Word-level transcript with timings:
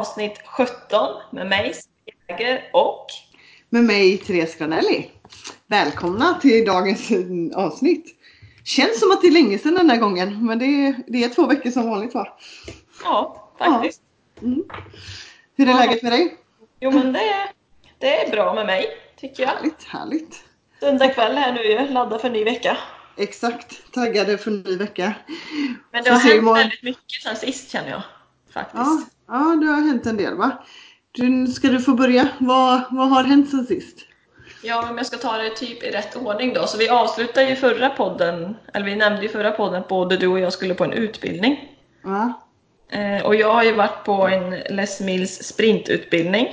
Avsnitt 0.00 0.40
17 0.44 0.76
med 1.30 1.46
mig, 1.46 1.74
Jäger 2.28 2.70
och 2.72 3.06
med 3.68 3.84
mig 3.84 4.18
Therese 4.18 4.56
Granelli. 4.56 5.10
Välkomna 5.66 6.34
till 6.34 6.64
dagens 6.64 7.08
avsnitt. 7.54 8.06
Känns 8.64 9.00
som 9.00 9.10
att 9.10 9.20
det 9.20 9.26
är 9.26 9.32
länge 9.32 9.58
sedan 9.58 9.74
den 9.74 9.90
här 9.90 9.96
gången 9.96 10.46
men 10.46 10.58
det 10.58 10.64
är, 10.64 10.94
det 11.06 11.24
är 11.24 11.28
två 11.28 11.46
veckor 11.46 11.70
som 11.70 11.90
vanligt 11.90 12.14
va? 12.14 12.38
Ja, 13.04 13.50
faktiskt. 13.58 14.02
Ja. 14.34 14.46
Mm. 14.46 14.64
Hur 15.56 15.68
är 15.68 15.72
ja. 15.72 15.78
läget 15.78 16.02
med 16.02 16.12
dig? 16.12 16.36
Jo 16.80 16.90
men 16.90 17.12
det, 17.12 17.48
det 17.98 18.26
är 18.26 18.30
bra 18.30 18.54
med 18.54 18.66
mig 18.66 18.86
tycker 19.20 19.42
jag. 19.42 19.50
Härligt, 19.50 19.84
härligt. 19.84 20.44
Söndag 20.80 21.08
kväll 21.08 21.36
här 21.36 21.52
nu 21.52 21.62
ju, 21.62 22.18
för 22.18 22.26
en 22.26 22.32
ny 22.32 22.44
vecka. 22.44 22.76
Exakt, 23.16 23.92
taggade 23.92 24.38
för 24.38 24.50
en 24.50 24.60
ny 24.60 24.76
vecka. 24.76 25.14
Men 25.92 26.04
det 26.04 26.10
har 26.10 26.18
hänt 26.18 26.56
väldigt 26.56 26.82
mycket 26.82 27.22
sen 27.22 27.36
sist 27.36 27.70
känner 27.70 27.90
jag. 27.90 28.02
Faktiskt. 28.52 28.76
Ja, 28.76 29.00
ja, 29.30 29.56
det 29.60 29.66
har 29.66 29.80
hänt 29.80 30.06
en 30.06 30.16
del 30.16 30.34
va? 30.34 30.64
Du, 31.12 31.46
ska 31.46 31.68
du 31.68 31.80
få 31.80 31.94
börja? 31.94 32.28
Vad, 32.38 32.82
vad 32.90 33.08
har 33.08 33.24
hänt 33.24 33.50
sen 33.50 33.66
sist? 33.66 33.98
Ja, 34.62 34.90
om 34.90 34.96
jag 34.96 35.06
ska 35.06 35.16
ta 35.16 35.36
det 35.36 35.50
typ 35.50 35.82
i 35.82 35.90
rätt 35.90 36.16
ordning 36.16 36.54
då. 36.54 36.66
Så 36.66 36.78
vi 36.78 36.88
avslutade 36.88 37.48
ju 37.48 37.56
förra 37.56 37.90
podden, 37.90 38.56
eller 38.74 38.86
vi 38.86 38.96
nämnde 38.96 39.22
ju 39.22 39.28
förra 39.28 39.50
podden 39.50 39.80
att 39.80 39.88
både 39.88 40.16
du 40.16 40.26
och 40.26 40.40
jag 40.40 40.52
skulle 40.52 40.74
på 40.74 40.84
en 40.84 40.92
utbildning. 40.92 41.78
Ja. 42.02 42.40
Eh, 42.90 43.26
och 43.26 43.34
jag 43.34 43.54
har 43.54 43.64
ju 43.64 43.72
varit 43.72 44.04
på 44.04 44.28
en 44.28 44.50
Les 44.50 45.00
Mills 45.00 45.42
sprintutbildning. 45.42 46.48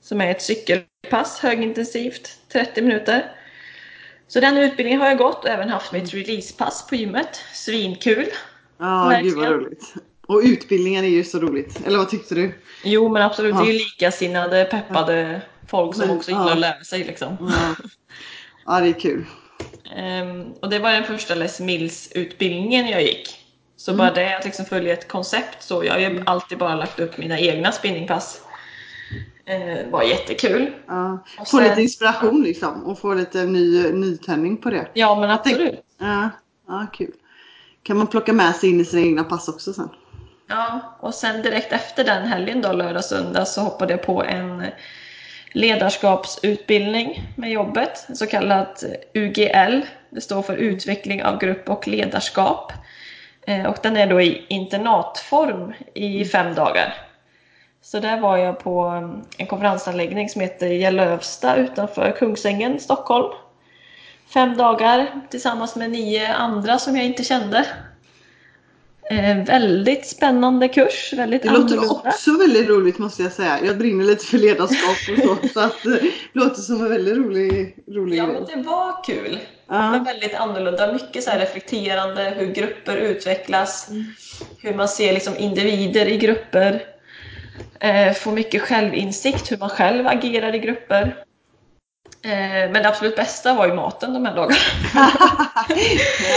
Som 0.00 0.20
är 0.20 0.30
ett 0.30 0.42
cykelpass, 0.42 1.38
högintensivt, 1.38 2.38
30 2.52 2.82
minuter. 2.82 3.32
Så 4.28 4.40
den 4.40 4.58
utbildningen 4.58 5.00
har 5.00 5.08
jag 5.08 5.18
gått 5.18 5.44
och 5.44 5.50
även 5.50 5.68
haft 5.68 5.92
mitt 5.92 6.14
releasepass 6.14 6.86
på 6.86 6.94
gymmet. 6.94 7.40
Svinkul! 7.52 8.26
Ja, 8.78 9.20
gud 9.22 9.36
vad 9.36 9.48
roligt. 9.48 9.94
Och 10.26 10.40
utbildningen 10.44 11.04
är 11.04 11.08
ju 11.08 11.24
så 11.24 11.38
roligt. 11.38 11.86
Eller 11.86 11.98
vad 11.98 12.08
tyckte 12.08 12.34
du? 12.34 12.54
Jo 12.84 13.08
men 13.08 13.22
absolut, 13.22 13.54
ja. 13.54 13.60
det 13.60 13.70
är 13.70 13.72
ju 13.72 13.78
likasinnade, 13.78 14.64
peppade 14.64 15.42
folk 15.68 15.94
som 15.94 16.06
men, 16.06 16.16
också 16.16 16.30
gillar 16.30 16.46
ja. 16.46 16.52
att 16.52 16.58
lära 16.58 16.84
sig 16.84 17.04
liksom. 17.04 17.36
Ja. 17.40 17.86
ja, 18.66 18.80
det 18.80 18.88
är 18.88 19.00
kul. 19.00 19.24
Um, 19.96 20.52
och 20.62 20.70
det 20.70 20.78
var 20.78 20.92
den 20.92 21.04
första 21.04 21.34
Les 21.34 21.60
Mills 21.60 22.12
utbildningen 22.14 22.88
jag 22.88 23.02
gick. 23.02 23.40
Så 23.76 23.90
mm. 23.90 23.98
bara 23.98 24.14
det 24.14 24.36
att 24.36 24.44
liksom 24.44 24.64
följa 24.64 24.92
ett 24.92 25.08
koncept 25.08 25.62
så. 25.62 25.84
Jag 25.84 25.92
har 25.92 26.00
ju 26.00 26.06
mm. 26.06 26.22
alltid 26.26 26.58
bara 26.58 26.74
lagt 26.74 27.00
upp 27.00 27.18
mina 27.18 27.38
egna 27.38 27.72
spinningpass. 27.72 28.40
Uh, 29.50 29.90
var 29.90 30.02
jättekul. 30.02 30.72
Ja. 30.86 31.24
Få 31.38 31.44
sen, 31.44 31.62
lite 31.62 31.82
inspiration 31.82 32.42
liksom 32.42 32.84
och 32.84 32.98
få 32.98 33.14
lite 33.14 33.44
ny, 33.44 33.92
nytändning 33.92 34.56
på 34.56 34.70
det. 34.70 34.88
Ja 34.94 35.20
men 35.20 35.30
absolut. 35.30 35.80
Ja, 35.98 36.30
ja, 36.68 36.86
kul. 36.92 37.12
Kan 37.82 37.96
man 37.96 38.06
plocka 38.06 38.32
med 38.32 38.56
sig 38.56 38.70
in 38.70 38.80
i 38.80 38.84
sina 38.84 39.02
egna 39.02 39.24
pass 39.24 39.48
också 39.48 39.72
sen. 39.72 39.88
Ja, 40.48 40.96
och 41.00 41.14
sen 41.14 41.42
direkt 41.42 41.72
efter 41.72 42.04
den 42.04 42.26
helgen 42.26 42.62
då, 42.62 42.72
lördag, 42.72 43.04
söndag, 43.04 43.44
så 43.44 43.60
hoppade 43.60 43.92
jag 43.92 44.02
på 44.02 44.24
en 44.24 44.64
ledarskapsutbildning 45.52 47.22
med 47.36 47.50
jobbet, 47.50 48.06
så 48.14 48.26
kallat 48.26 48.84
UGL. 49.14 49.80
Det 50.10 50.20
står 50.20 50.42
för 50.42 50.56
utveckling 50.56 51.24
av 51.24 51.38
grupp 51.38 51.68
och 51.68 51.88
ledarskap. 51.88 52.72
Eh, 53.46 53.64
och 53.66 53.76
den 53.82 53.96
är 53.96 54.06
då 54.06 54.20
i 54.20 54.46
internatform 54.48 55.74
i 55.94 56.24
fem 56.24 56.54
dagar. 56.54 56.94
Så 57.82 58.00
där 58.00 58.20
var 58.20 58.36
jag 58.36 58.58
på 58.58 58.86
eh, 58.86 59.40
en 59.40 59.46
konferensanläggning 59.46 60.28
som 60.28 60.40
heter 60.40 60.66
Gällövsta 60.66 61.56
utanför 61.56 62.16
Kungsängen, 62.18 62.80
Stockholm. 62.80 63.32
Fem 64.34 64.56
dagar 64.56 65.20
tillsammans 65.30 65.76
med 65.76 65.90
nio 65.90 66.34
andra 66.34 66.78
som 66.78 66.96
jag 66.96 67.04
inte 67.04 67.24
kände. 67.24 67.66
Eh, 69.10 69.44
väldigt 69.44 70.06
spännande 70.06 70.68
kurs, 70.68 71.12
väldigt 71.12 71.42
Det 71.42 71.50
låter 71.50 71.90
också 71.90 72.38
väldigt 72.38 72.68
roligt 72.68 72.98
måste 72.98 73.22
jag 73.22 73.32
säga. 73.32 73.58
Jag 73.64 73.78
brinner 73.78 74.04
lite 74.04 74.24
för 74.24 74.38
ledarskap 74.38 74.96
och 75.12 75.22
så. 75.22 75.48
så 75.48 75.60
att, 75.60 75.86
eh, 75.86 75.92
det 75.92 76.10
låter 76.32 76.60
som 76.60 76.84
en 76.84 76.90
väldigt 76.90 77.16
rolig, 77.16 77.76
rolig 77.88 78.18
Ja, 78.18 78.26
men 78.26 78.44
det 78.44 78.68
var 78.68 79.04
kul. 79.04 79.38
Ja. 79.68 79.90
Men 79.90 80.04
väldigt 80.04 80.34
annorlunda. 80.34 80.92
Mycket 80.92 81.24
så 81.24 81.30
reflekterande, 81.30 82.34
hur 82.36 82.46
grupper 82.46 82.96
utvecklas, 82.96 83.90
mm. 83.90 84.04
hur 84.58 84.74
man 84.74 84.88
ser 84.88 85.12
liksom 85.12 85.36
individer 85.38 86.06
i 86.06 86.16
grupper. 86.16 86.82
Eh, 87.80 88.12
får 88.12 88.32
mycket 88.32 88.62
självinsikt, 88.62 89.52
hur 89.52 89.56
man 89.56 89.70
själv 89.70 90.06
agerar 90.06 90.54
i 90.54 90.58
grupper. 90.58 91.24
Eh, 92.24 92.70
men 92.70 92.72
det 92.72 92.88
absolut 92.88 93.16
bästa 93.16 93.54
var 93.54 93.66
ju 93.66 93.74
maten 93.74 94.14
de 94.14 94.26
här 94.26 94.34
dagarna. 94.34 94.60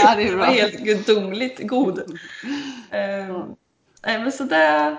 ja, 0.02 0.14
det, 0.16 0.24
det 0.24 0.36
var 0.36 0.46
helt 0.46 0.78
gudomligt 0.78 1.68
god. 1.68 2.02
Mm. 2.90 3.42
Men 4.02 4.32
så 4.32 4.44
det 4.44 4.96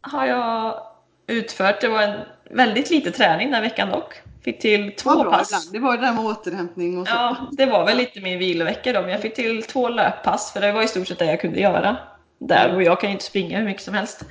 har 0.00 0.26
jag 0.26 0.80
utfört. 1.26 1.80
Det 1.80 1.88
var 1.88 2.02
en 2.02 2.20
väldigt 2.50 2.90
lite 2.90 3.10
träning 3.10 3.50
den 3.50 3.62
veckan 3.62 3.90
dock. 3.90 4.14
Fick 4.44 4.58
till 4.60 4.96
två 4.96 5.22
bra, 5.22 5.30
pass. 5.30 5.50
Ibland. 5.50 5.72
Det 5.72 5.78
var 5.78 5.96
det 5.96 6.06
där 6.06 6.12
med 6.12 6.24
återhämtning 6.24 6.98
och 6.98 7.06
så. 7.06 7.14
Ja, 7.14 7.36
det 7.52 7.66
var 7.66 7.86
väl 7.86 7.96
lite 7.96 8.20
min 8.20 8.38
vilovecka 8.38 8.92
då. 8.92 9.00
Men 9.00 9.10
jag 9.10 9.20
fick 9.20 9.34
till 9.34 9.62
två 9.62 9.88
löppass 9.88 10.52
för 10.52 10.60
det 10.60 10.72
var 10.72 10.82
i 10.82 10.88
stort 10.88 11.08
sett 11.08 11.18
det 11.18 11.24
jag 11.24 11.40
kunde 11.40 11.60
göra 11.60 11.96
där. 12.38 12.74
Och 12.74 12.82
jag 12.82 13.00
kan 13.00 13.10
ju 13.10 13.12
inte 13.12 13.24
springa 13.24 13.58
hur 13.58 13.64
mycket 13.64 13.82
som 13.82 13.94
helst. 13.94 14.24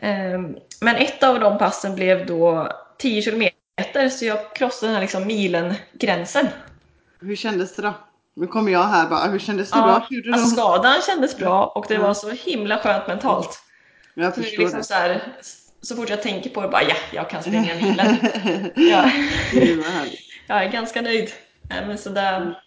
Ehm, 0.00 0.56
men 0.80 0.96
ett 0.96 1.22
av 1.22 1.40
de 1.40 1.58
passen 1.58 1.94
blev 1.94 2.26
då 2.26 2.68
10 2.98 3.22
kilometer 3.22 3.65
meter 3.76 4.08
så 4.08 4.24
jag 4.24 4.54
krossade 4.54 4.86
den 4.86 4.94
här 4.94 5.02
liksom 5.02 5.26
milen-gränsen. 5.26 6.48
Hur 7.20 7.36
kändes 7.36 7.76
det 7.76 7.82
då? 7.82 7.94
Nu 8.34 8.46
kommer 8.46 8.72
jag 8.72 8.84
här 8.84 9.08
bara, 9.08 9.24
hur 9.24 9.38
kändes 9.38 9.70
det 9.70 9.78
ja, 9.78 10.06
då? 10.10 10.32
Alltså, 10.32 10.56
skadan 10.56 11.02
kändes 11.06 11.38
bra 11.38 11.66
och 11.66 11.86
det 11.88 11.98
var 11.98 12.14
så 12.14 12.30
himla 12.30 12.78
skönt 12.78 13.06
mentalt. 13.06 13.60
Jag 14.14 14.34
förstår 14.34 14.56
så 14.56 14.60
liksom 14.60 14.78
det. 14.78 14.84
Så, 14.84 14.94
här, 14.94 15.22
så 15.82 15.96
fort 15.96 16.10
jag 16.10 16.22
tänker 16.22 16.50
på 16.50 16.62
det 16.62 16.68
bara, 16.68 16.82
ja, 16.82 16.94
jag 17.12 17.30
kan 17.30 17.42
springa 17.42 17.74
milen. 17.74 18.16
ja. 18.74 19.10
jag 20.46 20.64
är 20.64 20.70
ganska 20.70 21.02
nöjd. 21.02 21.30
men 21.68 21.98
så 21.98 22.10
där, 22.10 22.62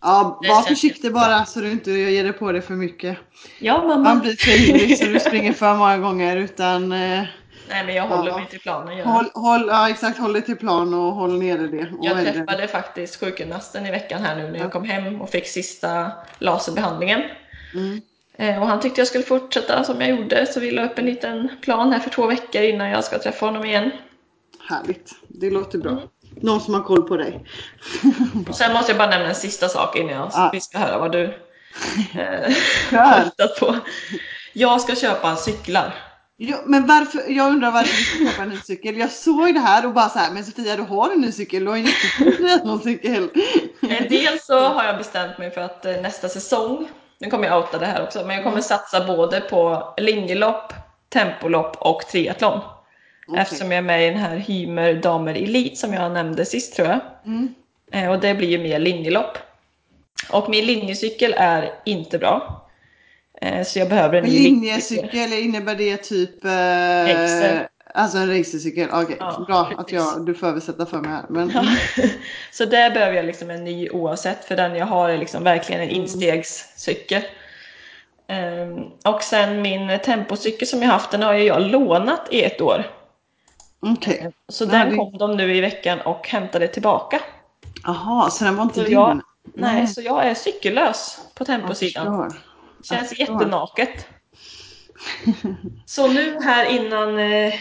Ja, 0.00 0.40
var 0.48 0.62
försiktig 0.62 1.12
bara 1.12 1.44
så 1.44 1.60
du 1.60 1.70
inte 1.70 1.90
ger 1.90 2.24
dig 2.24 2.32
på 2.32 2.52
det 2.52 2.62
för 2.62 2.74
mycket. 2.74 3.18
Ja, 3.58 3.78
mamma. 3.78 3.96
Man 3.96 4.20
blir 4.20 4.36
för 4.36 4.68
ivrig 4.68 4.98
så 4.98 5.04
du 5.04 5.20
springer 5.20 5.52
för 5.52 5.74
många 5.74 5.98
gånger 5.98 6.36
utan 6.36 6.92
eh, 6.92 7.24
Nej 7.68 7.84
men 7.86 7.94
jag 7.94 8.06
håller 8.06 8.30
ja. 8.30 8.38
mig 8.38 8.46
till 8.46 8.60
planen. 8.60 8.96
Jag. 8.98 9.04
Håll, 9.04 9.30
håll, 9.34 9.68
ja 9.68 9.90
exakt, 9.90 10.18
håll 10.18 10.32
dig 10.32 10.42
till 10.42 10.56
plan 10.56 10.94
och 10.94 11.14
håll 11.14 11.38
nere 11.38 11.66
det. 11.66 11.88
jag 12.00 12.22
träffade 12.22 12.62
det. 12.62 12.68
faktiskt 12.68 13.20
sjukgymnasten 13.20 13.86
i 13.86 13.90
veckan 13.90 14.22
här 14.22 14.36
nu 14.36 14.50
när 14.50 14.58
jag 14.58 14.72
kom 14.72 14.84
hem 14.84 15.20
och 15.20 15.30
fick 15.30 15.46
sista 15.46 16.12
laserbehandlingen. 16.38 17.22
Mm. 17.74 18.00
Eh, 18.36 18.62
och 18.62 18.68
han 18.68 18.80
tyckte 18.80 19.00
jag 19.00 19.08
skulle 19.08 19.24
fortsätta 19.24 19.84
som 19.84 20.00
jag 20.00 20.10
gjorde 20.10 20.46
så 20.46 20.60
vi 20.60 20.70
la 20.70 20.84
upp 20.84 20.98
en 20.98 21.06
liten 21.06 21.48
plan 21.62 21.92
här 21.92 22.00
för 22.00 22.10
två 22.10 22.26
veckor 22.26 22.62
innan 22.62 22.90
jag 22.90 23.04
ska 23.04 23.18
träffa 23.18 23.46
honom 23.46 23.64
igen. 23.64 23.90
Härligt, 24.68 25.12
det 25.28 25.50
låter 25.50 25.78
bra. 25.78 25.92
Mm. 25.92 26.08
Någon 26.40 26.60
som 26.60 26.74
har 26.74 26.82
koll 26.82 27.02
på 27.02 27.16
dig. 27.16 27.44
Sen 28.52 28.72
måste 28.72 28.92
jag 28.92 28.98
bara 28.98 29.10
nämna 29.10 29.28
en 29.28 29.34
sista 29.34 29.68
sak 29.68 29.96
innan 29.96 30.12
jag, 30.14 30.30
ah. 30.32 30.50
vi 30.52 30.60
ska 30.60 30.78
höra 30.78 30.98
vad 30.98 31.12
du 31.12 31.24
eh, 32.14 32.52
har 32.98 33.60
på. 33.60 33.76
Jag 34.52 34.80
ska 34.80 34.94
köpa 34.94 35.36
cyklar. 35.36 35.94
Ja, 36.36 36.56
men 36.66 36.86
varför, 36.86 37.22
jag 37.28 37.48
undrar 37.48 37.70
varför 37.70 37.96
du 37.96 38.04
ska 38.04 38.30
köpa 38.30 38.42
en 38.42 38.48
ny 38.48 38.56
cykel. 38.56 38.96
Jag 38.96 39.10
såg 39.10 39.54
det 39.54 39.60
här 39.60 39.86
och 39.86 39.92
bara 39.92 40.08
så 40.08 40.18
här, 40.18 40.32
men 40.32 40.44
Sofia 40.44 40.76
du 40.76 40.82
har 40.82 41.12
en 41.12 41.20
ny 41.20 41.32
cykel, 41.32 41.64
du 41.64 41.70
har 41.70 41.76
en 41.76 41.84
jättefin 42.18 42.80
cykel. 42.82 43.28
Eh, 43.82 44.08
dels 44.08 44.46
så 44.46 44.58
har 44.58 44.84
jag 44.84 44.98
bestämt 44.98 45.38
mig 45.38 45.50
för 45.50 45.60
att 45.60 45.84
eh, 45.84 45.92
nästa 45.92 46.28
säsong, 46.28 46.88
nu 47.18 47.30
kommer 47.30 47.46
jag 47.46 47.58
outa 47.58 47.78
det 47.78 47.86
här 47.86 48.02
också, 48.02 48.26
men 48.26 48.36
jag 48.36 48.44
kommer 48.44 48.60
satsa 48.60 49.06
både 49.06 49.40
på 49.40 49.94
linjelopp, 49.96 50.72
tempolopp 51.08 51.76
och 51.80 52.00
triathlon. 52.00 52.60
Okay. 53.26 53.42
Eftersom 53.42 53.70
jag 53.70 53.78
är 53.78 53.82
med 53.82 54.06
i 54.06 54.10
den 54.10 54.18
här 54.18 54.36
Hymer 54.36 54.94
Damer 54.94 55.34
Elite 55.34 55.76
som 55.76 55.92
jag 55.92 56.12
nämnde 56.12 56.44
sist 56.44 56.76
tror 56.76 56.88
jag. 56.88 57.00
Mm. 57.26 57.54
Eh, 57.92 58.10
och 58.10 58.20
det 58.20 58.34
blir 58.34 58.48
ju 58.48 58.58
mer 58.58 58.78
linjelopp. 58.78 59.38
Och 60.30 60.50
min 60.50 60.66
linjecykel 60.66 61.34
är 61.38 61.72
inte 61.84 62.18
bra. 62.18 62.63
Eh, 63.40 63.64
så 63.64 63.78
jag 63.78 63.88
behöver 63.88 64.18
en 64.18 64.30
linjecykel, 64.30 65.32
innebär 65.32 65.74
det 65.74 65.96
typ 65.96 66.44
eh, 66.44 67.66
Alltså 67.96 68.18
en 68.18 68.38
racercykel, 68.38 68.88
okej. 68.92 69.02
Okay. 69.02 69.16
Ja, 69.20 69.44
Bra 69.46 69.64
precis. 69.64 69.78
att 69.78 69.92
jag, 69.92 70.26
du 70.26 70.34
får 70.34 70.46
översätta 70.46 70.86
för 70.86 71.00
mig 71.00 71.10
här. 71.10 71.24
Men... 71.28 71.50
Ja. 71.54 71.64
så 72.52 72.64
där 72.64 72.90
behöver 72.90 73.16
jag 73.16 73.24
liksom 73.24 73.50
en 73.50 73.64
ny 73.64 73.88
oavsett 73.90 74.44
för 74.44 74.56
den 74.56 74.76
jag 74.76 74.86
har 74.86 75.10
är 75.10 75.18
liksom 75.18 75.44
verkligen 75.44 75.80
en 75.80 75.88
mm. 75.88 76.00
instegscykel. 76.00 77.22
Um, 78.28 79.12
och 79.14 79.22
sen 79.22 79.62
min 79.62 79.98
tempocykel 80.04 80.68
som 80.68 80.82
jag 80.82 80.88
haft 80.88 81.10
den 81.10 81.22
har 81.22 81.34
jag 81.34 81.62
lånat 81.62 82.28
i 82.30 82.42
ett 82.42 82.60
år. 82.60 82.90
Okej. 83.80 84.32
Så 84.48 84.64
Ja, 84.64 84.68
den 84.68 84.90
det- 84.90 84.96
kom 84.96 85.18
de 85.18 85.36
nu 85.36 85.56
i 85.56 85.60
veckan 85.60 86.00
och 86.00 86.28
hämtade 86.28 86.68
tillbaka. 86.68 87.20
Jaha, 87.84 88.30
så 88.30 88.44
den 88.44 88.56
var 88.56 88.62
inte 88.62 88.74
Så 88.74 88.82
din? 88.82 88.92
jag, 88.92 89.16
nej, 89.16 89.22
Nej. 89.74 89.86
så 89.86 90.00
jag 90.00 90.26
är 90.26 90.34
cykellös 90.34 91.18
på 91.34 91.44
temposidan. 91.44 92.32
Känns 92.84 93.08
förstår. 93.08 93.34
jättenaket. 93.34 94.06
Så 95.86 96.06
nu 96.06 96.38
här 96.40 96.64
innan 96.66 97.18
eh, 97.18 97.54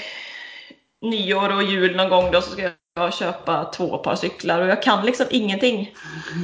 nyår 1.02 1.56
och 1.56 1.64
jul 1.64 1.96
någon 1.96 2.10
gång 2.10 2.32
då 2.32 2.42
så 2.42 2.52
ska 2.52 2.70
jag 2.96 3.14
köpa 3.14 3.66
två 3.66 3.98
par 3.98 4.16
cyklar 4.16 4.62
och 4.62 4.68
jag 4.68 4.84
kan 4.84 5.06
liksom 5.06 5.26
ingenting 5.30 5.96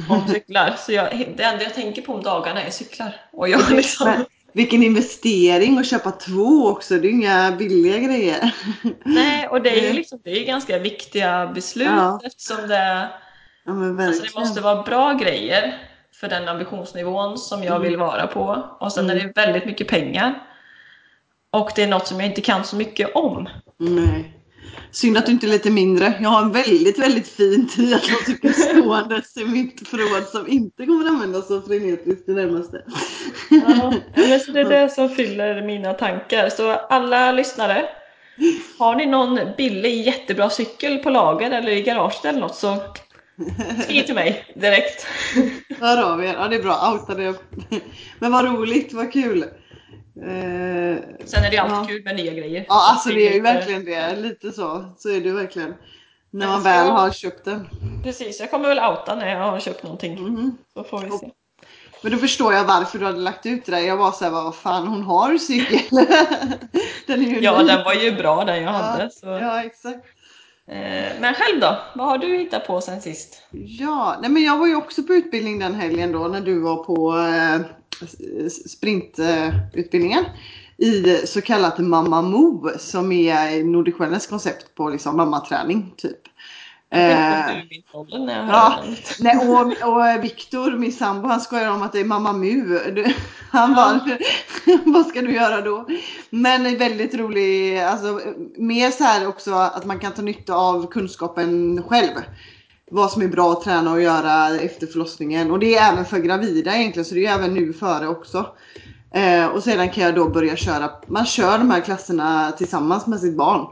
om 0.08 0.28
cyklar. 0.28 0.74
Så 0.78 0.92
jag, 0.92 1.34
det 1.36 1.42
enda 1.42 1.62
jag 1.62 1.74
tänker 1.74 2.02
på 2.02 2.12
om 2.12 2.22
dagarna 2.22 2.62
är 2.62 2.70
cyklar. 2.70 3.16
Och 3.32 3.48
jag 3.48 3.70
liksom, 3.70 4.24
vilken 4.52 4.82
investering 4.82 5.78
att 5.78 5.86
köpa 5.86 6.10
två 6.10 6.66
också. 6.68 6.98
Det 6.98 7.08
är 7.08 7.10
inga 7.10 7.50
billiga 7.50 7.98
grejer. 7.98 8.54
nej, 9.04 9.48
och 9.48 9.62
det 9.62 9.70
är 9.70 9.86
ju 9.88 9.92
liksom, 9.92 10.20
det 10.24 10.30
är 10.30 10.44
ganska 10.44 10.78
viktiga 10.78 11.46
beslut 11.54 11.88
Ja. 11.88 12.20
eftersom 12.24 12.68
det, 12.68 13.08
Ja, 13.64 14.06
alltså 14.06 14.22
det 14.22 14.34
måste 14.34 14.60
vara 14.60 14.82
bra 14.82 15.12
grejer 15.12 15.89
för 16.14 16.28
den 16.28 16.48
ambitionsnivån 16.48 17.38
som 17.38 17.64
jag 17.64 17.76
Mm. 17.76 17.82
vill 17.82 17.96
vara 17.96 18.26
på. 18.26 18.76
Och 18.80 18.92
sen 18.92 19.10
är 19.10 19.14
det 19.14 19.32
väldigt 19.34 19.66
mycket 19.66 19.88
pengar. 19.88 20.42
Och 21.50 21.70
det 21.76 21.82
är 21.82 21.88
något 21.88 22.06
som 22.06 22.20
jag 22.20 22.28
inte 22.28 22.40
kan 22.40 22.64
så 22.64 22.76
mycket 22.76 23.14
om. 23.14 23.48
Nej. 23.78 24.36
Synd 24.90 25.18
att 25.18 25.26
du 25.26 25.32
inte 25.32 25.46
är 25.46 25.50
lite 25.50 25.70
mindre. 25.70 26.14
Jag 26.20 26.30
har 26.30 26.42
en 26.42 26.52
väldigt, 26.52 26.98
väldigt 26.98 27.28
fin 27.28 27.68
triathloncykel 27.68 28.54
ståendes 28.54 29.36
i 29.36 29.44
mitt 29.44 29.88
förråd 29.88 30.24
som 30.28 30.48
inte 30.48 30.86
kommer 30.86 31.04
att 31.04 31.10
användas 31.10 31.48
så 31.48 31.62
frenetiskt 31.62 32.26
det 32.26 32.32
närmaste. 32.32 32.82
Ja, 33.50 33.92
men 34.14 34.40
så 34.40 34.52
det 34.52 34.60
är 34.60 34.68
det 34.68 34.88
som 34.88 35.08
fyller 35.08 35.62
mina 35.62 35.94
tankar. 35.94 36.48
Så 36.48 36.70
alla 36.72 37.32
lyssnare, 37.32 37.88
har 38.78 38.94
ni 38.94 39.06
någon 39.06 39.38
billig 39.56 40.06
jättebra 40.06 40.50
cykel 40.50 40.98
på 40.98 41.10
lager 41.10 41.50
eller 41.50 41.72
i 41.72 41.82
garaget 41.82 42.24
eller 42.24 42.40
något 42.40 42.56
så 42.56 42.76
skriv 43.84 44.02
till 44.02 44.14
mig 44.14 44.44
direkt. 44.54 45.06
Hör 45.80 46.02
av 46.12 46.24
er. 46.24 46.34
Ja, 46.34 46.48
det 46.48 46.56
är 46.56 46.62
bra. 46.62 46.92
Outa 46.92 47.14
det. 47.14 47.34
Men 48.18 48.32
vad 48.32 48.44
roligt, 48.44 48.92
vad 48.92 49.12
kul. 49.12 49.42
Eh, 49.42 49.48
Sen 51.24 51.44
är 51.44 51.50
det 51.50 51.58
alltid 51.58 51.76
Ja. 51.76 51.84
kul 51.88 52.04
med 52.04 52.16
nya 52.16 52.32
grejer. 52.32 52.64
ja, 52.68 52.90
alltså 52.90 53.08
det 53.08 53.28
är 53.28 53.34
ju 53.34 53.40
verkligen 53.40 53.84
det. 53.84 54.16
Lite 54.16 54.52
så. 54.52 54.94
Så 54.98 55.08
är 55.10 55.20
det 55.20 55.32
verkligen. 55.32 55.74
När 56.32 56.46
man 56.46 56.62
väl 56.62 56.90
har 56.90 57.10
köpt 57.10 57.44
den. 57.44 57.68
Precis, 58.04 58.40
jag 58.40 58.50
kommer 58.50 58.68
väl 58.68 58.78
outa 58.78 59.14
när 59.14 59.28
jag 59.28 59.38
har 59.50 59.60
köpt 59.60 59.82
någonting. 59.82 60.22
Mhm. 60.22 60.56
Så 60.74 60.84
får 60.84 60.98
vi 61.00 61.10
se. 61.10 61.30
Men 62.02 62.12
då 62.12 62.18
förstår 62.18 62.54
jag 62.54 62.64
varför 62.64 62.98
du 62.98 63.04
hade 63.04 63.18
lagt 63.18 63.46
ut 63.46 63.64
det 63.66 63.72
där. 63.72 63.78
Jag 63.78 63.96
var 63.96 64.12
såhär, 64.12 64.30
vad 64.32 64.54
fan 64.54 64.86
hon 64.86 65.02
har 65.02 65.38
cykel. 65.38 65.78
den 67.06 67.20
är 67.24 67.28
ju 67.30 67.40
Ja, 67.40 67.62
ny. 67.62 67.68
den 67.68 67.84
var 67.84 67.94
ju 67.94 68.12
bra 68.16 68.44
den 68.44 68.62
jag 68.62 68.70
hade. 68.72 69.10
Så. 69.10 69.26
Ja, 69.26 69.62
exakt. 69.64 70.06
Eh, 70.70 71.20
men 71.20 71.34
själv 71.34 71.60
då? 71.60 71.78
Vad 71.94 72.06
har 72.06 72.18
du 72.18 72.36
hittat 72.36 72.66
på 72.66 72.80
sen 72.80 73.00
sist? 73.00 73.42
Ja, 73.50 74.18
nej 74.20 74.30
men 74.30 74.42
jag 74.42 74.58
var 74.58 74.66
ju 74.66 74.76
också 74.76 75.02
på 75.02 75.14
utbildning 75.14 75.58
den 75.58 75.74
helgen 75.74 76.12
då 76.12 76.28
när 76.28 76.40
du 76.40 76.60
var 76.60 76.84
på 76.84 77.18
eh, 77.18 77.60
sprintutbildningen. 78.66 80.24
I 80.76 81.26
så 81.26 81.40
kallat 81.40 81.78
Mamma 81.78 82.22
Mo 82.22 82.70
som 82.78 83.12
är 83.12 83.64
Nordic 83.64 84.00
Wellness 84.00 84.26
koncept 84.26 84.74
på 84.74 84.88
liksom 84.88 85.16
mammaträning 85.16 85.94
typ. 85.96 86.18
Eh, 86.92 87.10
ja. 88.48 88.82
Nej, 89.20 89.36
och, 89.36 89.88
och 89.88 90.24
Viktor, 90.24 90.78
min 90.78 90.92
sambo, 90.92 91.28
han 91.28 91.40
skojar 91.40 91.70
om 91.70 91.82
att 91.82 91.92
det 91.92 92.00
är 92.00 92.04
Mamma 92.04 92.32
Mu. 92.32 92.78
Han 93.50 93.74
bara, 93.74 94.00
vad 94.84 95.06
ska 95.06 95.22
du 95.22 95.34
göra 95.34 95.60
då? 95.60 95.86
Men 96.30 96.66
en 96.66 96.78
väldigt 96.78 97.14
rolig, 97.14 97.80
alltså 97.80 98.20
mer 98.56 98.90
så 98.90 99.04
här 99.04 99.28
också 99.28 99.52
att 99.52 99.84
man 99.84 99.98
kan 99.98 100.12
ta 100.12 100.22
nytta 100.22 100.54
av 100.54 100.90
kunskapen 100.90 101.82
själv. 101.82 102.14
Vad 102.90 103.10
som 103.10 103.22
är 103.22 103.28
bra 103.28 103.52
att 103.52 103.64
träna 103.64 103.92
och 103.92 104.02
göra 104.02 104.48
efter 104.48 104.86
förlossningen. 104.86 105.50
Och 105.50 105.58
det 105.58 105.76
är 105.76 105.92
även 105.92 106.04
för 106.04 106.18
gravida 106.18 106.76
egentligen, 106.76 107.04
så 107.04 107.14
det 107.14 107.26
är 107.26 107.34
även 107.34 107.54
nu 107.54 107.72
före 107.72 108.08
också. 108.08 108.46
Eh, 109.14 109.46
och 109.46 109.62
sedan 109.62 109.90
kan 109.90 110.04
jag 110.04 110.14
då 110.14 110.28
börja 110.28 110.56
köra, 110.56 110.90
man 111.06 111.26
kör 111.26 111.58
de 111.58 111.70
här 111.70 111.80
klasserna 111.80 112.52
tillsammans 112.52 113.06
med 113.06 113.20
sitt 113.20 113.36
barn. 113.36 113.66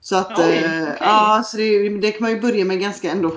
Så 0.00 0.16
att, 0.16 0.38
Oj, 0.38 0.44
eh, 0.44 0.82
okej. 0.82 0.96
ja, 1.00 1.42
så 1.46 1.56
det, 1.56 1.88
det 1.88 2.10
kan 2.10 2.22
man 2.22 2.30
ju 2.30 2.40
börja 2.40 2.64
med 2.64 2.80
ganska 2.80 3.10
ändå 3.10 3.32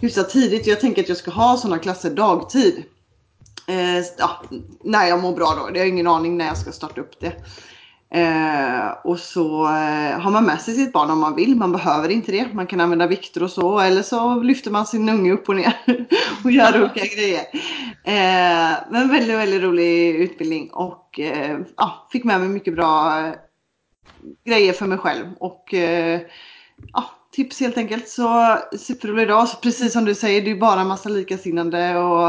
hyfsat 0.00 0.30
tidigt. 0.30 0.66
Jag 0.66 0.80
tänker 0.80 1.02
att 1.02 1.08
jag 1.08 1.18
ska 1.18 1.30
ha 1.30 1.56
sådana 1.56 1.78
klasser 1.78 2.10
dagtid. 2.10 2.84
Eh, 3.66 3.98
ja, 4.18 4.42
när 4.84 5.06
jag 5.06 5.20
mår 5.20 5.32
bra 5.32 5.54
då. 5.58 5.66
Det 5.66 5.78
har 5.78 5.86
jag 5.86 5.88
ingen 5.88 6.06
aning 6.06 6.38
när 6.38 6.46
jag 6.46 6.58
ska 6.58 6.72
starta 6.72 7.00
upp 7.00 7.20
det. 7.20 7.32
Eh, 8.10 8.88
och 9.04 9.18
så 9.18 9.64
eh, 9.64 10.20
har 10.20 10.30
man 10.30 10.44
med 10.44 10.60
sig 10.60 10.74
sitt 10.74 10.92
barn 10.92 11.10
om 11.10 11.20
man 11.20 11.36
vill. 11.36 11.56
Man 11.56 11.72
behöver 11.72 12.08
inte 12.08 12.32
det. 12.32 12.48
Man 12.52 12.66
kan 12.66 12.80
använda 12.80 13.06
vikter 13.06 13.42
och 13.42 13.50
så. 13.50 13.78
Eller 13.78 14.02
så 14.02 14.40
lyfter 14.40 14.70
man 14.70 14.86
sin 14.86 15.08
unge 15.08 15.32
upp 15.32 15.48
och 15.48 15.56
ner 15.56 15.74
och 16.44 16.50
gör 16.50 16.82
olika 16.82 17.06
grejer. 17.16 17.42
Eh, 18.04 18.76
men 18.90 19.08
väldigt, 19.08 19.36
väldigt 19.36 19.62
rolig 19.62 20.16
utbildning. 20.16 20.70
Och 20.70 21.20
eh, 21.20 21.58
ja, 21.76 22.08
fick 22.12 22.24
med 22.24 22.40
mig 22.40 22.48
mycket 22.48 22.74
bra 22.74 23.22
grejer 24.46 24.72
för 24.72 24.86
mig 24.86 24.98
själv. 24.98 25.26
Och 25.40 25.74
eh, 25.74 26.20
ja, 26.92 27.04
tips 27.32 27.60
helt 27.60 27.78
enkelt. 27.78 28.08
Så 28.08 28.58
superrolig 28.78 29.28
dag. 29.28 29.48
Så 29.48 29.56
precis 29.56 29.92
som 29.92 30.04
du 30.04 30.14
säger, 30.14 30.42
det 30.42 30.50
är 30.50 30.56
bara 30.56 30.80
en 30.80 30.86
massa 30.88 31.08
likasinnande 31.08 31.96
och 31.98 32.28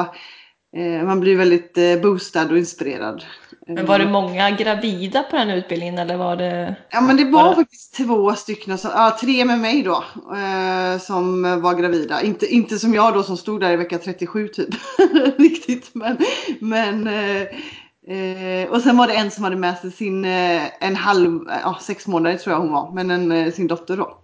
eh, 0.79 1.03
man 1.05 1.19
blir 1.19 1.35
väldigt 1.35 1.77
eh, 1.77 1.95
boostad 2.01 2.45
och 2.51 2.57
inspirerad. 2.57 3.23
Men 3.69 3.85
var 3.85 3.99
det 3.99 4.07
många 4.07 4.51
gravida 4.51 5.23
på 5.23 5.35
den 5.35 5.49
utbildningen 5.49 5.97
eller 5.97 6.17
var 6.17 6.35
det? 6.35 6.75
Ja 6.89 7.01
men 7.01 7.17
det 7.17 7.23
var 7.25 7.43
Var 7.43 7.49
det- 7.49 7.55
faktiskt 7.55 7.95
två 7.95 8.33
stycken, 8.33 8.77
som, 8.77 8.91
ja, 8.93 9.17
tre 9.21 9.45
med 9.45 9.59
mig 9.59 9.83
då, 9.83 10.03
eh, 10.35 10.99
som 10.99 11.41
var 11.61 11.73
gravida. 11.75 12.21
Inte, 12.21 12.45
inte 12.53 12.79
som 12.79 12.93
jag 12.93 13.13
då 13.13 13.23
som 13.23 13.37
stod 13.37 13.59
där 13.61 13.71
i 13.71 13.75
vecka 13.75 13.97
37 13.97 14.47
typ. 14.47 14.69
Riktigt 15.37 15.89
men, 15.93 16.17
men 16.59 17.07
eh, 17.07 17.47
eh, 18.07 18.69
och 18.69 18.81
sen 18.81 18.97
var 18.97 19.07
det 19.07 19.13
en 19.13 19.31
som 19.31 19.43
hade 19.43 19.55
med 19.55 19.77
sig 19.77 19.91
sin, 19.91 20.25
eh, 20.25 20.61
en 20.79 20.95
halv, 20.95 21.49
eh, 21.49 21.79
sex 21.79 22.07
månader 22.07 22.37
tror 22.37 22.53
jag 22.53 22.61
hon 22.61 22.71
var, 22.71 22.91
men 22.91 23.11
en, 23.11 23.31
eh, 23.31 23.53
sin 23.53 23.67
dotter 23.67 23.97
då. 23.97 24.17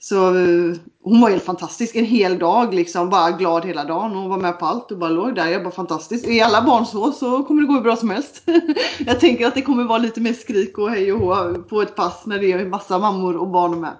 Så 0.00 0.36
eh, 0.36 0.76
hon 1.02 1.20
var 1.20 1.30
helt 1.30 1.44
fantastisk, 1.44 1.96
en 1.96 2.04
hel 2.04 2.38
dag 2.38 2.74
liksom, 2.74 3.10
bara 3.10 3.30
glad 3.30 3.64
hela 3.64 3.84
dagen 3.84 4.14
Hon 4.14 4.28
var 4.28 4.36
med 4.36 4.58
på 4.58 4.66
allt 4.66 4.90
och 4.90 4.98
bara 4.98 5.10
låg 5.10 5.34
där. 5.34 5.46
Jag 5.46 5.62
bara 5.64 5.74
fantastiskt. 5.74 6.26
Är 6.26 6.44
alla 6.44 6.62
barn 6.62 6.86
så 6.86 7.12
så 7.12 7.44
kommer 7.44 7.62
det 7.62 7.68
gå 7.68 7.74
hur 7.74 7.80
bra 7.80 7.96
som 7.96 8.10
helst. 8.10 8.42
jag 8.98 9.20
tänker 9.20 9.46
att 9.46 9.54
det 9.54 9.62
kommer 9.62 9.84
vara 9.84 9.98
lite 9.98 10.20
mer 10.20 10.32
skrik 10.32 10.78
och 10.78 10.90
hej 10.90 11.12
och 11.12 11.20
hå 11.20 11.54
på 11.62 11.82
ett 11.82 11.96
pass 11.96 12.26
när 12.26 12.38
det 12.38 12.52
är 12.52 12.66
massa 12.66 12.98
mammor 12.98 13.36
och 13.36 13.48
barn 13.48 13.80
med. 13.80 13.96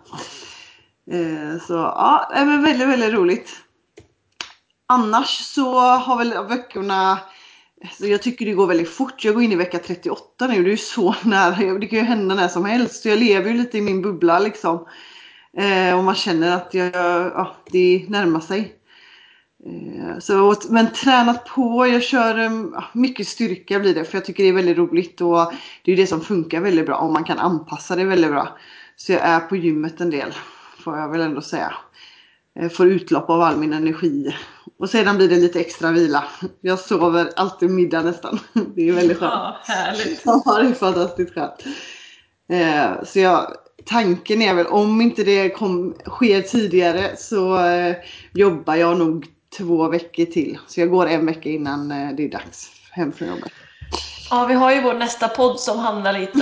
Eh, 1.10 1.60
så 1.66 1.74
ja, 1.74 2.30
det 2.34 2.44
var 2.44 2.58
väldigt, 2.58 2.88
väldigt 2.88 3.12
roligt. 3.12 3.50
Annars 4.86 5.28
så 5.28 5.80
har 5.80 6.18
väl 6.18 6.48
veckorna 6.48 7.18
så 7.92 8.06
jag 8.06 8.22
tycker 8.22 8.46
det 8.46 8.52
går 8.52 8.66
väldigt 8.66 8.88
fort. 8.88 9.24
Jag 9.24 9.34
går 9.34 9.42
in 9.42 9.52
i 9.52 9.56
vecka 9.56 9.78
38 9.78 10.46
nu. 10.46 10.62
Det 10.62 10.68
är 10.68 10.70
ju 10.70 10.76
så 10.76 11.14
nära. 11.24 11.78
Det 11.78 11.86
kan 11.86 11.98
ju 11.98 12.04
hända 12.04 12.34
när 12.34 12.48
som 12.48 12.64
helst. 12.64 13.02
Så 13.02 13.08
jag 13.08 13.18
lever 13.18 13.50
ju 13.50 13.56
lite 13.56 13.78
i 13.78 13.80
min 13.80 14.02
bubbla 14.02 14.38
liksom. 14.38 14.86
Eh, 15.56 15.98
och 15.98 16.04
man 16.04 16.14
känner 16.14 16.56
att 16.56 16.74
jag, 16.74 16.94
ja, 16.94 17.56
det 17.70 18.04
närmar 18.08 18.40
sig. 18.40 18.74
Eh, 19.66 20.18
så, 20.18 20.54
men 20.70 20.92
tränat 20.92 21.46
på. 21.46 21.86
Jag 21.86 22.02
kör 22.02 22.38
eh, 22.38 22.50
mycket 22.92 23.28
styrka 23.28 23.78
blir 23.78 23.94
det. 23.94 24.04
För 24.04 24.16
jag 24.16 24.24
tycker 24.24 24.42
det 24.42 24.48
är 24.48 24.52
väldigt 24.52 24.78
roligt. 24.78 25.20
Och 25.20 25.52
det 25.84 25.92
är 25.92 25.96
det 25.96 26.06
som 26.06 26.20
funkar 26.20 26.60
väldigt 26.60 26.86
bra. 26.86 26.96
Och 26.96 27.12
man 27.12 27.24
kan 27.24 27.38
anpassa 27.38 27.96
det 27.96 28.04
väldigt 28.04 28.30
bra. 28.30 28.58
Så 28.96 29.12
jag 29.12 29.20
är 29.20 29.40
på 29.40 29.56
gymmet 29.56 30.00
en 30.00 30.10
del. 30.10 30.32
Får 30.78 30.98
jag 30.98 31.08
väl 31.08 31.20
ändå 31.20 31.40
säga. 31.40 31.74
Eh, 32.60 32.68
får 32.68 32.86
utlopp 32.86 33.30
av 33.30 33.40
all 33.40 33.56
min 33.56 33.72
energi. 33.72 34.34
Och 34.78 34.90
sedan 34.90 35.16
blir 35.16 35.28
det 35.28 35.36
lite 35.36 35.60
extra 35.60 35.90
vila. 35.90 36.24
Jag 36.60 36.78
sover 36.78 37.32
alltid 37.36 37.70
middag 37.70 38.02
nästan. 38.02 38.38
Det 38.76 38.88
är 38.88 38.92
väldigt 38.92 39.18
skönt. 39.18 39.32
Ja, 39.32 39.58
härligt. 39.64 40.22
Ja, 40.24 40.58
det 40.62 40.68
är 40.68 40.72
fantastiskt 40.74 41.34
skönt. 41.34 41.64
Eh, 42.52 43.04
så 43.04 43.18
jag, 43.18 43.52
tanken 43.86 44.42
är 44.42 44.54
väl 44.54 44.66
om 44.66 45.00
inte 45.00 45.24
det 45.24 45.48
kom, 45.50 45.94
sker 46.06 46.42
tidigare 46.42 47.16
så 47.16 47.64
eh, 47.64 47.96
jobbar 48.34 48.74
jag 48.74 48.98
nog 48.98 49.26
två 49.58 49.88
veckor 49.88 50.24
till. 50.24 50.58
Så 50.68 50.80
jag 50.80 50.90
går 50.90 51.06
en 51.06 51.26
vecka 51.26 51.48
innan 51.48 51.90
eh, 51.90 52.10
det 52.16 52.24
är 52.24 52.30
dags 52.30 52.70
hem 52.90 53.12
från 53.12 53.28
jobbet. 53.28 53.52
Ja, 54.30 54.46
vi 54.46 54.54
har 54.54 54.72
ju 54.72 54.82
vår 54.82 54.94
nästa 54.94 55.28
podd 55.28 55.60
som 55.60 55.78
handlar 55.78 56.12
lite 56.12 56.38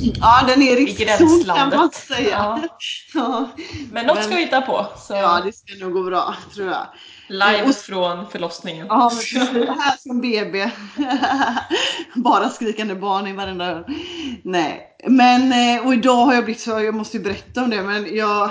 Ja, 0.20 0.42
den 0.48 0.62
är 0.62 0.72
i 0.72 0.76
riktigt 0.76 1.08
kan 1.08 1.18
gränslandet. 1.18 1.78
man 1.78 1.90
säga. 1.90 2.28
Ja. 2.30 2.60
Ja. 3.14 3.48
Men 3.92 4.06
något 4.06 4.16
Men- 4.16 4.24
ska 4.24 4.34
vi 4.34 4.40
hitta 4.44 4.60
på. 4.60 4.86
Så 4.96 5.12
ja, 5.14 5.40
det 5.44 5.52
ska 5.52 5.84
nog 5.84 5.92
gå 5.92 6.02
bra 6.02 6.34
tror 6.54 6.68
jag. 6.68 6.86
Live 7.30 7.62
och- 7.68 7.74
från 7.74 8.30
förlossningen. 8.30 8.86
Ja, 8.88 9.10
här 9.78 9.96
som 9.98 10.20
BB. 10.20 10.70
Bara 12.14 12.48
skrikande 12.48 12.94
barn 12.94 13.26
i 13.26 13.32
varenda 13.32 13.64
hörn. 13.64 13.84
Nej, 14.44 14.86
men 15.06 15.52
eh, 15.52 15.86
och 15.86 15.94
idag 15.94 16.24
har 16.24 16.34
jag 16.34 16.44
blivit 16.44 16.62
så, 16.62 16.70
jag 16.70 16.94
måste 16.94 17.16
ju 17.16 17.22
berätta 17.22 17.62
om 17.64 17.70
det, 17.70 17.82
men 17.82 18.16
jag 18.16 18.50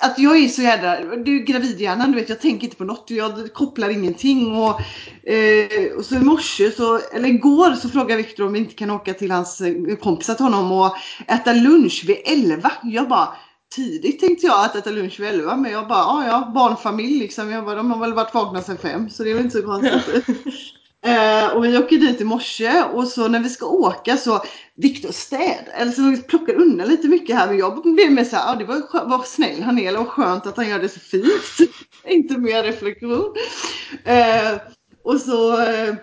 att 0.00 0.18
jag 0.18 0.36
är 0.38 0.48
så 0.48 0.62
jävla, 0.62 1.16
du 1.16 1.36
är 1.40 1.44
gravidhjärnan, 1.44 2.12
du 2.12 2.18
vet 2.18 2.28
jag 2.28 2.40
tänker 2.40 2.64
inte 2.64 2.76
på 2.76 2.84
något, 2.84 3.04
jag 3.10 3.52
kopplar 3.54 3.88
ingenting 3.88 4.56
och, 4.56 4.80
eh, 5.30 5.92
och 5.96 6.04
så 6.04 6.14
i 6.14 6.18
morse, 6.18 6.70
så, 6.70 7.00
eller 7.14 7.28
igår 7.28 7.74
så 7.74 7.88
frågade 7.88 8.22
Viktor 8.22 8.46
om 8.46 8.52
vi 8.52 8.58
inte 8.58 8.74
kan 8.74 8.90
åka 8.90 9.14
till 9.14 9.30
hans 9.30 9.60
eh, 9.60 9.74
kompisar 10.02 10.34
till 10.34 10.44
honom 10.44 10.72
och 10.72 10.96
äta 11.26 11.52
lunch 11.52 12.04
vid 12.06 12.16
11. 12.26 12.72
Jag 12.82 13.08
bara 13.08 13.28
tidigt 13.74 14.20
tänkte 14.20 14.46
jag 14.46 14.64
att 14.64 14.76
äta 14.76 14.90
lunch 14.90 15.20
vid 15.20 15.28
11 15.28 15.56
men 15.56 15.72
jag 15.72 15.88
bara, 15.88 15.98
ja 15.98 16.26
ja, 16.26 16.52
barnfamilj 16.54 17.18
liksom. 17.18 17.50
Jag 17.50 17.64
bara, 17.64 17.74
de 17.74 17.90
har 17.90 17.98
väl 17.98 18.14
varit 18.14 18.34
vakna 18.34 18.62
sedan 18.62 18.78
fem 18.78 19.10
så 19.10 19.24
det 19.24 19.30
är 19.30 19.34
väl 19.34 19.44
inte 19.44 19.60
så 19.60 19.66
konstigt. 19.66 20.26
Eh, 21.06 21.56
och 21.56 21.64
vi 21.64 21.78
åker 21.78 21.98
dit 21.98 22.20
i 22.20 22.24
morse 22.24 22.82
och 22.82 23.08
så 23.08 23.28
när 23.28 23.40
vi 23.40 23.48
ska 23.48 23.66
åka 23.66 24.16
så 24.16 24.42
Viktor 24.76 25.12
städ, 25.12 25.64
eller 25.74 25.92
så 25.92 26.22
plockar 26.22 26.54
undan 26.54 26.88
lite 26.88 27.08
mycket 27.08 27.36
här 27.36 27.46
men 27.46 27.58
jag 27.58 27.82
blev 27.82 28.12
med 28.12 28.26
så 28.26 28.36
här, 28.36 28.46
ja 28.46 28.58
det 28.58 28.64
var 28.64 29.08
vad 29.08 29.26
snäll 29.26 29.62
han 29.62 29.78
är 29.78 30.00
och 30.00 30.08
skönt 30.08 30.46
att 30.46 30.56
han 30.56 30.68
gör 30.68 30.78
det 30.78 30.88
så 30.88 31.00
fint. 31.00 31.70
inte 32.04 32.38
mer 32.38 32.62
reflektion. 32.62 33.34
Eh, 34.04 34.60
och 35.04 35.20
så 35.20 35.60
eh, 35.60 35.94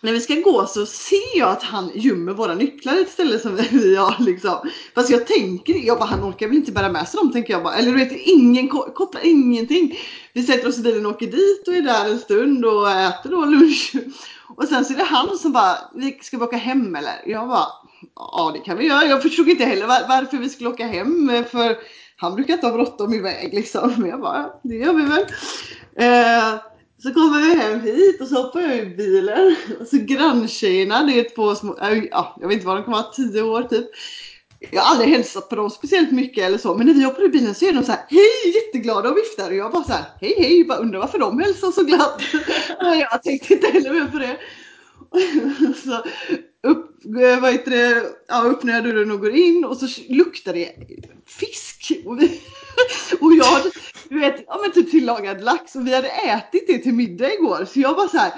när 0.00 0.12
vi 0.12 0.20
ska 0.20 0.34
gå 0.34 0.66
så 0.66 0.86
ser 0.86 1.38
jag 1.38 1.48
att 1.48 1.62
han 1.62 1.90
gömmer 1.94 2.32
våra 2.32 2.54
nycklar 2.54 2.98
i 2.98 3.00
ett 3.00 3.10
ställe 3.10 3.38
som 3.38 3.56
vi 3.70 3.96
har 3.96 4.16
liksom. 4.18 4.70
Fast 4.94 5.10
jag 5.10 5.26
tänker, 5.26 5.74
jag 5.74 5.98
bara, 5.98 6.08
han 6.08 6.24
orkar 6.24 6.46
väl 6.46 6.56
inte 6.56 6.72
bära 6.72 6.88
med 6.88 7.08
sig 7.08 7.18
dem 7.18 7.32
tänker 7.32 7.52
jag 7.52 7.62
bara. 7.62 7.74
Eller 7.74 7.92
du 7.92 7.98
vet, 7.98 8.12
ingen 8.12 8.68
kopplar 8.68 9.20
ingenting. 9.24 9.98
Vi 10.32 10.42
sätter 10.42 10.68
oss 10.68 10.78
i 10.78 10.82
bilen 10.82 11.06
och 11.06 11.12
åker 11.12 11.26
dit 11.26 11.68
och 11.68 11.74
är 11.74 11.82
där 11.82 12.10
en 12.10 12.18
stund 12.18 12.64
och 12.64 12.90
äter 12.90 13.30
då 13.30 13.44
lunch. 13.44 13.92
Och 14.56 14.68
sen 14.68 14.84
så 14.84 14.92
är 14.92 14.96
det 14.96 15.04
han 15.04 15.38
som 15.38 15.52
bara, 15.52 15.76
ska 16.22 16.38
vi 16.38 16.44
åka 16.44 16.56
hem 16.56 16.94
eller? 16.94 17.22
Jag 17.26 17.48
bara, 17.48 17.66
ja 18.16 18.50
det 18.54 18.60
kan 18.60 18.78
vi 18.78 18.86
göra. 18.86 19.04
Jag 19.04 19.22
förstod 19.22 19.48
inte 19.48 19.64
heller 19.64 19.86
varför 19.86 20.36
vi 20.36 20.48
skulle 20.48 20.68
åka 20.68 20.86
hem. 20.86 21.44
För 21.50 21.76
han 22.16 22.34
brukar 22.34 22.54
inte 22.54 22.66
ha 22.66 22.74
bråttom 22.74 23.14
iväg 23.14 23.54
liksom. 23.54 23.94
Men 23.96 24.10
jag 24.10 24.20
bara, 24.20 24.50
det 24.62 24.74
gör 24.74 24.92
vi 24.92 25.02
väl. 25.02 25.26
Eh, 25.96 26.60
så 27.02 27.14
kommer 27.14 27.38
vi 27.38 27.56
hem 27.56 27.80
hit 27.80 28.20
och 28.20 28.28
så 28.28 28.42
hoppar 28.42 28.60
jag 28.60 28.76
i 28.76 28.86
bilen. 28.86 29.56
Och 29.80 29.86
så 29.86 29.96
granntjejerna, 29.96 31.02
det 31.02 31.20
är 31.20 31.34
två 31.34 31.54
små, 31.54 31.76
ja, 32.10 32.36
jag 32.40 32.48
vet 32.48 32.54
inte 32.54 32.66
vad 32.66 32.76
de 32.76 32.84
kan 32.84 32.92
vara, 32.92 33.02
tio 33.02 33.42
år 33.42 33.62
typ. 33.62 33.86
Jag 34.70 34.82
har 34.82 34.92
aldrig 34.92 35.10
hälsat 35.10 35.48
på 35.48 35.56
dem 35.56 35.70
speciellt 35.70 36.12
mycket 36.12 36.44
eller 36.44 36.58
så, 36.58 36.74
men 36.74 36.86
när 36.86 36.94
vi 36.94 37.04
hoppar 37.04 37.24
i 37.24 37.28
bilen 37.28 37.54
så 37.54 37.66
är 37.66 37.72
de 37.72 37.84
så 37.84 37.92
här 37.92 38.04
hej 38.08 38.54
jätteglada 38.54 39.10
och 39.10 39.16
viftar 39.16 39.50
och 39.50 39.56
jag 39.56 39.72
bara 39.72 39.84
så 39.84 39.92
här 39.92 40.04
hej 40.20 40.34
hej, 40.38 40.64
bara 40.64 40.78
undrar 40.78 41.00
varför 41.00 41.18
de 41.18 41.38
hälsar 41.38 41.70
så 41.70 41.84
glatt. 41.84 42.22
Och 42.80 42.96
jag 42.96 43.22
tänkte 43.22 43.54
inte 43.54 43.66
heller 43.66 43.90
mer 43.90 44.06
på 44.06 44.18
det. 44.18 44.36
så 45.84 46.02
upp, 46.62 47.00
vad 47.40 47.52
heter 47.52 47.70
det, 47.70 48.04
ja, 48.28 48.44
öppnar 48.44 48.72
jag 48.72 48.84
dörren 48.84 49.10
och 49.10 49.20
går 49.20 49.34
in 49.34 49.64
och 49.64 49.76
så 49.76 49.86
luktar 50.08 50.52
det 50.52 50.72
fisk. 51.26 51.92
Och, 52.04 52.20
vi, 52.20 52.40
och 53.20 53.32
jag 53.32 53.62
du 54.10 54.20
vet, 54.20 54.44
ja 54.46 54.58
men 54.62 54.72
typ 54.72 54.90
tillagad 54.90 55.44
lax 55.44 55.76
och 55.76 55.86
vi 55.86 55.94
hade 55.94 56.08
ätit 56.08 56.66
det 56.66 56.78
till 56.78 56.94
middag 56.94 57.32
igår. 57.32 57.64
Så 57.64 57.80
jag 57.80 57.94
var 57.94 58.08
så 58.08 58.18
här 58.18 58.32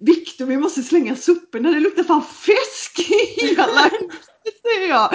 Viktor 0.00 0.46
vi 0.46 0.56
måste 0.56 0.82
slänga 0.82 1.16
soporna, 1.16 1.70
det 1.70 1.80
luktar 1.80 2.02
fan 2.02 2.22
fisk 2.22 3.10
i 3.10 3.46
hela 3.46 3.66
säger 4.62 4.88
jag. 4.88 5.14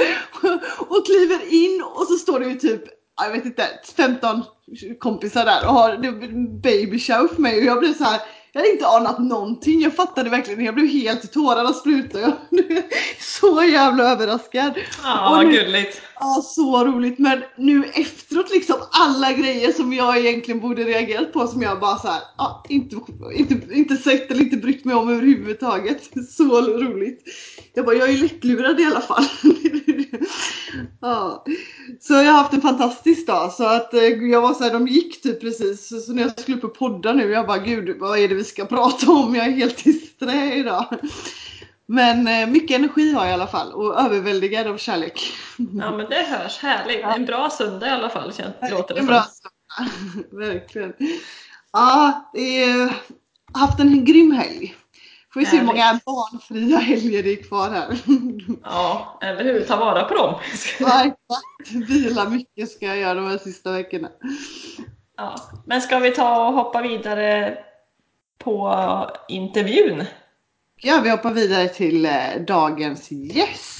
Och 0.77 1.05
kliver 1.05 1.53
in 1.53 1.83
och 1.95 2.07
så 2.07 2.17
står 2.17 2.39
det 2.39 2.45
ju 2.45 2.55
typ, 2.55 2.83
jag 3.21 3.31
vet 3.31 3.45
inte, 3.45 3.67
15 3.95 4.43
kompisar 4.99 5.45
där 5.45 5.67
och 5.67 5.73
har 5.73 5.97
baby 6.61 6.99
show 6.99 7.27
för 7.27 7.41
mig. 7.41 7.57
Och 7.57 7.65
jag 7.65 7.79
blir 7.79 7.93
så 7.93 8.03
här 8.03 8.21
jag 8.51 8.61
hade 8.61 8.71
inte 8.71 8.87
anat 8.87 9.19
någonting. 9.19 9.81
Jag 9.81 9.95
fattade 9.95 10.29
verkligen. 10.29 10.65
Jag 10.65 10.75
blev 10.75 10.87
helt 10.87 11.33
tårarna 11.33 11.73
sprutade. 11.73 12.33
så 13.19 13.63
jävla 13.63 14.11
överraskad. 14.11 14.73
Ja, 15.03 15.27
vad 15.31 15.51
gulligt. 15.51 16.01
Ja, 16.19 16.41
så 16.45 16.85
roligt. 16.85 17.19
Men 17.19 17.43
nu 17.57 17.83
efteråt 17.93 18.51
liksom 18.51 18.75
alla 18.91 19.33
grejer 19.33 19.71
som 19.71 19.93
jag 19.93 20.17
egentligen 20.17 20.59
borde 20.59 20.83
reagerat 20.83 21.33
på 21.33 21.47
som 21.47 21.61
jag 21.61 21.79
bara 21.79 21.97
så 21.97 22.07
här, 22.07 22.21
ja, 22.37 22.65
inte, 22.69 22.95
inte, 23.33 23.73
inte 23.73 23.95
sett 23.95 24.31
eller 24.31 24.41
inte 24.41 24.57
brytt 24.57 24.85
mig 24.85 24.95
om 24.95 25.09
överhuvudtaget. 25.09 26.09
Så 26.29 26.61
roligt. 26.61 27.23
Jag 27.79 27.85
bara, 27.85 27.95
jag 27.95 28.09
är 28.09 28.17
lättlurad 28.17 28.79
i 28.79 28.85
alla 28.85 29.01
fall. 29.01 29.23
ja. 31.01 31.45
Så 31.99 32.13
jag 32.13 32.23
har 32.23 32.41
haft 32.41 32.53
en 32.53 32.61
fantastisk 32.61 33.27
dag. 33.27 33.51
Så 33.51 33.65
att 33.65 33.93
eh, 33.93 34.03
jag 34.03 34.41
var 34.41 34.53
så 34.53 34.63
här, 34.63 34.73
de 34.73 34.87
gick 34.87 35.21
typ 35.21 35.41
precis. 35.41 36.05
Så 36.05 36.13
när 36.13 36.21
jag 36.21 36.39
skulle 36.39 36.57
upp 36.57 36.63
och 36.63 36.73
podda 36.73 37.13
nu, 37.13 37.31
jag 37.31 37.47
bara, 37.47 37.57
gud 37.57 37.97
vad 37.99 38.19
är 38.19 38.27
det 38.27 38.35
vi 38.35 38.43
ska 38.43 38.65
prata 38.65 39.11
om? 39.11 39.35
Jag 39.35 39.47
är 39.47 39.51
helt 39.51 39.87
i 39.87 39.93
strä 39.93 40.53
idag. 40.55 40.85
Men 41.85 42.27
eh, 42.27 42.47
mycket 42.47 42.77
energi 42.77 43.13
har 43.13 43.21
jag 43.21 43.31
i 43.31 43.33
alla 43.33 43.47
fall 43.47 43.73
och 43.73 43.99
överväldigad 43.99 44.67
av 44.67 44.77
kärlek. 44.77 45.33
Ja 45.57 45.97
men 45.97 46.09
det 46.09 46.23
hörs 46.23 46.57
härligt. 46.57 47.05
En 47.05 47.25
bra 47.25 47.49
söndag 47.49 47.87
i 47.87 47.89
alla 47.89 48.09
fall 48.09 48.33
känns, 48.33 48.55
låter 48.71 48.95
det 48.95 49.01
bra. 49.01 49.25
Verkligen. 50.31 50.93
Ja, 51.73 52.29
det 52.33 52.63
är, 52.63 52.93
haft 53.53 53.79
en 53.79 54.05
grym 54.05 54.31
helg. 54.31 54.75
Får 55.33 55.39
vi 55.39 55.45
se 55.45 55.57
hur 55.57 55.65
många 55.65 55.99
barnfria 56.05 56.77
helger 56.77 57.23
det 57.23 57.31
är 57.31 57.43
kvar 57.43 57.69
här. 57.69 57.97
Ja, 58.63 59.19
eller 59.21 59.43
hur? 59.43 59.63
Ta 59.63 59.75
vara 59.75 60.03
på 60.03 60.13
dem. 60.13 60.35
Ja, 60.79 61.05
exakt. 61.05 61.89
Vila 61.89 62.29
mycket 62.29 62.71
ska 62.71 62.85
jag 62.85 62.97
göra 62.97 63.13
de 63.13 63.27
här 63.27 63.37
sista 63.37 63.71
veckorna. 63.71 64.09
Ja, 65.17 65.35
men 65.65 65.81
ska 65.81 65.99
vi 65.99 66.11
ta 66.11 66.47
och 66.47 66.53
hoppa 66.53 66.81
vidare 66.81 67.57
på 68.37 68.75
intervjun? 69.27 70.05
Ja, 70.81 71.01
vi 71.03 71.09
hoppar 71.09 71.31
vidare 71.31 71.67
till 71.67 72.05
eh, 72.05 72.41
dagens 72.47 73.11
gäst. 73.11 73.78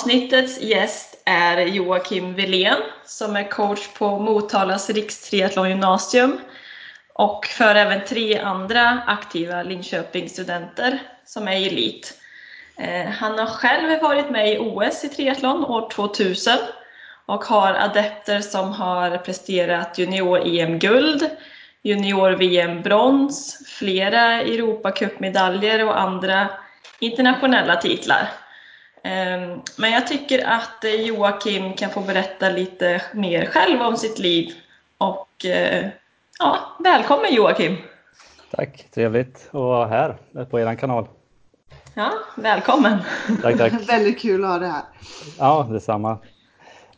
Avsnittets 0.00 0.60
gäst 0.60 1.22
är 1.24 1.56
Joakim 1.56 2.34
Wilén 2.34 2.76
som 3.04 3.36
är 3.36 3.50
coach 3.50 3.88
på 3.98 4.18
Motalas 4.18 4.90
rikstriathlongymnasium 4.90 6.40
och 7.14 7.46
för 7.46 7.74
även 7.74 8.04
tre 8.04 8.38
andra 8.38 9.02
aktiva 9.06 9.62
Linköpingsstudenter 9.62 11.02
som 11.24 11.48
är 11.48 11.56
i 11.56 11.66
elit. 11.66 12.18
Eh, 12.76 13.10
han 13.10 13.38
har 13.38 13.46
själv 13.46 14.02
varit 14.02 14.30
med 14.30 14.52
i 14.52 14.58
OS 14.58 15.04
i 15.04 15.08
triathlon 15.08 15.64
år 15.64 15.90
2000 15.90 16.58
och 17.26 17.44
har 17.44 17.74
adepter 17.74 18.40
som 18.40 18.72
har 18.72 19.18
presterat 19.18 19.98
junior-EM-guld, 19.98 21.30
junior-VM-brons, 21.82 23.66
flera 23.66 24.40
Europacupmedaljer 24.40 25.84
och 25.84 26.00
andra 26.00 26.48
internationella 26.98 27.76
titlar. 27.76 28.28
Ehm, 29.02 29.60
men 29.78 29.90
jag 29.90 30.06
tycker 30.06 30.46
att 30.46 30.84
eh, 30.84 30.94
Joakim 30.94 31.72
kan 31.72 31.90
få 31.90 32.00
berätta 32.00 32.50
lite 32.50 33.02
mer 33.14 33.46
själv 33.46 33.80
om 33.80 33.96
sitt 33.96 34.18
liv. 34.18 34.52
Och 34.98 35.44
eh, 35.44 35.86
ja, 36.38 36.58
välkommen 36.84 37.34
Joakim! 37.34 37.76
Tack, 38.50 38.86
trevligt 38.94 39.46
att 39.48 39.54
vara 39.54 39.86
här 39.86 40.16
på 40.50 40.60
er 40.60 40.74
kanal. 40.74 41.06
Ja, 41.94 42.10
välkommen! 42.36 42.98
Tack, 43.42 43.58
tack. 43.58 43.72
Väldigt 43.88 44.20
kul 44.20 44.44
att 44.44 44.50
ha 44.50 44.58
det 44.58 44.66
här. 44.66 44.82
Ja, 45.38 45.68
detsamma. 45.70 46.18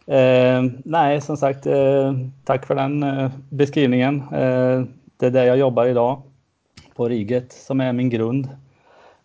Eh, 0.07 0.63
nej, 0.85 1.21
som 1.21 1.37
sagt, 1.37 1.67
eh, 1.67 2.13
tack 2.45 2.67
för 2.67 2.75
den 2.75 3.03
eh, 3.03 3.31
beskrivningen. 3.51 4.21
Eh, 4.21 4.85
det 5.17 5.27
är 5.27 5.31
där 5.31 5.45
jag 5.45 5.57
jobbar 5.57 5.87
idag, 5.87 6.23
på 6.95 7.09
Riget, 7.09 7.53
som 7.53 7.81
är 7.81 7.93
min 7.93 8.11
grund. 8.11 8.49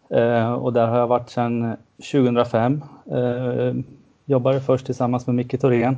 Eh, 0.09 0.53
och 0.53 0.73
där 0.73 0.87
har 0.87 0.97
jag 0.97 1.07
varit 1.07 1.29
sedan 1.29 1.75
2005. 2.11 2.83
Eh, 3.11 3.19
eh 3.19 3.73
jobbade 4.29 4.61
först 4.61 4.85
tillsammans 4.85 5.27
med 5.27 5.35
Micke 5.35 5.61
Thorén 5.61 5.97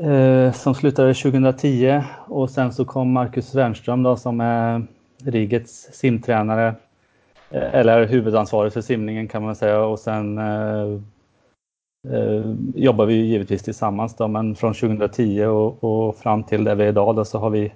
eh, 0.00 0.52
som 0.52 0.74
slutade 0.74 1.14
2010 1.14 2.02
och 2.28 2.50
sen 2.50 2.72
så 2.72 2.84
kom 2.84 3.12
Marcus 3.12 3.54
Wernström 3.54 4.02
då 4.02 4.16
som 4.16 4.40
är 4.40 4.86
Rigets 5.24 5.88
simtränare 5.92 6.74
eh, 7.50 7.74
eller 7.74 8.06
huvudansvarig 8.06 8.72
för 8.72 8.80
simningen 8.80 9.28
kan 9.28 9.42
man 9.42 9.56
säga 9.56 9.80
och 9.80 9.98
sen 9.98 10.38
eh, 10.38 11.00
jobbar 12.74 13.06
vi 13.06 13.14
givetvis 13.14 13.62
tillsammans 13.62 14.16
då 14.16 14.28
men 14.28 14.54
från 14.54 14.74
2010 14.74 15.44
och, 15.44 15.84
och 15.84 16.16
fram 16.16 16.42
till 16.42 16.64
där 16.64 16.74
vi 16.74 16.84
är 16.84 16.88
idag 16.88 17.16
då 17.16 17.24
så 17.24 17.38
har 17.38 17.50
vi 17.50 17.72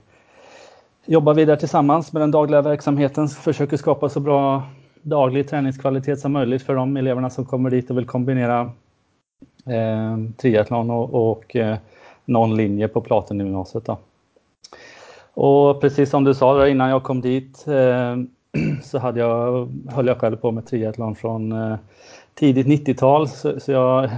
jobbar 1.07 1.35
vidare 1.35 1.57
tillsammans 1.57 2.13
med 2.13 2.23
den 2.23 2.31
dagliga 2.31 2.63
verksamheten, 2.63 3.29
försöker 3.29 3.77
skapa 3.77 4.09
så 4.09 4.21
bra 4.21 4.63
daglig 5.03 5.49
träningskvalitet 5.49 6.21
som 6.21 6.33
möjligt 6.33 6.63
för 6.63 6.75
de 6.75 6.97
eleverna 6.97 7.31
som 7.31 7.45
kommer 7.45 7.71
dit 7.71 7.91
och 7.91 7.99
vill 7.99 8.07
kombinera 8.07 8.61
eh, 9.67 10.19
triathlon 10.37 10.91
och, 10.91 11.31
och 11.31 11.57
eh, 11.57 11.77
någon 12.25 12.57
linje 12.57 12.89
på 12.89 13.01
Platengymnasiet. 13.01 13.85
Då. 13.85 13.99
Och 15.35 15.81
precis 15.81 16.11
som 16.11 16.25
du 16.25 16.35
sa 16.35 16.69
innan 16.69 16.91
jag 16.91 17.03
kom 17.03 17.21
dit 17.21 17.65
eh, 17.69 18.17
så 18.83 18.99
hade 18.99 19.21
jag, 19.21 19.69
höll 19.89 20.07
jag 20.07 20.19
själv 20.19 20.37
på 20.37 20.51
med 20.51 20.67
triathlon 20.67 21.15
från 21.15 21.53
eh, 21.53 21.77
tidigt 22.35 22.67
90-tal 22.67 23.29
så, 23.29 23.61
så, 23.61 23.73
jag 23.73 24.11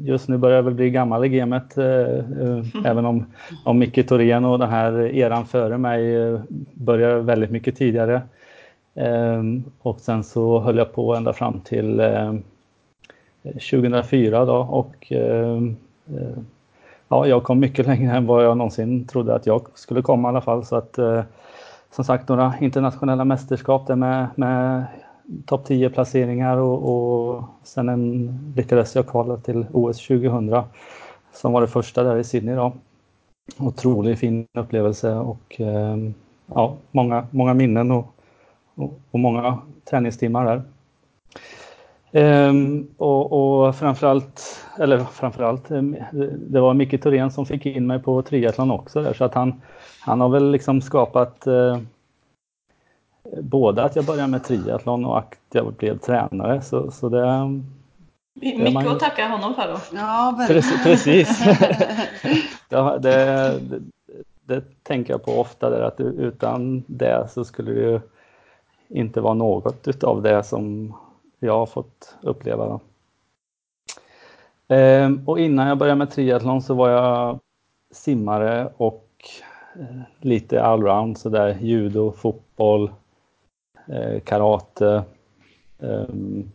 just 0.00 0.28
nu 0.28 0.38
börjar 0.38 0.56
jag 0.56 0.62
väl 0.62 0.74
bli 0.74 0.90
gammal 0.90 1.24
i 1.24 1.28
gamet 1.28 1.78
eh, 1.78 1.84
mm. 1.84 2.64
även 2.84 3.06
om, 3.06 3.26
om 3.64 3.78
Micke 3.78 4.08
Thorén 4.08 4.44
och 4.44 4.58
den 4.58 4.70
här 4.70 5.14
eran 5.14 5.46
före 5.46 5.78
mig 5.78 6.16
eh, 6.16 6.40
började 6.74 7.20
väldigt 7.20 7.50
mycket 7.50 7.76
tidigare. 7.76 8.22
Ehm, 8.94 9.64
och 9.82 10.00
sen 10.00 10.24
så 10.24 10.60
höll 10.60 10.78
jag 10.78 10.92
på 10.92 11.14
ända 11.14 11.32
fram 11.32 11.60
till 11.60 12.00
ehm, 12.00 12.42
2004 13.42 14.44
då 14.44 14.56
och 14.56 15.12
ehm, 15.12 15.76
eh, 16.06 16.42
ja, 17.08 17.26
jag 17.26 17.42
kom 17.42 17.60
mycket 17.60 17.86
längre 17.86 18.16
än 18.16 18.26
vad 18.26 18.44
jag 18.44 18.56
någonsin 18.56 19.06
trodde 19.06 19.34
att 19.34 19.46
jag 19.46 19.66
skulle 19.74 20.02
komma 20.02 20.28
i 20.28 20.30
alla 20.30 20.40
fall. 20.40 20.64
Så 20.64 20.76
att, 20.76 20.98
eh, 20.98 21.22
som 21.90 22.04
sagt, 22.04 22.28
några 22.28 22.54
internationella 22.60 23.24
mästerskap 23.24 23.86
där 23.86 23.96
med, 23.96 24.28
med 24.36 24.84
topp 25.46 25.64
10 25.64 25.90
placeringar 25.90 26.56
och, 26.56 27.34
och 27.34 27.44
sen 27.62 27.88
en, 27.88 28.52
lyckades 28.56 28.96
jag 28.96 29.06
kvala 29.06 29.36
till 29.36 29.66
OS 29.72 30.06
2000 30.06 30.62
som 31.32 31.52
var 31.52 31.60
det 31.60 31.68
första 31.68 32.02
där 32.02 32.16
i 32.16 32.24
Sydney. 32.24 32.54
Då. 32.54 32.72
Otroligt 33.58 34.18
fin 34.18 34.46
upplevelse 34.58 35.14
och 35.14 35.60
ja, 36.46 36.76
många, 36.90 37.26
många 37.30 37.54
minnen 37.54 37.90
och, 37.90 38.14
och, 38.82 39.00
och 39.10 39.20
många 39.20 39.58
träningstimmar 39.90 40.44
där. 40.44 40.62
Um, 42.12 42.88
och, 42.96 43.32
och 43.32 43.76
framförallt, 43.76 44.66
eller 44.78 44.98
framförallt, 44.98 45.70
ehm, 45.70 45.96
det 46.36 46.60
var 46.60 46.74
Micke 46.74 47.02
Thorén 47.02 47.30
som 47.30 47.46
fick 47.46 47.66
in 47.66 47.86
mig 47.86 47.98
på 47.98 48.22
triathlon 48.22 48.70
också 48.70 49.02
där, 49.02 49.12
så 49.12 49.24
att 49.24 49.34
han, 49.34 49.60
han 50.00 50.20
har 50.20 50.28
väl 50.28 50.50
liksom 50.50 50.80
skapat 50.80 51.46
uh, 51.46 51.78
både 53.40 53.82
att 53.82 53.96
jag 53.96 54.04
började 54.04 54.28
med 54.28 54.44
triathlon 54.44 55.04
och 55.04 55.18
att 55.18 55.36
jag 55.52 55.72
blev 55.72 55.98
tränare. 55.98 56.62
Så, 56.62 56.90
så 56.90 57.08
det, 57.08 57.48
mycket 58.34 58.72
man... 58.72 58.88
att 58.88 59.00
tacka 59.00 59.28
honom 59.28 59.54
för 59.54 59.68
då. 59.68 59.78
Ja, 59.92 60.44
precis. 60.48 60.82
precis. 60.84 61.44
det, 62.68 62.98
det, 62.98 63.60
det, 64.44 64.64
tänker 64.82 65.12
jag 65.12 65.24
på 65.24 65.40
ofta, 65.40 65.70
där, 65.70 65.80
att 65.80 66.00
utan 66.00 66.84
det 66.86 67.28
så 67.30 67.44
skulle 67.44 67.72
det 67.72 67.80
ju 67.80 68.00
inte 68.90 69.20
var 69.20 69.34
något 69.34 69.88
utav 69.88 70.22
det 70.22 70.42
som 70.42 70.94
jag 71.38 71.58
har 71.58 71.66
fått 71.66 72.16
uppleva. 72.22 72.80
Ehm, 74.68 75.28
och 75.28 75.40
innan 75.40 75.68
jag 75.68 75.78
började 75.78 75.98
med 75.98 76.10
triathlon 76.10 76.62
så 76.62 76.74
var 76.74 76.88
jag 76.88 77.38
simmare 77.90 78.72
och 78.76 79.08
eh, 79.74 80.00
lite 80.20 80.62
allround 80.62 81.18
sådär 81.18 81.58
judo, 81.60 82.12
fotboll, 82.12 82.90
eh, 83.86 84.20
karate. 84.20 85.02
Ehm, 85.80 86.50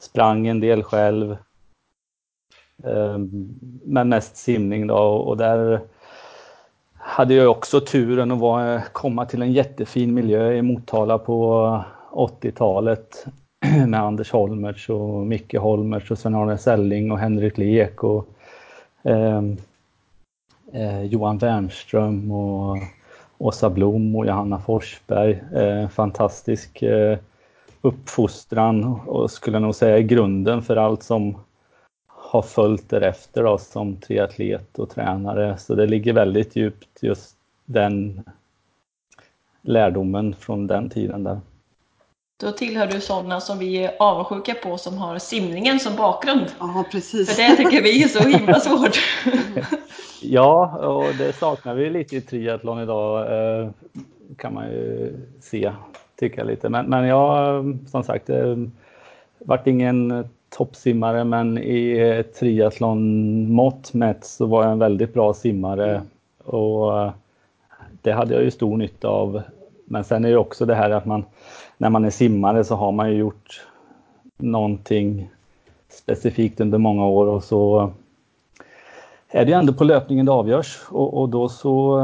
sprang 0.00 0.46
en 0.46 0.60
del 0.60 0.82
själv. 0.82 1.36
Ehm, 2.84 3.54
men 3.84 4.08
mest 4.08 4.36
simning 4.36 4.86
då 4.86 4.96
och 4.96 5.36
där 5.36 5.80
hade 7.08 7.34
jag 7.34 7.50
också 7.50 7.80
turen 7.80 8.30
att 8.30 8.38
vara, 8.38 8.82
komma 8.92 9.26
till 9.26 9.42
en 9.42 9.52
jättefin 9.52 10.14
miljö 10.14 10.52
i 10.52 10.62
Motala 10.62 11.18
på 11.18 11.84
80-talet 12.10 13.26
med 13.86 14.00
Anders 14.00 14.32
Holmertz 14.32 14.88
och 14.88 15.26
Micke 15.26 15.54
Holmertz 15.54 16.10
och 16.10 16.18
Sven-Arne 16.18 16.58
Selling 16.58 17.12
och 17.12 17.18
Henrik 17.18 17.58
Lek 17.58 18.04
och 18.04 18.28
eh, 19.02 19.42
eh, 20.72 21.02
Johan 21.02 21.38
Wernström 21.38 22.30
och 22.30 22.78
Åsa 23.38 23.70
Blom 23.70 24.16
och 24.16 24.26
Johanna 24.26 24.58
Forsberg. 24.58 25.42
Eh, 25.54 25.88
fantastisk 25.88 26.82
eh, 26.82 27.18
uppfostran 27.82 28.84
och 28.84 29.30
skulle 29.30 29.58
nog 29.58 29.74
säga 29.74 30.00
grunden 30.00 30.62
för 30.62 30.76
allt 30.76 31.02
som 31.02 31.36
har 32.28 32.42
följt 32.42 32.90
därefter 32.90 33.42
då, 33.42 33.58
som 33.58 33.96
triatlet 33.96 34.78
och 34.78 34.90
tränare. 34.90 35.58
Så 35.58 35.74
det 35.74 35.86
ligger 35.86 36.12
väldigt 36.12 36.56
djupt 36.56 37.02
just 37.02 37.36
den 37.64 38.24
lärdomen 39.62 40.34
från 40.34 40.66
den 40.66 40.90
tiden 40.90 41.24
där. 41.24 41.40
Då 42.40 42.52
tillhör 42.52 42.86
du 42.86 43.00
sådana 43.00 43.40
som 43.40 43.58
vi 43.58 43.84
är 43.84 43.92
avundsjuka 43.98 44.54
på 44.54 44.78
som 44.78 44.98
har 44.98 45.18
simningen 45.18 45.80
som 45.80 45.96
bakgrund. 45.96 46.46
Ja, 46.58 46.84
precis. 46.92 47.36
För 47.36 47.42
det 47.42 47.56
tycker 47.56 47.82
vi 47.82 48.02
är 48.02 48.08
så 48.08 48.28
himla 48.28 48.60
svårt. 48.60 48.98
ja, 50.22 50.78
och 50.78 51.14
det 51.18 51.32
saknar 51.32 51.74
vi 51.74 51.90
lite 51.90 52.16
i 52.16 52.20
triathlon 52.20 52.82
idag 52.82 53.32
eh, 53.32 53.70
kan 54.36 54.54
man 54.54 54.70
ju 54.70 55.14
se, 55.40 55.72
tycka 56.16 56.44
lite. 56.44 56.68
Men, 56.68 56.86
men 56.86 57.04
jag, 57.04 57.64
som 57.90 58.04
sagt, 58.04 58.30
eh, 58.30 58.56
vart 59.38 59.66
ingen 59.66 60.28
toppsimmare 60.50 61.24
men 61.24 61.58
i 61.58 62.24
triathlon-mått 62.38 63.94
mätt 63.94 64.24
så 64.24 64.46
var 64.46 64.62
jag 64.62 64.72
en 64.72 64.78
väldigt 64.78 65.14
bra 65.14 65.34
simmare. 65.34 66.02
Och 66.44 67.00
eh, 67.00 67.12
det 68.02 68.12
hade 68.12 68.34
jag 68.34 68.44
ju 68.44 68.50
stor 68.50 68.76
nytta 68.76 69.08
av. 69.08 69.42
Men 69.84 70.04
sen 70.04 70.24
är 70.24 70.30
det 70.30 70.36
också 70.36 70.66
det 70.66 70.74
här 70.74 70.90
att 70.90 71.06
man 71.06 71.24
när 71.78 71.90
man 71.90 72.04
är 72.04 72.10
simmare 72.10 72.64
så 72.64 72.74
har 72.74 72.92
man 72.92 73.10
ju 73.10 73.16
gjort 73.16 73.66
någonting 74.36 75.30
specifikt 75.88 76.60
under 76.60 76.78
många 76.78 77.06
år 77.06 77.26
och 77.26 77.44
så 77.44 77.90
är 79.28 79.44
det 79.44 79.50
ju 79.50 79.58
ändå 79.58 79.72
på 79.72 79.84
löpningen 79.84 80.26
det 80.26 80.32
avgörs 80.32 80.78
och, 80.88 81.20
och 81.20 81.28
då 81.28 81.48
så 81.48 81.98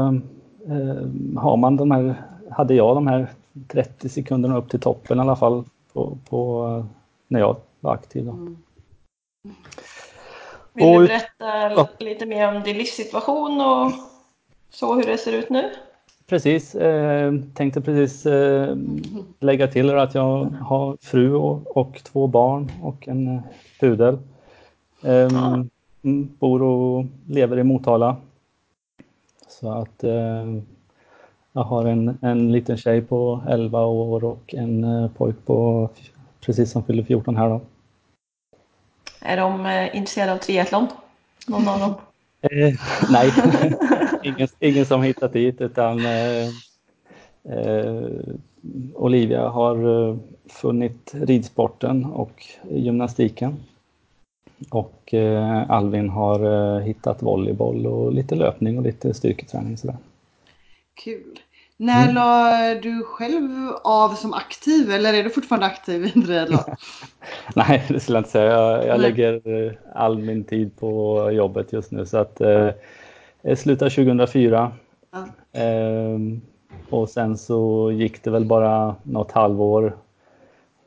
eh, 0.67 0.95
har 1.37 1.57
man 1.57 1.77
de 1.77 1.91
här, 1.91 2.15
hade 2.49 2.73
jag 2.73 2.95
de 2.95 3.07
här 3.07 3.27
30 3.67 4.09
sekunderna 4.09 4.57
upp 4.57 4.69
till 4.69 4.79
toppen 4.79 5.17
i 5.17 5.21
alla 5.21 5.35
fall 5.35 5.63
på, 5.93 6.17
på 6.29 6.85
när 7.27 7.39
jag 7.39 7.55
var 7.85 7.93
aktiv. 7.93 8.25
Då. 8.25 8.31
Mm. 8.31 8.57
Vill 10.73 10.85
och, 10.85 11.01
du 11.01 11.07
berätta 11.07 11.71
ja. 11.71 11.89
lite 11.99 12.25
mer 12.25 12.55
om 12.55 12.63
din 12.63 12.77
livssituation 12.77 13.61
och 13.61 13.91
så 14.69 14.95
hur 14.95 15.03
det 15.03 15.17
ser 15.17 15.33
ut 15.33 15.49
nu? 15.49 15.71
Precis, 16.27 16.75
eh, 16.75 17.33
tänkte 17.53 17.81
precis 17.81 18.25
eh, 18.25 18.75
lägga 19.39 19.67
till 19.67 19.89
att 19.89 20.15
jag 20.15 20.45
har 20.45 20.97
fru 21.01 21.35
och, 21.35 21.77
och 21.77 22.03
två 22.03 22.27
barn 22.27 22.71
och 22.81 23.07
en 23.07 23.27
eh, 23.27 23.41
pudel. 23.79 24.17
Eh, 25.03 25.63
bor 26.39 26.61
och 26.61 27.05
lever 27.27 27.59
i 27.59 27.63
Motala. 27.63 28.15
Så 29.47 29.71
att 29.71 30.03
eh, 30.03 30.45
jag 31.53 31.63
har 31.63 31.85
en, 31.85 32.17
en 32.21 32.51
liten 32.51 32.77
tjej 32.77 33.01
på 33.01 33.41
11 33.47 33.85
år 33.85 34.23
och 34.23 34.53
en 34.53 34.83
eh, 34.83 35.11
pojk 35.11 35.35
på 35.45 35.89
precis 36.41 36.71
som 36.71 36.83
fyller 36.83 37.03
14 37.03 37.35
här 37.35 37.49
då. 37.49 37.61
Är 39.25 39.37
de 39.37 39.65
eh, 39.65 39.95
intresserade 39.97 40.33
av 40.33 40.37
triathlon? 40.37 40.87
Någon 41.47 41.67
av 41.67 41.79
dem? 41.79 41.93
Eh, 42.41 42.73
nej, 43.09 43.31
ingen, 44.23 44.47
ingen 44.59 44.85
som 44.85 45.03
hittat 45.03 45.33
dit 45.33 45.61
utan 45.61 46.05
eh, 46.05 46.47
eh, 47.49 48.09
Olivia 48.93 49.49
har 49.49 50.09
eh, 50.09 50.17
funnit 50.49 51.11
ridsporten 51.13 52.05
och 52.05 52.45
gymnastiken. 52.69 53.55
Och 54.69 55.13
eh, 55.13 55.71
Alvin 55.71 56.09
har 56.09 56.75
eh, 56.77 56.81
hittat 56.81 57.23
volleyboll 57.23 57.87
och 57.87 58.13
lite 58.13 58.35
löpning 58.35 58.77
och 58.77 58.83
lite 58.83 59.13
styrketräning. 59.13 59.77
Sådär. 59.77 59.97
Kul! 61.03 61.39
När 61.77 62.03
mm. 62.03 62.15
la 62.15 62.75
du 62.81 63.03
själv 63.03 63.69
av 63.83 64.09
som 64.09 64.33
aktiv 64.33 64.91
eller 64.91 65.13
är 65.13 65.23
du 65.23 65.29
fortfarande 65.29 65.65
aktiv 65.65 66.05
i 66.05 66.11
triathlon? 66.11 66.59
Nej, 67.55 67.85
det 67.87 67.99
skulle 67.99 68.15
jag 68.15 68.19
inte 68.19 68.31
säga. 68.31 68.51
Jag, 68.51 68.87
jag 68.87 69.01
lägger 69.01 69.63
eh, 69.65 69.71
all 69.95 70.17
min 70.17 70.43
tid 70.43 70.75
på 70.79 71.21
jobbet 71.31 71.73
just 71.73 71.91
nu 71.91 72.05
så 72.05 72.17
att 72.17 72.41
eh, 72.41 72.69
jag 73.41 73.57
slutade 73.57 73.91
2004. 73.91 74.71
Ja. 75.11 75.59
Eh, 75.61 76.19
och 76.89 77.09
sen 77.09 77.37
så 77.37 77.91
gick 77.91 78.23
det 78.23 78.31
väl 78.31 78.45
bara 78.45 78.95
något 79.03 79.31
halvår 79.31 79.97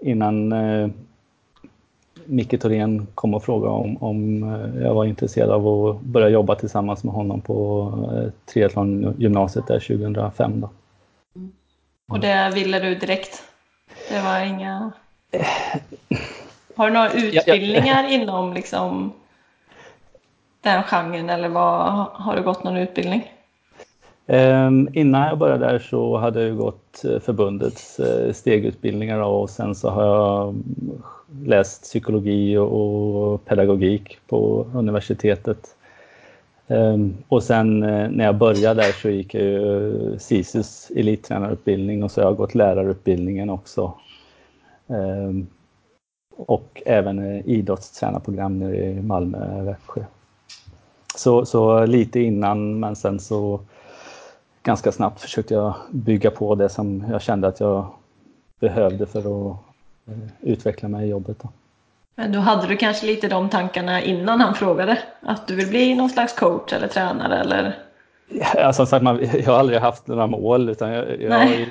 innan 0.01 0.53
eh, 0.53 0.89
Micke 2.29 2.61
Thorén 2.61 3.07
kom 3.15 3.35
och 3.35 3.45
frågade 3.45 3.75
om, 3.75 3.97
om 4.03 4.43
eh, 4.43 4.83
jag 4.83 4.95
var 4.95 5.05
intresserad 5.05 5.51
av 5.51 5.87
att 5.87 6.01
börja 6.01 6.29
jobba 6.29 6.55
tillsammans 6.55 7.05
med 7.05 7.15
honom 7.15 7.41
på 7.41 7.93
eh, 8.13 8.53
triathlongymnasiet 8.53 9.67
där 9.67 9.81
2005. 9.81 10.61
Då. 10.61 10.71
Mm. 11.37 11.53
Och 12.09 12.21
det 12.21 12.51
ville 12.55 12.79
du 12.81 12.95
direkt? 12.95 13.43
Det 14.11 14.21
var 14.21 14.41
inga... 14.41 14.93
Har 16.77 16.87
du 16.87 16.95
några 16.95 17.13
utbildningar 17.13 18.03
ja, 18.03 18.09
ja. 18.09 18.09
inom 18.09 18.53
liksom 18.53 19.13
den 20.61 20.83
genren 20.83 21.31
eller 21.31 21.49
vad, 21.49 22.07
har 22.13 22.37
du 22.37 22.43
gått 22.43 22.65
någon 22.65 22.77
utbildning? 22.77 23.33
Ehm, 24.31 24.89
innan 24.93 25.29
jag 25.29 25.39
började 25.39 25.67
där 25.67 25.79
så 25.79 26.17
hade 26.17 26.43
jag 26.43 26.57
gått 26.57 27.05
eh, 27.05 27.19
förbundets 27.19 28.01
eh, 28.01 28.33
stegutbildningar 28.33 29.21
och 29.21 29.51
sen 29.51 29.75
så 29.75 29.91
har 29.91 30.05
jag 30.05 30.49
mm, 30.49 31.03
läst 31.45 31.83
psykologi 31.83 32.57
och, 32.57 33.45
pedagogik 33.45 34.19
på 34.27 34.67
universitetet. 34.75 35.77
Ehm, 36.69 37.17
och 37.29 37.43
sen 37.43 37.83
eh, 37.83 38.11
när 38.11 38.25
jag 38.25 38.37
började 38.37 38.83
där 38.83 38.93
så 38.93 39.09
gick 39.09 39.35
jag 39.35 39.43
ju 39.43 40.19
SISUs 40.19 40.93
elittränarutbildning 40.97 42.05
och 42.05 42.11
så 42.11 42.21
har 42.21 42.29
jag 42.29 42.37
gått 42.37 42.55
lärarutbildningen 42.55 43.51
också. 43.51 43.93
Ehm, 44.89 45.47
och 46.37 46.83
även 46.87 47.43
idrottstränarprogram 47.49 48.59
nere 48.59 48.77
i 48.77 49.03
Malmö, 49.03 49.63
Växjö. 49.63 50.05
Så, 51.17 51.45
så 51.45 51.87
lite 51.87 52.21
innan 52.21 52.81
men 52.81 52.97
sen 52.97 53.21
så 53.21 53.61
ganska 54.69 54.93
snabbt 54.93 55.21
försökte 55.21 55.55
jag 55.55 55.75
bygga 55.91 56.31
på 56.31 56.55
det 56.55 56.69
som 56.69 57.05
jag 57.11 57.23
kände 57.23 57.49
att 57.49 57.61
jag 57.61 57.87
behövde 58.61 59.07
för 59.07 59.19
att 59.19 59.57
eh, 60.07 60.15
utveckla 60.41 60.89
mig 60.89 61.07
i 61.07 61.11
jobbet. 61.11 61.39
Då. 61.43 61.49
Men 62.15 62.33
då 62.33 62.39
hade 62.39 62.67
du 62.67 62.77
kanske 62.77 63.07
lite 63.07 63.29
de 63.29 63.49
tankarna 63.49 64.03
innan 64.03 64.41
han 64.41 64.55
frågade? 64.55 64.99
Att 65.21 65.47
du 65.47 65.55
vill 65.55 65.69
bli 65.69 65.95
någon 65.95 66.11
slags 66.11 66.33
coach 66.33 66.73
eller 66.73 66.89
tränare 66.89 67.39
eller? 67.39 67.79
Ja, 68.55 68.73
som 68.73 68.87
sagt, 68.87 69.03
man, 69.03 69.21
jag 69.45 69.53
har 69.53 69.59
aldrig 69.59 69.79
haft 69.79 70.07
några 70.07 70.27
mål 70.27 70.69
utan 70.69 70.91
jag, 70.91 71.23
jag 71.23 71.67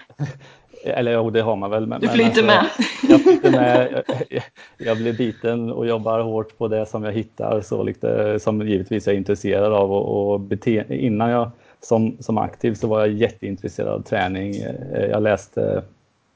eller 0.84 1.12
jo, 1.12 1.30
det 1.30 1.42
har 1.42 1.56
man 1.56 1.70
väl. 1.70 1.88
Men, 1.88 2.02
du 2.02 2.08
flyter 2.08 2.30
alltså, 2.30 2.46
med? 2.46 2.66
Jag 3.10 3.22
flyter 3.22 3.52
med. 3.52 4.04
Jag, 4.30 4.44
jag, 4.78 4.98
blir 4.98 5.14
biten 5.14 5.72
och 5.72 5.88
jobbar 5.88 6.20
hårt 6.20 6.58
på 6.58 6.68
det 6.68 6.86
som 6.86 7.04
jag 7.04 7.12
hittar, 7.12 7.62
så 7.62 7.84
lite, 7.84 8.40
som 8.40 8.68
givetvis 8.68 9.08
jag 9.08 9.14
är 9.14 9.18
intresserad 9.18 9.74
av. 9.74 9.92
Och, 9.92 10.32
och 10.32 10.40
bete, 10.40 10.86
innan 10.90 11.30
jag 11.30 11.52
som, 11.82 12.18
som 12.20 12.38
aktiv 12.38 12.74
så 12.74 12.88
var 12.88 13.00
jag 13.00 13.10
jätteintresserad 13.10 13.88
av 13.88 14.02
träning. 14.02 14.56
Eh, 14.56 15.06
jag 15.06 15.24
läste 15.24 15.84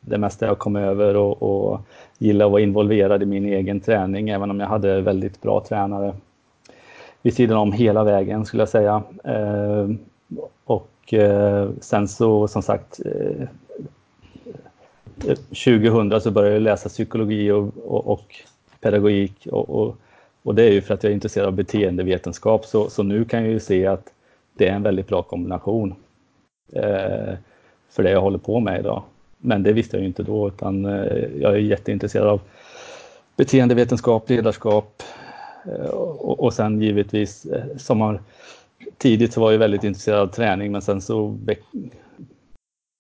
det 0.02 0.18
mesta 0.18 0.46
jag 0.46 0.60
kom 0.60 0.76
över 0.76 1.16
och, 1.16 1.44
och 1.44 1.82
gillade 2.18 2.46
att 2.46 2.52
vara 2.52 2.62
involverad 2.62 3.24
i 3.24 3.26
min 3.26 3.46
egen 3.46 3.80
träning, 3.80 4.30
även 4.30 4.52
om 4.52 4.60
jag 4.60 4.68
hade 4.68 5.02
väldigt 5.02 5.42
bra 5.42 5.64
tränare 5.68 6.14
vid 7.22 7.34
sidan 7.34 7.58
om 7.58 7.72
hela 7.72 8.04
vägen 8.04 8.46
skulle 8.46 8.62
jag 8.62 8.70
säga. 8.70 9.04
Eh, 9.24 9.90
och 10.64 11.14
eh, 11.14 11.70
sen 11.82 12.08
så 12.08 12.48
som 12.48 12.62
sagt 12.62 13.00
2000 15.66 16.22
så 16.22 16.32
började 16.32 16.56
jag 16.56 16.62
läsa 16.62 16.90
psykologi 16.90 17.52
och, 17.52 17.70
och, 17.86 18.08
och 18.08 18.36
pedagogik 18.80 19.48
och, 19.52 19.70
och, 19.70 19.96
och, 20.44 20.56
det 20.56 20.64
är 20.64 20.72
ju 20.72 20.82
för 20.82 20.94
att 20.94 21.04
jag 21.04 21.10
är 21.12 21.14
intresserad 21.14 21.48
av 21.48 21.54
beteendevetenskap 21.54 22.66
så, 22.66 22.90
så 22.90 23.04
nu 23.04 23.26
kan 23.26 23.44
jag 23.44 23.52
ju 23.52 23.60
se 23.60 23.88
att 23.88 24.14
det 24.54 24.68
är 24.68 24.74
en 24.74 24.84
väldigt 24.84 25.08
bra 25.08 25.24
kombination 25.24 25.96
eh, 26.74 27.34
för 27.90 28.04
det 28.04 28.12
jag 28.12 28.22
håller 28.22 28.38
på 28.38 28.60
med 28.60 28.80
idag. 28.80 29.04
Men 29.38 29.64
det 29.64 29.74
visste 29.74 29.98
jag 29.98 30.02
ju 30.02 30.08
inte 30.08 30.24
då 30.24 30.48
utan 30.48 30.86
eh, 30.86 31.42
jag 31.42 31.54
är 31.54 31.58
jätteintresserad 31.58 32.28
av 32.28 32.42
beteendevetenskap, 33.36 34.30
ledarskap 34.30 35.04
eh, 35.66 35.90
och, 35.90 36.40
och 36.40 36.54
sen 36.54 36.82
givetvis 36.82 37.46
eh, 37.46 37.78
som 37.78 38.02
har 38.02 38.22
tidigt 38.98 39.34
så 39.34 39.42
var 39.42 39.52
jag 39.52 39.60
väldigt 39.60 39.84
intresserad 39.84 40.20
av 40.20 40.28
träning 40.28 40.72
men 40.72 40.82
sen 40.82 41.02
så 41.02 41.38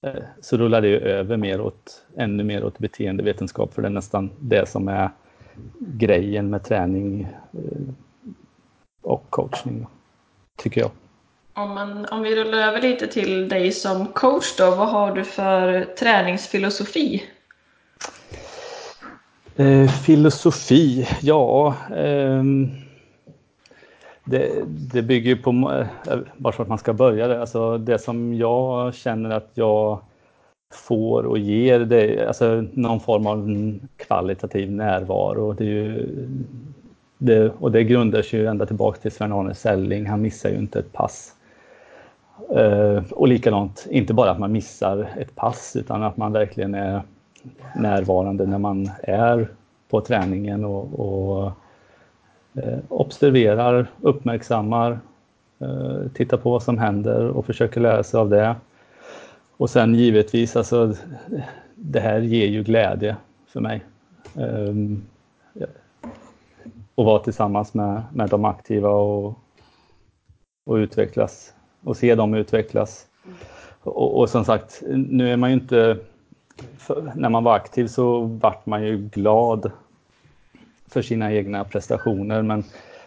Eh, 0.07 0.23
så 0.41 0.57
rullar 0.57 0.81
det 0.81 0.99
över 0.99 1.37
mer 1.37 1.61
åt, 1.61 2.05
ännu 2.17 2.43
mer 2.43 2.63
åt 2.63 2.79
beteendevetenskap 2.79 3.73
för 3.73 3.81
det 3.81 3.87
är 3.87 3.89
nästan 3.89 4.29
det 4.39 4.69
som 4.69 4.87
är 4.87 5.09
grejen 5.79 6.49
med 6.49 6.63
träning 6.63 7.27
eh, 7.53 7.93
och 9.01 9.25
coachning, 9.29 9.87
tycker 10.57 10.81
jag. 10.81 10.91
Om, 11.53 11.73
man, 11.73 12.05
om 12.05 12.21
vi 12.21 12.35
rullar 12.35 12.57
över 12.57 12.81
lite 12.81 13.07
till 13.07 13.49
dig 13.49 13.71
som 13.71 14.07
coach 14.07 14.57
då, 14.57 14.75
vad 14.75 14.89
har 14.89 15.15
du 15.15 15.23
för 15.23 15.85
träningsfilosofi? 15.99 17.23
Eh, 19.55 19.89
filosofi, 19.89 21.07
ja. 21.21 21.75
Eh, 21.95 22.43
det, 24.23 24.51
det 24.65 25.01
bygger 25.01 25.35
på, 25.35 25.49
eh, 26.09 26.17
bara 26.37 26.53
för 26.53 26.63
att 26.63 26.69
man 26.69 26.77
ska 26.77 26.93
börja 26.93 27.27
det, 27.27 27.41
alltså 27.41 27.77
det 27.77 27.99
som 27.99 28.33
jag 28.33 28.95
känner 28.95 29.29
att 29.29 29.51
jag 29.53 29.99
får 30.73 31.23
och 31.23 31.37
ger, 31.37 31.79
det 31.79 32.01
är 32.01 32.27
alltså 32.27 32.63
någon 32.73 32.99
form 32.99 33.27
av 33.27 33.79
kvalitativ 33.97 34.71
närvaro. 34.71 35.53
Det 35.53 35.63
är 35.63 35.67
ju, 35.67 36.07
det, 37.17 37.49
och 37.59 37.71
det 37.71 37.83
grundar 37.83 38.21
sig 38.21 38.39
ju 38.39 38.47
ända 38.47 38.65
tillbaka 38.65 39.01
till 39.01 39.11
Sven-Arne 39.11 39.53
Selling, 39.55 40.05
han 40.05 40.21
missar 40.21 40.49
ju 40.49 40.55
inte 40.57 40.79
ett 40.79 40.93
pass. 40.93 41.33
Eh, 42.55 43.03
och 43.11 43.27
likadant, 43.27 43.87
inte 43.89 44.13
bara 44.13 44.31
att 44.31 44.39
man 44.39 44.51
missar 44.51 45.09
ett 45.17 45.35
pass 45.35 45.75
utan 45.75 46.03
att 46.03 46.17
man 46.17 46.31
verkligen 46.31 46.75
är 46.75 47.01
närvarande 47.75 48.45
när 48.45 48.57
man 48.57 48.89
är 49.03 49.47
på 49.89 50.01
träningen 50.01 50.65
och, 50.65 50.99
och 50.99 51.51
eh, 52.53 52.79
observerar, 52.87 53.87
uppmärksammar, 54.01 54.99
eh, 55.59 56.11
tittar 56.13 56.37
på 56.37 56.51
vad 56.51 56.63
som 56.63 56.77
händer 56.77 57.27
och 57.27 57.45
försöker 57.45 57.81
lära 57.81 58.03
sig 58.03 58.19
av 58.19 58.29
det. 58.29 58.55
Och 59.57 59.69
sen 59.69 59.95
givetvis, 59.95 60.55
alltså, 60.55 60.93
det 61.75 61.99
här 61.99 62.19
ger 62.19 62.47
ju 62.47 62.63
glädje 62.63 63.15
för 63.47 63.59
mig. 63.59 63.83
Um, 64.35 65.03
och 66.95 67.05
vara 67.05 67.19
tillsammans 67.19 67.73
med, 67.73 68.01
med 68.13 68.29
de 68.29 68.45
aktiva 68.45 68.89
och, 68.89 69.39
och 70.65 70.75
utvecklas 70.75 71.53
och 71.83 71.97
se 71.97 72.15
dem 72.15 72.33
utvecklas. 72.33 73.07
Och, 73.83 74.19
och 74.19 74.29
som 74.29 74.45
sagt, 74.45 74.83
nu 74.89 75.33
är 75.33 75.37
man 75.37 75.49
ju 75.49 75.53
inte... 75.53 75.97
när 77.15 77.29
man 77.29 77.43
var 77.43 77.55
aktiv 77.55 77.87
så 77.87 78.21
vart 78.21 78.65
man 78.65 78.83
ju 78.83 78.97
glad 78.97 79.71
för 80.87 81.01
sina 81.01 81.33
egna 81.33 81.63
prestationer. 81.63 82.41
Men 82.41 82.63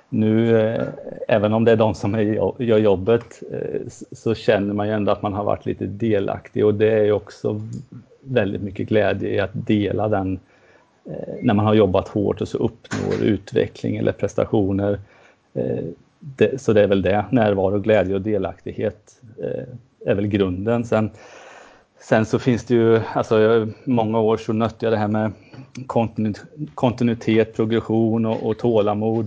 nu, 0.09 0.61
eh, 0.61 0.87
även 1.29 1.53
om 1.53 1.65
det 1.65 1.73
är 1.73 1.77
de 1.77 1.95
som 1.95 2.15
gör 2.59 2.79
jobbet, 2.79 3.43
eh, 3.53 3.81
så 4.13 4.35
känner 4.35 4.75
man 4.75 4.87
ju 4.87 4.93
ändå 4.93 5.13
att 5.13 5.23
man 5.23 5.33
har 5.33 5.45
varit 5.45 5.67
lite 5.67 5.87
delaktig 5.87 6.67
och 6.67 6.75
det 6.75 6.91
är 6.91 7.05
ju 7.05 7.13
också 7.13 7.61
väldigt 8.21 8.63
mycket 8.63 8.89
glädje 8.89 9.29
i 9.29 9.41
att 9.41 9.51
dela 9.53 10.09
den 10.09 10.39
eh, 11.05 11.35
när 11.43 11.55
man 11.55 11.67
har 11.67 11.75
jobbat 11.75 12.09
hårt 12.09 12.41
och 12.41 12.49
så 12.49 12.59
uppnår 12.59 13.23
utveckling 13.23 13.97
eller 13.97 14.13
prestationer. 14.13 14.99
Eh, 15.55 15.85
så 16.57 16.73
det 16.73 16.83
är 16.83 16.87
väl 16.87 17.03
det, 17.03 17.25
närvaro, 17.31 17.79
glädje 17.79 18.15
och 18.15 18.21
delaktighet 18.21 19.21
eh, 19.43 20.11
är 20.11 20.15
väl 20.15 20.27
grunden. 20.27 20.85
Sen 20.85 21.11
Sen 22.09 22.27
så 22.27 22.39
finns 22.39 22.65
det 22.65 22.75
ju, 22.75 23.01
alltså 23.15 23.67
många 23.85 24.21
år 24.21 24.37
så 24.37 24.53
nötte 24.53 24.87
jag 24.87 24.93
det 24.93 24.97
här 24.97 25.09
med 25.09 25.33
kontinuitet, 26.75 27.57
progression 27.57 28.27
och, 28.27 28.47
och 28.47 28.59
tålamod. 28.59 29.27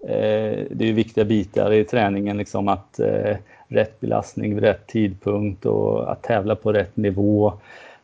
Eh, 0.00 0.66
det 0.70 0.80
är 0.80 0.86
ju 0.86 0.92
viktiga 0.92 1.24
bitar 1.24 1.72
i 1.72 1.84
träningen, 1.84 2.36
liksom 2.36 2.68
att 2.68 3.00
eh, 3.00 3.36
rätt 3.68 4.00
belastning 4.00 4.54
vid 4.54 4.64
rätt 4.64 4.86
tidpunkt 4.86 5.66
och 5.66 6.12
att 6.12 6.22
tävla 6.22 6.54
på 6.54 6.72
rätt 6.72 6.96
nivå 6.96 7.52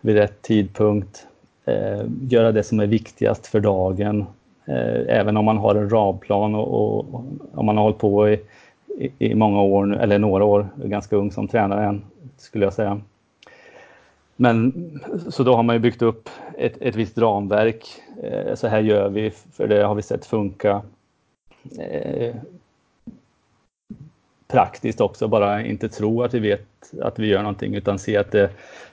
vid 0.00 0.16
rätt 0.16 0.42
tidpunkt. 0.42 1.26
Eh, 1.64 2.00
göra 2.28 2.52
det 2.52 2.62
som 2.62 2.80
är 2.80 2.86
viktigast 2.86 3.46
för 3.46 3.60
dagen. 3.60 4.24
Eh, 4.66 5.16
även 5.18 5.36
om 5.36 5.44
man 5.44 5.56
har 5.56 5.74
en 5.74 5.90
ramplan 5.90 6.54
och, 6.54 6.68
och, 6.74 7.14
och 7.14 7.24
om 7.54 7.66
man 7.66 7.76
har 7.76 7.84
hållit 7.84 7.98
på 7.98 8.28
i, 8.28 8.40
i, 8.98 9.10
i 9.18 9.34
många 9.34 9.60
år, 9.62 9.96
eller 9.96 10.18
några 10.18 10.44
år, 10.44 10.68
ganska 10.76 11.16
ung 11.16 11.32
som 11.32 11.48
tränare 11.48 11.86
än, 11.86 12.02
skulle 12.36 12.64
jag 12.64 12.72
säga. 12.72 13.00
Men 14.36 14.72
så 15.28 15.42
då 15.42 15.54
har 15.54 15.62
man 15.62 15.76
ju 15.76 15.80
byggt 15.80 16.02
upp 16.02 16.28
ett, 16.58 16.76
ett 16.80 16.96
visst 16.96 17.18
ramverk. 17.18 17.86
Eh, 18.22 18.54
så 18.54 18.68
här 18.68 18.80
gör 18.80 19.08
vi, 19.08 19.30
för 19.30 19.68
det 19.68 19.82
har 19.82 19.94
vi 19.94 20.02
sett 20.02 20.26
funka. 20.26 20.82
Eh, 21.78 22.34
praktiskt 24.48 25.00
också, 25.00 25.28
bara 25.28 25.62
inte 25.62 25.88
tro 25.88 26.22
att 26.22 26.34
vi 26.34 26.38
vet 26.38 26.66
att 27.02 27.18
vi 27.18 27.26
gör 27.26 27.42
någonting 27.42 27.74
utan 27.74 27.98
se 27.98 28.16
att 28.16 28.32
det, 28.32 28.50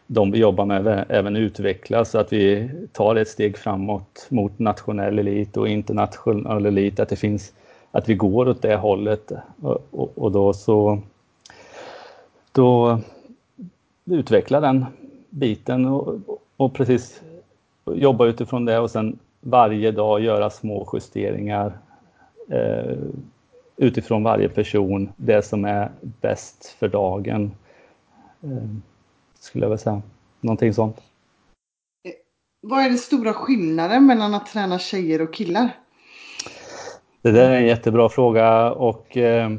de 0.08 0.32
vi 0.32 0.40
jobbar 0.40 0.66
med 0.66 1.06
även 1.10 1.36
utvecklas 1.36 2.12
så 2.12 2.18
att 2.18 2.34
vi 2.34 2.70
tar 2.92 3.16
ett 3.16 3.28
steg 3.28 3.58
framåt 3.58 4.28
mot 4.30 4.60
nationell 4.60 5.20
elit 5.20 5.58
och 5.58 5.68
internationell 5.68 6.66
elit, 6.66 7.00
att 7.00 7.10
det 7.10 7.16
finns 7.16 7.54
att 7.92 8.10
vi 8.10 8.16
går 8.16 8.50
åt 8.50 8.62
det 8.62 8.76
hållet 8.76 9.32
och, 9.62 9.88
och, 9.92 10.12
och 10.16 10.32
då 10.32 10.54
så 10.54 11.00
då 12.52 13.00
utveckla 14.06 14.60
den 14.60 14.86
biten 15.30 15.86
och, 15.86 16.16
och 16.58 16.74
precis 16.74 17.22
jobba 17.86 18.26
utifrån 18.26 18.66
det 18.66 18.80
och 18.80 18.92
sen 18.92 19.20
varje 19.42 19.92
dag 19.92 20.22
göra 20.22 20.50
små 20.50 20.90
justeringar 20.94 21.78
eh, 22.50 22.98
utifrån 23.78 24.24
varje 24.24 24.50
person, 24.50 25.10
det 25.16 25.46
som 25.46 25.66
är 25.66 25.92
bäst 26.02 26.66
för 26.80 26.88
dagen. 26.88 27.52
Eh, 28.44 28.70
skulle 29.44 29.66
jag 29.66 29.70
vilja 29.70 29.84
säga. 29.84 30.02
Någonting 30.42 30.74
sånt. 30.74 31.02
Vad 32.62 32.80
är 32.80 32.90
den 32.90 32.98
stora 32.98 33.34
skillnaden 33.34 34.06
mellan 34.06 34.34
att 34.34 34.46
träna 34.46 34.80
tjejer 34.80 35.22
och 35.22 35.34
killar? 35.34 35.70
Det 37.22 37.32
där 37.32 37.50
är 37.50 37.58
en 37.58 37.66
jättebra 37.66 38.10
fråga 38.10 38.72
och 38.72 39.18
eh, 39.18 39.52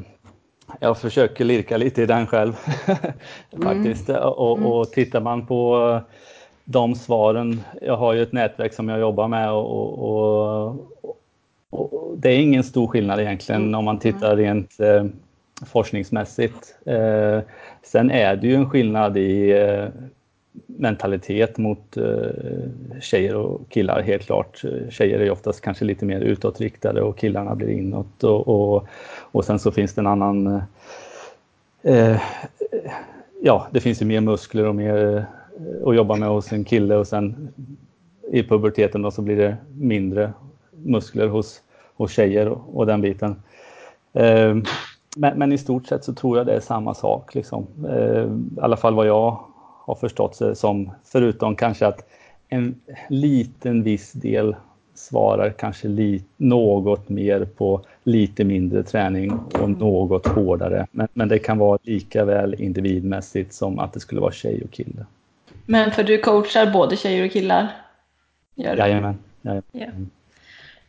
jag 0.79 0.97
försöker 0.97 1.45
lirka 1.45 1.77
lite 1.77 2.01
i 2.01 2.05
den 2.05 2.27
själv 2.27 2.53
faktiskt. 3.63 4.09
Mm. 4.09 4.21
Och, 4.21 4.51
och 4.51 4.85
mm. 4.85 4.85
tittar 4.93 5.21
man 5.21 5.45
på 5.45 5.99
de 6.63 6.95
svaren, 6.95 7.61
jag 7.81 7.97
har 7.97 8.13
ju 8.13 8.23
ett 8.23 8.33
nätverk 8.33 8.73
som 8.73 8.89
jag 8.89 8.99
jobbar 8.99 9.27
med 9.27 9.51
och, 9.51 9.99
och, 9.99 10.75
och 11.69 12.17
det 12.17 12.29
är 12.29 12.39
ingen 12.39 12.63
stor 12.63 12.87
skillnad 12.87 13.19
egentligen 13.19 13.61
mm. 13.61 13.75
om 13.75 13.85
man 13.85 13.99
tittar 13.99 14.35
rent 14.35 14.79
eh, 14.79 15.05
forskningsmässigt. 15.61 16.75
Eh, 16.85 17.39
sen 17.83 18.11
är 18.11 18.35
det 18.35 18.47
ju 18.47 18.55
en 18.55 18.69
skillnad 18.69 19.17
i 19.17 19.51
eh, 19.51 19.87
mentalitet 20.67 21.57
mot 21.57 21.97
eh, 21.97 23.01
tjejer 23.01 23.35
och 23.35 23.61
killar 23.69 24.01
helt 24.01 24.25
klart. 24.25 24.61
Tjejer 24.89 25.19
är 25.19 25.31
oftast 25.31 25.61
kanske 25.61 25.85
lite 25.85 26.05
mer 26.05 26.19
utåtriktade 26.19 27.01
och 27.01 27.17
killarna 27.17 27.55
blir 27.55 27.69
inåt 27.69 28.23
och, 28.23 28.47
och, 28.47 28.87
och 29.19 29.45
sen 29.45 29.59
så 29.59 29.71
finns 29.71 29.93
det 29.93 30.01
en 30.01 30.07
annan 30.07 30.61
eh, 31.83 32.21
ja, 33.41 33.67
det 33.71 33.79
finns 33.79 34.01
ju 34.01 34.05
mer 34.05 34.21
muskler 34.21 34.65
och 34.65 34.75
mer 34.75 35.17
eh, 35.17 35.23
att 35.87 35.95
jobba 35.95 36.15
med 36.15 36.29
hos 36.29 36.51
en 36.51 36.63
kille 36.63 36.95
och 36.95 37.07
sen 37.07 37.49
i 38.31 38.43
puberteten 38.43 39.01
då 39.01 39.11
så 39.11 39.21
blir 39.21 39.37
det 39.37 39.57
mindre 39.79 40.33
muskler 40.71 41.27
hos, 41.27 41.61
hos 41.95 42.11
tjejer 42.11 42.47
och, 42.47 42.61
och 42.73 42.85
den 42.85 43.01
biten. 43.01 43.35
Eh, 44.13 44.55
men, 45.15 45.37
men, 45.37 45.51
i 45.51 45.57
stort 45.57 45.87
sett 45.87 46.03
så 46.03 46.13
tror 46.13 46.37
jag 46.37 46.45
det 46.45 46.53
är 46.53 46.59
samma 46.59 46.93
sak. 46.93 47.35
Liksom. 47.35 47.67
Eh, 47.89 48.23
I 48.57 48.61
alla 48.61 48.77
fall 48.77 48.93
vad 48.95 49.07
jag 49.07 49.39
har 49.85 49.95
förstått 49.95 50.39
det 50.39 50.55
som, 50.55 50.91
förutom 51.03 51.55
kanske 51.55 51.87
att 51.87 52.09
en 52.49 52.81
liten 53.09 53.83
viss 53.83 54.11
del 54.11 54.55
svarar 54.93 55.49
kanske 55.49 55.87
li, 55.87 56.23
något 56.37 57.09
mer 57.09 57.45
på 57.45 57.81
lite 58.03 58.43
mindre 58.43 58.83
träning 58.83 59.31
och 59.31 59.69
något 59.69 60.27
hårdare. 60.27 60.87
Men, 60.91 61.07
men 61.13 61.27
det 61.27 61.39
kan 61.39 61.57
vara 61.57 61.79
lika 61.83 62.25
väl 62.25 62.61
individmässigt 62.61 63.53
som 63.53 63.79
att 63.79 63.93
det 63.93 63.99
skulle 63.99 64.21
vara 64.21 64.31
tjej 64.31 64.61
och 64.63 64.71
kille. 64.71 65.05
Men 65.65 65.91
för 65.91 66.03
du 66.03 66.17
coachar 66.17 66.73
både 66.73 66.97
tjejer 66.97 67.25
och 67.25 67.31
killar? 67.31 67.67
Gör 68.55 68.77
Jajamän. 68.77 69.17
Jajamän. 69.41 69.63
Ja. 69.71 69.87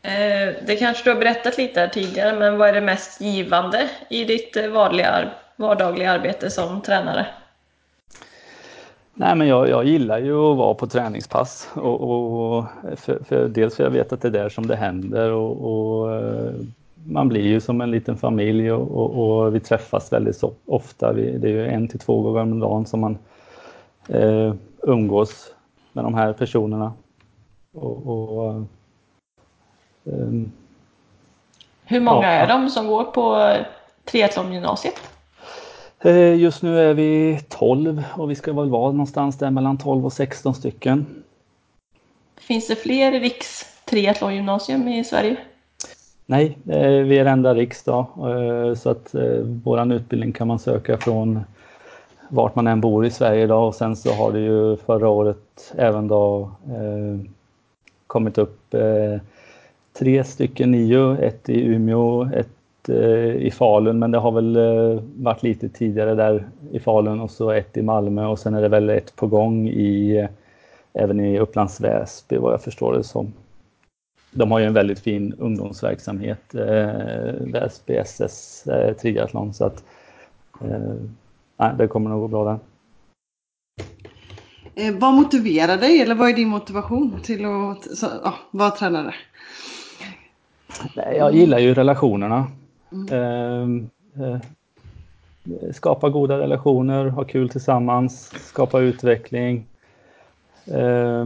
Eh, 0.06 0.54
det 0.66 0.76
kanske 0.76 1.04
du 1.04 1.10
har 1.10 1.20
berättat 1.20 1.58
lite 1.58 1.80
här 1.80 1.88
tidigare, 1.88 2.38
men 2.38 2.58
vad 2.58 2.68
är 2.68 2.72
det 2.72 2.80
mest 2.80 3.20
givande 3.20 3.90
i 4.10 4.24
ditt 4.24 4.56
eh, 4.56 4.68
vanliga, 4.68 5.30
vardagliga 5.56 6.12
arbete 6.12 6.50
som 6.50 6.80
tränare? 6.80 7.26
Nej, 9.14 9.36
men 9.36 9.48
jag, 9.48 9.68
jag 9.68 9.84
gillar 9.84 10.18
ju 10.18 10.32
att 10.32 10.56
vara 10.56 10.74
på 10.74 10.86
träningspass 10.86 11.68
och, 11.74 12.00
och 12.00 12.64
för, 12.96 13.24
för, 13.24 13.48
dels 13.48 13.76
för 13.76 13.84
jag 13.84 13.90
vet 13.90 14.12
att 14.12 14.22
det 14.22 14.28
är 14.28 14.32
där 14.32 14.48
som 14.48 14.66
det 14.66 14.76
händer 14.76 15.30
och, 15.30 15.70
och 15.70 16.14
eh, 16.14 16.54
man 17.04 17.28
blir 17.28 17.46
ju 17.46 17.60
som 17.60 17.80
en 17.80 17.90
liten 17.90 18.16
familj 18.16 18.72
och, 18.72 19.44
och 19.44 19.54
vi 19.54 19.60
träffas 19.60 20.12
väldigt 20.12 20.36
så, 20.36 20.52
ofta. 20.66 21.12
Vi, 21.12 21.38
det 21.38 21.48
är 21.48 21.52
ju 21.52 21.66
en 21.66 21.88
till 21.88 21.98
två 21.98 22.22
gånger 22.22 22.40
om 22.40 22.60
dagen 22.60 22.86
som 22.86 23.00
man 23.00 23.18
eh, 24.08 24.54
umgås 24.82 25.54
med 25.92 26.04
de 26.04 26.14
här 26.14 26.32
personerna. 26.32 26.92
Och, 27.74 28.06
och 28.06 28.66
hur 31.84 32.00
många 32.00 32.26
ja. 32.26 32.28
är 32.28 32.48
de 32.48 32.70
som 32.70 32.86
går 32.86 33.04
på 33.04 33.56
triathlongymnasiet? 34.04 35.00
Eh, 36.00 36.34
just 36.34 36.62
nu 36.62 36.80
är 36.80 36.94
vi 36.94 37.40
12 37.48 38.04
och 38.16 38.30
vi 38.30 38.34
ska 38.34 38.52
väl 38.52 38.70
vara 38.70 38.90
någonstans 38.90 39.38
där 39.38 39.50
mellan 39.50 39.78
12 39.78 40.04
och 40.04 40.12
16 40.12 40.54
stycken. 40.54 41.06
Finns 42.36 42.68
det 42.68 42.76
fler 42.76 43.20
Riks 43.20 43.66
triathlongymnasium 43.84 44.88
i 44.88 45.04
Sverige? 45.04 45.36
Nej, 46.26 46.58
eh, 46.68 46.90
vi 46.90 47.18
är 47.18 47.24
enda 47.24 47.54
Riks 47.54 47.82
då, 47.82 47.98
eh, 48.16 48.74
så 48.74 48.90
att 48.90 49.14
våran 49.64 49.92
utbildning 49.92 50.32
kan 50.32 50.48
man 50.48 50.58
söka 50.58 50.98
från 50.98 51.40
vart 52.28 52.54
man 52.54 52.66
än 52.66 52.80
bor 52.80 53.06
i 53.06 53.10
Sverige 53.10 53.44
idag 53.44 53.68
och 53.68 53.74
sen 53.74 53.96
så 53.96 54.12
har 54.12 54.32
det 54.32 54.40
ju 54.40 54.76
förra 54.76 55.08
året 55.08 55.74
även 55.76 56.08
då 56.08 56.50
kommit 58.06 58.38
upp 58.38 58.74
tre 59.98 60.24
stycken 60.24 60.70
nio, 60.70 61.16
ett 61.16 61.48
i 61.48 61.66
Umeå, 61.66 62.30
ett 62.34 62.48
Eh, 62.88 63.36
i 63.36 63.50
Falun, 63.50 63.98
men 63.98 64.10
det 64.10 64.18
har 64.18 64.32
väl 64.32 64.56
eh, 64.56 65.02
varit 65.16 65.42
lite 65.42 65.68
tidigare 65.68 66.14
där 66.14 66.48
i 66.70 66.80
Falun 66.80 67.20
och 67.20 67.30
så 67.30 67.50
ett 67.50 67.76
i 67.76 67.82
Malmö 67.82 68.26
och 68.26 68.38
sen 68.38 68.54
är 68.54 68.62
det 68.62 68.68
väl 68.68 68.90
ett 68.90 69.16
på 69.16 69.26
gång 69.26 69.68
i 69.68 70.16
eh, 70.16 70.28
även 70.92 71.20
i 71.20 71.38
Upplands 71.38 71.80
Väsby 71.80 72.36
vad 72.36 72.52
jag 72.52 72.62
förstår 72.62 72.92
det 72.94 73.04
som. 73.04 73.32
De 74.30 74.50
har 74.50 74.58
ju 74.58 74.64
en 74.64 74.72
väldigt 74.72 74.98
fin 74.98 75.34
ungdomsverksamhet, 75.38 76.54
eh, 76.54 77.32
Väsby 77.40 77.94
SS 77.94 78.66
eh, 78.66 78.96
triathlon, 78.96 79.54
så 79.54 79.64
att 79.64 79.84
eh, 80.60 81.76
det 81.78 81.88
kommer 81.88 82.10
nog 82.10 82.20
gå 82.20 82.28
bra 82.28 82.44
där. 82.44 82.58
Eh, 84.74 84.94
vad 84.98 85.14
motiverar 85.14 85.76
dig 85.76 86.00
eller 86.00 86.14
vad 86.14 86.28
är 86.28 86.34
din 86.34 86.48
motivation 86.48 87.20
till 87.22 87.44
att 87.44 87.96
så, 87.96 88.06
ah, 88.06 88.34
vara 88.50 88.70
tränare? 88.70 89.14
Jag 90.94 91.34
gillar 91.34 91.58
ju 91.58 91.74
relationerna. 91.74 92.46
Mm. 92.92 93.90
Eh, 94.16 94.38
skapa 95.72 96.08
goda 96.08 96.38
relationer, 96.38 97.06
ha 97.06 97.24
kul 97.24 97.48
tillsammans, 97.48 98.32
skapa 98.48 98.80
utveckling. 98.80 99.66
Eh, 100.66 101.24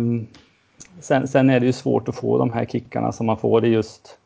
sen, 1.00 1.28
sen, 1.28 1.50
är 1.50 1.60
det 1.60 1.66
ju 1.66 1.72
svårt 1.72 2.08
att 2.08 2.16
få 2.16 2.38
de 2.38 2.52
här 2.52 2.64
kickarna 2.64 3.12
som 3.12 3.26
man 3.26 3.36
får 3.36 3.64
i 3.64 3.68
just 3.68 4.18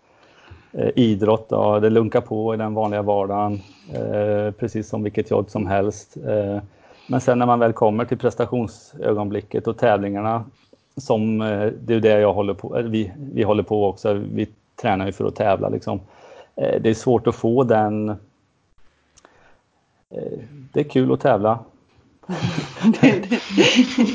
eh, 0.72 0.90
idrott. 0.96 1.48
Då. 1.48 1.80
Det 1.80 1.90
lunkar 1.90 2.20
på 2.20 2.54
i 2.54 2.56
den 2.56 2.74
vanliga 2.74 3.02
vardagen, 3.02 3.60
eh, 3.92 4.50
precis 4.50 4.88
som 4.88 5.02
vilket 5.02 5.30
jobb 5.30 5.50
som 5.50 5.66
helst. 5.66 6.16
Eh, 6.26 6.58
men 7.08 7.20
sen 7.20 7.38
när 7.38 7.46
man 7.46 7.58
väl 7.58 7.72
kommer 7.72 8.04
till 8.04 8.18
prestationsögonblicket 8.18 9.66
och 9.66 9.78
tävlingarna, 9.78 10.44
som 10.96 11.38
det 11.80 11.94
är 11.94 12.00
det 12.00 12.20
jag 12.20 12.32
håller 12.32 12.54
på, 12.54 12.82
vi, 12.84 13.12
vi 13.32 13.42
håller 13.42 13.62
på 13.62 13.87
också, 13.87 14.12
vi 14.12 14.48
tränar 14.85 15.07
ju 15.07 15.12
för 15.12 15.25
att 15.25 15.37
tävla 15.37 15.68
liksom. 15.68 16.01
Eh, 16.57 16.81
det 16.81 16.90
är 16.90 16.94
svårt 16.94 17.27
att 17.27 17.35
få 17.35 17.64
den... 17.64 18.09
Eh, 18.09 18.16
det 20.73 20.81
är 20.81 20.85
kul 20.85 21.12
att 21.12 21.20
tävla. 21.20 21.59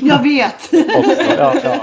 jag 0.02 0.22
vet! 0.22 0.54
Också, 0.98 1.22
ja, 1.38 1.54
ja. 1.64 1.80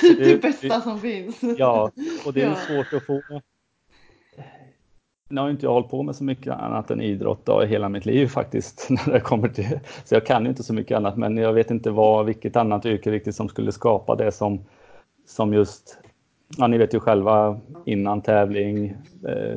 Typ 0.00 0.18
det 0.18 0.42
bästa 0.42 0.80
som 0.80 1.00
finns. 1.00 1.40
Ja, 1.58 1.90
och 2.26 2.32
det 2.32 2.42
är 2.42 2.48
ja. 2.48 2.54
svårt 2.54 2.92
att 2.92 3.06
få. 3.06 3.20
Nu 5.30 5.40
har 5.40 5.50
inte 5.50 5.66
jag 5.66 5.72
hållit 5.72 5.90
på 5.90 6.02
med 6.02 6.16
så 6.16 6.24
mycket 6.24 6.52
annat 6.52 6.90
än 6.90 7.00
idrott 7.00 7.46
då, 7.46 7.64
i 7.64 7.66
hela 7.66 7.88
mitt 7.88 8.06
liv 8.06 8.26
faktiskt. 8.26 8.86
När 8.90 9.12
det 9.12 9.20
kommer 9.20 9.48
till, 9.48 9.80
så 10.04 10.14
jag 10.14 10.26
kan 10.26 10.46
inte 10.46 10.62
så 10.62 10.74
mycket 10.74 10.96
annat 10.96 11.16
men 11.16 11.36
jag 11.36 11.52
vet 11.52 11.70
inte 11.70 11.90
vad, 11.90 12.26
vilket 12.26 12.56
annat 12.56 12.86
yrke 12.86 13.10
riktigt 13.10 13.36
som 13.36 13.48
skulle 13.48 13.72
skapa 13.72 14.16
det 14.16 14.32
som, 14.32 14.60
som 15.26 15.54
just 15.54 15.98
ja, 16.56 16.66
ni 16.66 16.78
vet 16.78 16.94
ju 16.94 17.00
själva 17.00 17.60
innan 17.84 18.22
tävling, 18.22 18.96
eh, 19.28 19.54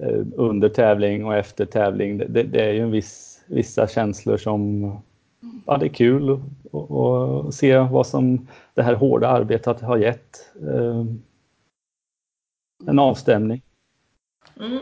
eh, 0.00 0.22
under 0.36 0.68
tävling 0.68 1.24
och 1.24 1.34
efter 1.34 1.66
tävling. 1.66 2.18
Det, 2.18 2.42
det, 2.42 2.60
är 2.60 2.72
ju 2.72 2.80
en 2.80 2.90
viss, 2.90 3.44
vissa 3.46 3.88
känslor 3.88 4.36
som, 4.36 4.84
ja 5.66 5.76
det 5.76 5.86
är 5.86 5.94
kul 5.94 6.30
att 6.72 7.54
se 7.54 7.78
vad 7.78 8.06
som 8.06 8.48
det 8.74 8.82
här 8.82 8.94
hårda 8.94 9.28
arbetet 9.28 9.80
har 9.80 9.96
gett. 9.96 10.52
Eh, 10.62 11.04
en 12.86 12.98
avstämning. 12.98 13.62
Mm. 14.60 14.78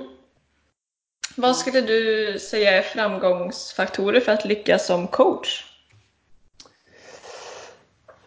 Vad 1.37 1.57
skulle 1.57 1.81
du 1.81 2.39
säga 2.39 2.79
är 2.79 2.83
framgångsfaktorer 2.83 4.21
för 4.21 4.33
att 4.33 4.45
lyckas 4.45 4.87
som 4.87 5.07
coach? 5.07 5.65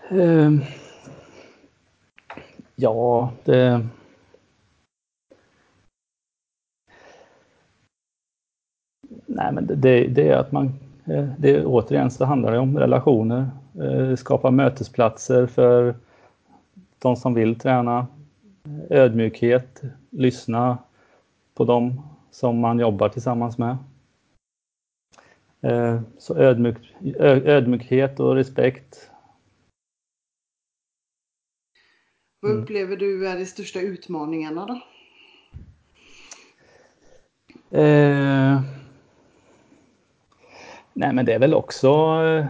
Um 0.09 0.61
Ja, 2.75 3.31
det... 3.43 3.87
Nej, 9.25 9.53
men 9.53 9.67
det, 9.67 10.07
det, 10.07 10.29
är 10.29 10.37
att 10.37 10.51
man... 10.51 10.65
Eh, 11.05 11.29
det, 11.37 11.65
återigen 11.65 12.11
så 12.11 12.25
handlar 12.25 12.51
det 12.51 12.59
om 12.59 12.77
relationer, 12.79 13.49
eh, 13.81 14.15
skapa 14.15 14.51
mötesplatser 14.51 15.47
för 15.47 15.95
de 16.99 17.15
som 17.15 17.33
vill 17.33 17.59
träna, 17.59 18.07
ödmjukhet, 18.89 19.81
lyssna 20.09 20.77
på 21.53 21.65
dem 21.65 22.01
som 22.31 22.59
man 22.59 22.79
jobbar 22.79 23.09
tillsammans 23.09 23.57
med. 23.57 23.77
Eh, 25.61 26.01
så 26.17 26.37
ödmjuk, 26.37 26.95
ödmjukhet 27.45 28.19
och 28.19 28.35
respekt 28.35 29.11
Vad 32.45 32.53
mm. 32.53 32.63
upplever 32.63 32.97
du 32.97 33.27
är 33.27 33.37
de 33.37 33.45
största 33.45 33.79
utmaningarna 33.79 34.65
då? 34.65 34.73
Eh, 37.79 38.61
nej 40.93 41.13
men 41.13 41.25
det 41.25 41.33
är 41.33 41.39
väl 41.39 41.53
också 41.53 41.87
eh, 41.87 42.45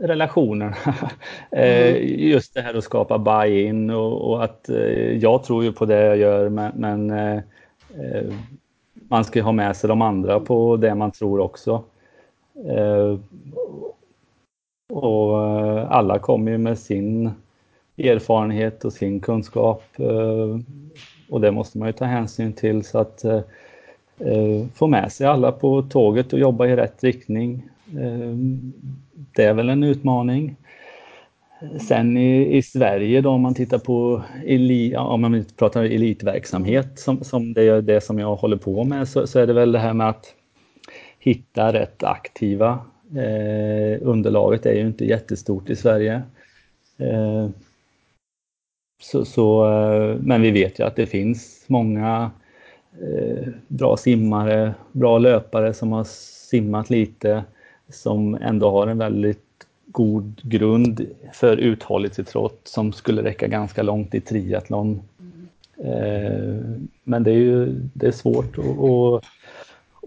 relationerna. 0.00 0.76
eh, 1.50 1.96
mm. 1.96 2.02
just 2.18 2.54
det 2.54 2.60
här 2.60 2.74
att 2.74 2.84
skapa 2.84 3.18
buy-in 3.18 3.90
och, 3.90 4.30
och, 4.30 4.44
att 4.44 4.68
eh, 4.68 5.16
jag 5.16 5.44
tror 5.44 5.64
ju 5.64 5.72
på 5.72 5.86
det 5.86 6.00
jag 6.00 6.16
gör 6.16 6.48
men, 6.48 6.72
men 6.76 7.10
eh, 7.10 7.42
eh, 7.98 8.34
man 8.92 9.24
ska 9.24 9.42
ha 9.42 9.52
med 9.52 9.76
sig 9.76 9.88
de 9.88 10.02
andra 10.02 10.40
på 10.40 10.76
det 10.76 10.94
man 10.94 11.10
tror 11.10 11.40
också. 11.40 11.84
och 14.92 15.38
alla 15.96 16.18
kommer 16.18 16.52
ju 16.52 16.58
med 16.58 16.78
sin 16.78 17.30
erfarenhet 17.98 18.84
och 18.84 18.92
sin 18.92 19.20
kunskap. 19.20 19.82
Eh, 19.98 20.58
och 21.30 21.40
det 21.40 21.50
måste 21.50 21.78
man 21.78 21.88
ju 21.88 21.92
ta 21.92 22.04
hänsyn 22.04 22.52
till 22.52 22.84
så 22.84 22.98
att 22.98 23.24
eh, 23.24 23.40
eh, 24.18 24.66
få 24.74 24.86
med 24.86 25.12
sig 25.12 25.26
alla 25.26 25.52
på 25.52 25.82
tåget 25.82 26.32
och 26.32 26.38
jobba 26.38 26.66
i 26.66 26.76
rätt 26.76 27.04
riktning. 27.04 27.68
Det 29.36 29.44
är 29.44 29.54
väl 29.54 29.68
en 29.68 29.84
utmaning. 29.84 30.56
Sen 31.88 32.16
i, 32.16 32.56
i 32.56 32.62
Sverige 32.62 33.20
då 33.20 33.30
om 33.30 33.40
man 33.40 33.54
tittar 33.54 33.78
på 33.78 34.22
eli, 34.46 34.96
om 34.96 35.20
man 35.20 35.44
pratar 35.56 35.84
elitverksamhet 35.84 36.98
som, 36.98 37.24
som 37.24 37.52
det 37.52 37.62
är 37.62 37.82
det 37.82 38.00
som 38.00 38.18
jag 38.18 38.36
håller 38.36 38.56
på 38.56 38.84
med 38.84 39.08
så, 39.08 39.26
så 39.26 39.38
är 39.38 39.46
det 39.46 39.52
väl 39.52 39.72
det 39.72 39.78
här 39.78 39.92
med 39.92 40.08
att 40.08 40.34
hitta 41.18 41.72
rätt 41.72 42.02
aktiva. 42.02 42.78
Eh, 43.16 43.98
underlaget 44.02 44.66
är 44.66 44.74
ju 44.74 44.86
inte 44.86 45.04
jättestort 45.04 45.70
i 45.70 45.76
Sverige. 45.76 46.22
Eh, 46.98 47.48
så, 49.00 49.24
så, 49.24 49.64
eh, 49.70 50.16
men 50.20 50.42
vi 50.42 50.50
vet 50.50 50.78
ju 50.78 50.84
att 50.84 50.96
det 50.96 51.06
finns 51.06 51.64
många 51.66 52.30
eh, 53.00 53.48
bra 53.68 53.96
simmare, 53.96 54.74
bra 54.92 55.18
löpare 55.18 55.74
som 55.74 55.92
har 55.92 56.04
simmat 56.50 56.90
lite 56.90 57.44
som 57.88 58.34
ändå 58.34 58.70
har 58.70 58.86
en 58.86 58.98
väldigt 58.98 59.44
god 59.86 60.40
grund 60.42 61.06
för 61.32 61.56
uthållighetsidrott 61.56 62.60
som 62.64 62.92
skulle 62.92 63.22
räcka 63.22 63.46
ganska 63.46 63.82
långt 63.82 64.14
i 64.14 64.20
triathlon. 64.20 65.02
Mm. 65.78 66.88
Men 67.04 67.22
det 67.22 67.30
är 67.30 67.34
ju 67.34 67.66
det 67.94 68.06
är 68.06 68.12
svårt 68.12 68.58
att, 68.58 68.64
att, 68.64 69.24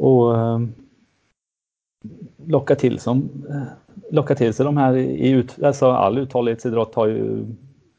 att 0.01 0.35
eh, 0.35 0.61
locka 2.45 2.75
till, 2.75 2.99
som, 2.99 3.29
locka 4.11 4.35
till 4.35 4.53
sig 4.53 4.65
de 4.65 4.77
här 4.77 4.97
i 4.97 5.29
ut, 5.29 5.63
alltså 5.63 5.91
all 5.91 6.17
uthållighetsidrott 6.17 6.95
har 6.95 7.07
ju 7.07 7.45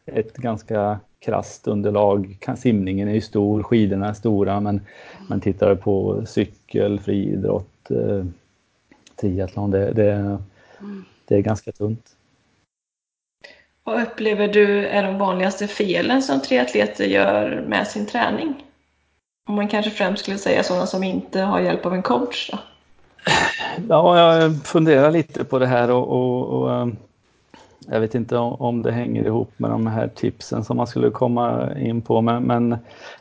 ett 0.06 0.36
ganska 0.36 1.00
krasst 1.18 1.66
underlag. 1.66 2.38
Simningen 2.56 3.08
är 3.08 3.14
ju 3.14 3.20
stor, 3.20 3.62
skidorna 3.62 4.08
är 4.08 4.12
stora 4.12 4.60
men 4.60 4.80
man 5.28 5.40
tittar 5.40 5.74
på 5.74 6.26
cykel, 6.26 7.00
friidrott, 7.00 7.90
eh, 7.90 8.24
triathlon, 9.20 9.70
det, 9.70 9.92
det, 9.92 10.38
det 11.28 11.34
är 11.34 11.40
ganska 11.40 11.72
tunt. 11.72 12.16
Vad 13.84 14.02
upplever 14.02 14.48
du 14.48 14.86
är 14.86 15.02
de 15.02 15.18
vanligaste 15.18 15.66
felen 15.66 16.22
som 16.22 16.40
triatleter 16.40 17.04
gör 17.04 17.64
med 17.68 17.86
sin 17.86 18.06
träning? 18.06 18.64
Om 19.48 19.54
man 19.54 19.68
kanske 19.68 19.90
främst 19.90 20.22
skulle 20.22 20.38
säga 20.38 20.62
sådana 20.62 20.86
som 20.86 21.04
inte 21.04 21.40
har 21.40 21.60
hjälp 21.60 21.86
av 21.86 21.94
en 21.94 22.02
coach 22.02 22.50
då? 22.52 22.58
Ja, 23.88 24.38
jag 24.38 24.64
funderar 24.64 25.10
lite 25.10 25.44
på 25.44 25.58
det 25.58 25.66
här 25.66 25.90
och, 25.90 26.08
och, 26.08 26.46
och 26.46 26.74
eh, 26.74 26.86
jag 27.88 28.00
vet 28.00 28.14
inte 28.14 28.38
om 28.38 28.82
det 28.82 28.92
hänger 28.92 29.24
ihop 29.24 29.52
med 29.56 29.70
de 29.70 29.86
här 29.86 30.08
tipsen 30.08 30.64
som 30.64 30.76
man 30.76 30.86
skulle 30.86 31.10
komma 31.10 31.78
in 31.78 32.02
på, 32.02 32.20
men, 32.20 32.42
men 32.42 32.76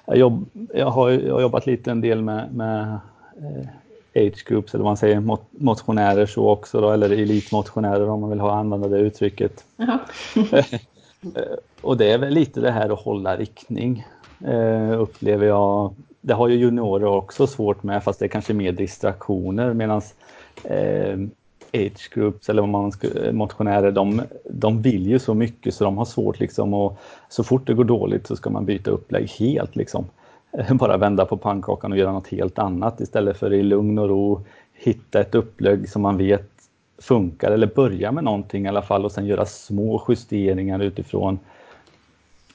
jag, 0.06 0.18
jobb, 0.18 0.50
jag, 0.74 0.92
har, 0.92 1.10
jag 1.10 1.34
har 1.34 1.42
jobbat 1.42 1.66
lite 1.66 1.92
en 1.92 2.02
del 2.02 2.22
med, 2.22 2.54
med 2.54 3.00
eh, 3.38 3.68
age 4.16 4.46
groups 4.48 4.74
eller 4.74 4.84
vad 4.84 4.90
man 4.90 4.98
säger, 4.98 5.38
motionärer 5.64 6.26
så 6.26 6.50
också 6.50 6.82
då, 6.82 6.92
eller 6.92 7.10
elitmotionärer 7.10 8.10
om 8.10 8.22
man 8.22 8.30
vill 8.30 8.40
ha 8.40 8.52
använda 8.52 8.88
det 8.88 8.98
uttrycket. 8.98 9.66
och 11.82 11.98
det 11.98 12.12
är 12.12 12.18
väl 12.18 12.34
lite 12.34 12.62
det 12.62 12.72
här 12.72 12.90
att 12.90 13.00
hålla 13.00 13.38
riktning, 13.38 14.06
eh, 14.46 15.02
upplever 15.02 15.48
jag. 15.48 15.94
Det 16.22 16.34
har 16.34 16.48
ju 16.48 16.56
juniorer 16.56 17.06
också 17.06 17.48
svårt 17.48 17.84
med, 17.84 18.04
fast 18.04 18.20
det 18.20 18.26
är 18.26 18.30
kanske 18.30 18.54
mer 18.54 18.72
distraktioner 18.72 19.74
medan 19.74 20.02
eh, 20.64 21.18
age 21.74 22.10
groups 22.14 22.50
eller 22.50 22.62
vad 22.62 22.70
man 22.70 22.92
ska, 22.92 23.08
motionärer, 23.32 23.92
de, 23.92 24.22
de 24.50 24.82
vill 24.82 25.08
ju 25.08 25.20
så 25.20 25.34
mycket 25.34 25.74
så 25.74 25.84
de 25.84 25.98
har 25.98 26.06
svårt 26.06 26.40
liksom 26.40 26.74
och 26.74 26.98
så 27.30 27.44
fort 27.44 27.68
det 27.68 27.74
går 27.74 27.84
dåligt 27.84 28.28
så 28.28 28.36
ska 28.36 28.50
man 28.50 28.66
byta 28.66 28.92
upplägg 28.92 29.30
helt 29.30 29.76
liksom. 29.76 30.06
Bara 30.72 30.98
vända 30.98 31.26
på 31.26 31.38
pannkakan 31.38 31.92
och 31.92 31.98
göra 31.98 32.12
något 32.12 32.28
helt 32.28 32.60
annat 32.60 33.02
istället 33.02 33.38
för 33.38 33.54
i 33.54 33.64
lugn 33.64 34.00
och 34.00 34.10
ro 34.10 34.42
hitta 34.74 35.20
ett 35.20 35.36
upplägg 35.36 35.90
som 35.90 36.02
man 36.02 36.18
vet 36.18 36.48
funkar 36.98 37.52
eller 37.52 37.68
börja 37.68 38.12
med 38.12 38.24
någonting 38.24 38.66
i 38.66 38.68
alla 38.68 38.82
fall 38.82 39.06
och 39.06 39.12
sen 39.12 39.26
göra 39.26 39.46
små 39.46 40.04
justeringar 40.10 40.80
utifrån 40.80 41.40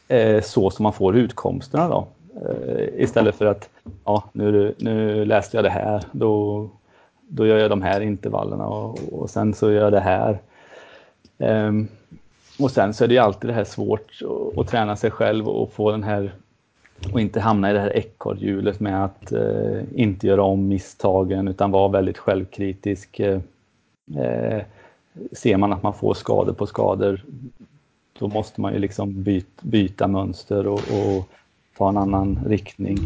eh, 0.09 0.43
så 0.43 0.71
som 0.71 0.83
man 0.83 0.93
får 0.93 1.17
utkomsterna 1.17 1.89
då. 1.89 2.07
Eh, 2.49 3.03
istället 3.03 3.35
för 3.35 3.47
att 3.47 3.69
ja, 4.05 4.25
nu, 4.33 4.75
nu 4.79 5.25
läste 5.25 5.57
jag 5.57 5.65
det 5.65 5.71
här, 5.71 6.03
då 6.13 6.69
då 7.29 7.47
gör 7.47 7.59
jag 7.59 7.71
de 7.71 7.83
här 7.83 8.01
intervallerna 8.01 8.67
och, 8.67 8.99
och 9.13 9.31
sen 9.31 9.55
så 9.55 9.73
gör 9.73 9.83
jag 9.83 9.93
det 9.93 10.01
här. 10.01 10.39
Um, 11.39 11.89
och 12.59 12.71
sen 12.71 12.95
så 12.95 13.05
är 13.05 13.09
det 13.09 13.15
ju 13.15 13.21
alltid 13.21 13.51
det 13.51 13.55
här 13.55 13.65
svårt 13.65 14.23
att, 14.23 14.59
att 14.59 14.69
träna 14.69 14.97
sig 14.97 15.11
själv 15.11 15.49
och 15.49 15.73
få 15.73 15.91
den 15.91 16.03
här 16.03 16.33
och 17.13 17.21
inte 17.21 17.41
hamna 17.41 17.71
i 17.71 17.73
det 17.73 17.81
här 17.81 17.97
ekorrhjulet 17.97 18.81
med 18.81 19.05
att 19.05 19.33
uh, 19.33 19.83
inte 19.95 20.27
göra 20.27 20.43
om 20.43 20.69
misstagen 20.69 21.49
utan 21.49 21.71
vara 21.71 21.89
väldigt 21.89 22.19
självkritisk. 22.19 23.21
Uh, 23.21 24.61
ser 25.33 25.57
man 25.57 25.73
att 25.73 25.83
man 25.83 25.95
får 25.95 26.15
skador 26.15 26.53
på 26.53 26.67
skador 26.67 27.21
då 28.19 28.29
måste 28.29 28.61
man 28.61 28.73
ju 28.73 28.79
liksom 28.79 29.23
byta, 29.23 29.63
byta 29.63 30.09
mönster 30.09 30.67
och, 30.67 30.81
och, 30.81 31.29
ta 31.77 31.89
en 31.89 31.97
annan 31.97 32.39
riktning. 32.47 32.99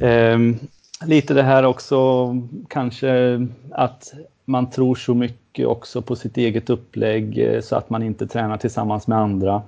Um, 0.00 0.58
lite 1.04 1.34
det 1.34 1.42
här 1.42 1.64
också 1.64 2.28
kanske 2.68 3.46
att 3.70 4.14
man 4.44 4.70
tror 4.70 4.94
så 4.94 5.14
mycket 5.14 5.66
också 5.66 6.02
på 6.02 6.16
sitt 6.16 6.36
eget 6.36 6.70
upplägg 6.70 7.38
eh, 7.38 7.60
så 7.60 7.76
att 7.76 7.90
man 7.90 8.02
inte 8.02 8.26
tränar 8.26 8.56
tillsammans 8.56 9.06
med 9.06 9.18
andra. 9.18 9.62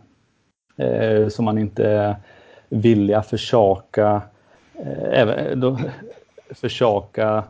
Eh, 0.76 1.28
så 1.28 1.42
man 1.42 1.58
inte 1.58 1.88
är 1.88 2.16
villiga 2.68 3.22
försaka, 3.22 4.22
eh, 4.74 5.20
även 5.20 5.60
då, 5.60 5.78
försaka 6.50 7.44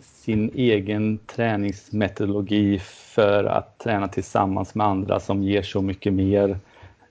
sin 0.00 0.50
egen 0.54 1.18
träningsmetodologi 1.18 2.78
för 2.78 3.44
att 3.44 3.78
träna 3.78 4.08
tillsammans 4.08 4.74
med 4.74 4.86
andra 4.86 5.20
som 5.20 5.42
ger 5.42 5.62
så 5.62 5.82
mycket 5.82 6.12
mer 6.12 6.58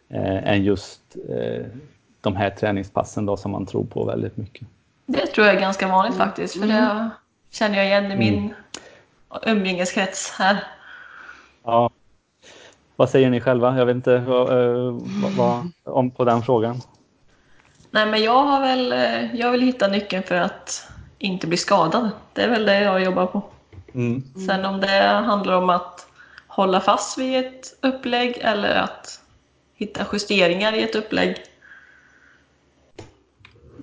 eh, 0.10 0.52
än 0.52 0.63
just 0.63 1.02
eh, 1.30 1.65
de 2.21 2.36
här 2.36 2.49
träningspassen 2.49 3.26
då 3.26 3.38
som 3.38 3.52
man 3.52 3.65
tror 3.65 3.84
på 3.84 4.06
väldigt 4.06 4.38
mycket. 4.38 4.67
Det 5.06 5.28
tror 5.28 5.48
jag 5.48 5.56
är 5.56 5.60
ganska 5.60 5.88
vanligt 5.88 6.16
mm. 6.16 6.28
faktiskt, 6.28 6.60
för 6.60 6.68
det 6.68 6.74
mm. 6.74 7.10
känner 7.52 7.78
jag 7.78 7.86
igen 7.86 8.12
i 8.12 8.16
min 8.16 8.38
mm. 8.38 8.54
umgängeskrets 9.58 10.32
här. 10.32 10.63
Ja. 11.63 11.89
Vad 12.96 13.10
säger 13.10 13.30
ni 13.30 13.42
själva? 13.42 13.78
Jag 13.78 13.86
vet 13.86 13.96
inte 13.96 14.18
vad, 14.18 14.50
eh, 14.50 14.94
vad, 15.38 15.72
om 15.84 16.12
på 16.12 16.26
den 16.26 16.42
frågan. 16.42 16.82
Nej, 17.92 18.06
men 18.06 18.24
jag 18.24 18.44
har 18.44 18.62
väl, 18.62 18.92
eh, 18.92 19.36
jag 19.36 19.52
vill 19.52 19.62
hitta 19.62 19.88
nyckeln 19.88 20.24
för 20.24 20.36
att 20.36 20.88
inte 21.18 21.48
bli 21.48 21.58
skadad. 21.58 22.10
Det 22.34 22.42
är 22.42 22.50
väl 22.50 22.66
det 22.66 22.82
jag 22.82 23.04
jobbar 23.04 23.26
på. 23.26 23.44
Mm. 23.94 24.24
Sen 24.48 24.66
om 24.66 24.80
det 24.80 25.22
handlar 25.26 25.54
om 25.54 25.70
att 25.70 26.08
hålla 26.48 26.82
fast 26.82 27.18
vid 27.18 27.46
ett 27.46 27.78
upplägg 27.82 28.38
eller 28.42 28.76
att 28.76 29.20
hitta 29.76 30.06
justeringar 30.13 30.74
i 30.74 30.84
ett 30.84 30.96
upplägg 30.96 31.38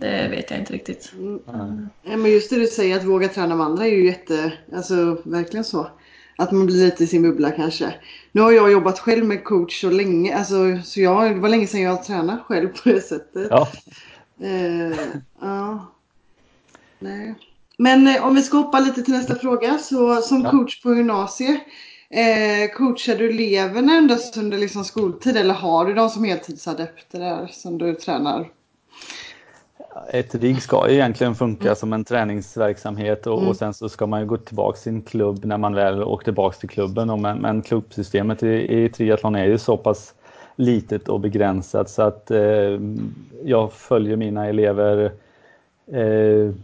det 0.00 0.28
vet 0.28 0.50
jag 0.50 0.60
inte 0.60 0.72
riktigt. 0.72 1.12
Mm. 1.18 1.88
men 2.04 2.30
just 2.30 2.50
det 2.50 2.56
du 2.56 2.66
säger 2.66 2.96
att 2.96 3.04
våga 3.04 3.28
träna 3.28 3.56
med 3.56 3.66
andra 3.66 3.86
är 3.86 3.90
ju 3.90 4.06
jätte, 4.06 4.52
alltså 4.74 5.22
verkligen 5.24 5.64
så. 5.64 5.90
Att 6.38 6.52
man 6.52 6.66
blir 6.66 6.84
lite 6.84 7.04
i 7.04 7.06
sin 7.06 7.22
bubbla 7.22 7.50
kanske. 7.50 7.94
Nu 8.32 8.40
har 8.40 8.52
jag 8.52 8.72
jobbat 8.72 8.98
själv 8.98 9.24
med 9.24 9.44
coach 9.44 9.80
så 9.80 9.90
länge, 9.90 10.36
alltså, 10.36 10.78
så 10.84 11.00
jag, 11.00 11.34
det 11.34 11.40
var 11.40 11.48
länge 11.48 11.66
sedan 11.66 11.80
jag 11.80 12.04
tränade 12.04 12.42
själv 12.46 12.68
på 12.68 12.88
det 12.88 13.00
sättet. 13.00 13.48
Ja. 13.50 13.68
Uh, 14.42 14.96
ja. 15.40 15.86
Nej. 16.98 17.34
Men 17.78 18.06
eh, 18.06 18.26
om 18.26 18.34
vi 18.34 18.42
ska 18.42 18.56
hoppa 18.56 18.80
lite 18.80 19.02
till 19.02 19.14
nästa 19.14 19.34
fråga. 19.34 19.78
Så 19.78 20.16
som 20.16 20.42
ja. 20.42 20.50
coach 20.50 20.82
på 20.82 20.94
gymnasiet, 20.94 21.60
eh, 22.10 22.70
coachar 22.76 23.16
du 23.16 23.30
eleverna 23.30 23.92
endast 23.92 24.36
under 24.36 24.58
liksom 24.58 24.84
skoltid 24.84 25.36
eller 25.36 25.54
har 25.54 25.86
du 25.86 25.94
de 25.94 26.10
som 26.10 26.24
heltidsadepter 26.24 27.18
där 27.18 27.46
som 27.46 27.78
du 27.78 27.94
tränar 27.94 28.50
ett 30.12 30.34
RIG 30.34 30.62
ska 30.62 30.88
ju 30.88 30.94
egentligen 30.94 31.34
funka 31.34 31.64
mm. 31.64 31.76
som 31.76 31.92
en 31.92 32.04
träningsverksamhet 32.04 33.26
och, 33.26 33.38
mm. 33.38 33.48
och, 33.48 33.56
sen 33.56 33.74
så 33.74 33.88
ska 33.88 34.06
man 34.06 34.20
ju 34.20 34.26
gå 34.26 34.36
tillbaka 34.36 34.76
till 34.76 34.82
sin 34.82 35.02
klubb 35.02 35.44
när 35.44 35.58
man 35.58 35.74
väl 35.74 36.02
åker 36.02 36.24
tillbaka 36.24 36.56
till 36.56 36.68
klubben. 36.68 37.10
Och 37.10 37.18
men, 37.18 37.38
men 37.38 37.62
klubbsystemet 37.62 38.42
i, 38.42 38.82
i 38.82 38.88
triathlon 38.88 39.34
är 39.34 39.46
ju 39.46 39.58
så 39.58 39.76
pass 39.76 40.14
litet 40.56 41.08
och 41.08 41.20
begränsat 41.20 41.90
så 41.90 42.02
att 42.02 42.30
eh, 42.30 42.80
jag 43.44 43.72
följer 43.72 44.16
mina 44.16 44.46
elever. 44.46 45.12
Eh, 45.86 46.54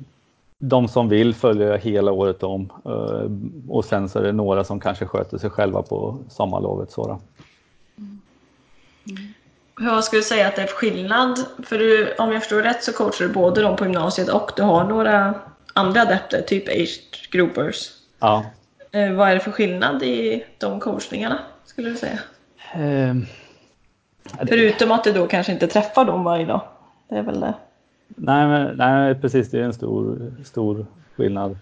de 0.58 0.88
som 0.88 1.08
vill 1.08 1.34
följer 1.34 1.70
jag 1.70 1.78
hela 1.78 2.12
året 2.12 2.42
om 2.42 2.72
eh, 2.84 3.30
och 3.68 3.84
sen 3.84 4.08
så 4.08 4.18
är 4.18 4.22
det 4.22 4.32
några 4.32 4.64
som 4.64 4.80
kanske 4.80 5.06
sköter 5.06 5.38
sig 5.38 5.50
själva 5.50 5.82
på 5.82 6.18
sommarlovet. 6.28 6.90
Så 6.90 7.04
mm. 7.04 8.20
mm. 9.10 9.32
Vad 9.80 10.04
skulle 10.04 10.20
du 10.20 10.24
säga 10.24 10.48
att 10.48 10.56
det 10.56 10.62
är 10.62 10.66
för 10.66 10.76
skillnad? 10.76 11.38
För 11.62 11.78
du, 11.78 12.14
om 12.18 12.32
jag 12.32 12.42
förstår 12.42 12.62
rätt 12.62 12.84
så 12.84 12.92
coachar 12.92 13.24
du 13.24 13.32
både 13.32 13.62
de 13.62 13.76
på 13.76 13.84
gymnasiet 13.84 14.28
och 14.28 14.50
du 14.56 14.62
har 14.62 14.84
några 14.84 15.34
andra 15.72 16.02
adepter, 16.02 16.42
typ 16.42 16.68
age 16.68 17.28
groupers. 17.30 17.92
Ja. 18.18 18.44
Eh, 18.92 19.12
vad 19.12 19.28
är 19.28 19.34
det 19.34 19.40
för 19.40 19.50
skillnad 19.50 20.02
i 20.02 20.44
de 20.58 20.80
coachningarna, 20.80 21.38
skulle 21.64 21.90
du 21.90 21.96
säga? 21.96 22.18
Um, 22.76 23.26
Förutom 24.48 24.92
att 24.92 25.04
du 25.04 25.12
då 25.12 25.26
kanske 25.26 25.52
inte 25.52 25.66
träffar 25.66 26.04
dem 26.04 26.24
varje 26.24 26.46
dag. 26.46 26.60
Det 27.08 27.16
är 27.16 27.22
väl 27.22 27.40
det. 27.40 27.54
Nej, 28.08 28.46
men, 28.46 28.76
nej, 28.76 29.14
precis. 29.14 29.50
Det 29.50 29.58
är 29.58 29.62
en 29.62 29.74
stor, 29.74 30.32
stor 30.44 30.86
skillnad. 31.16 31.58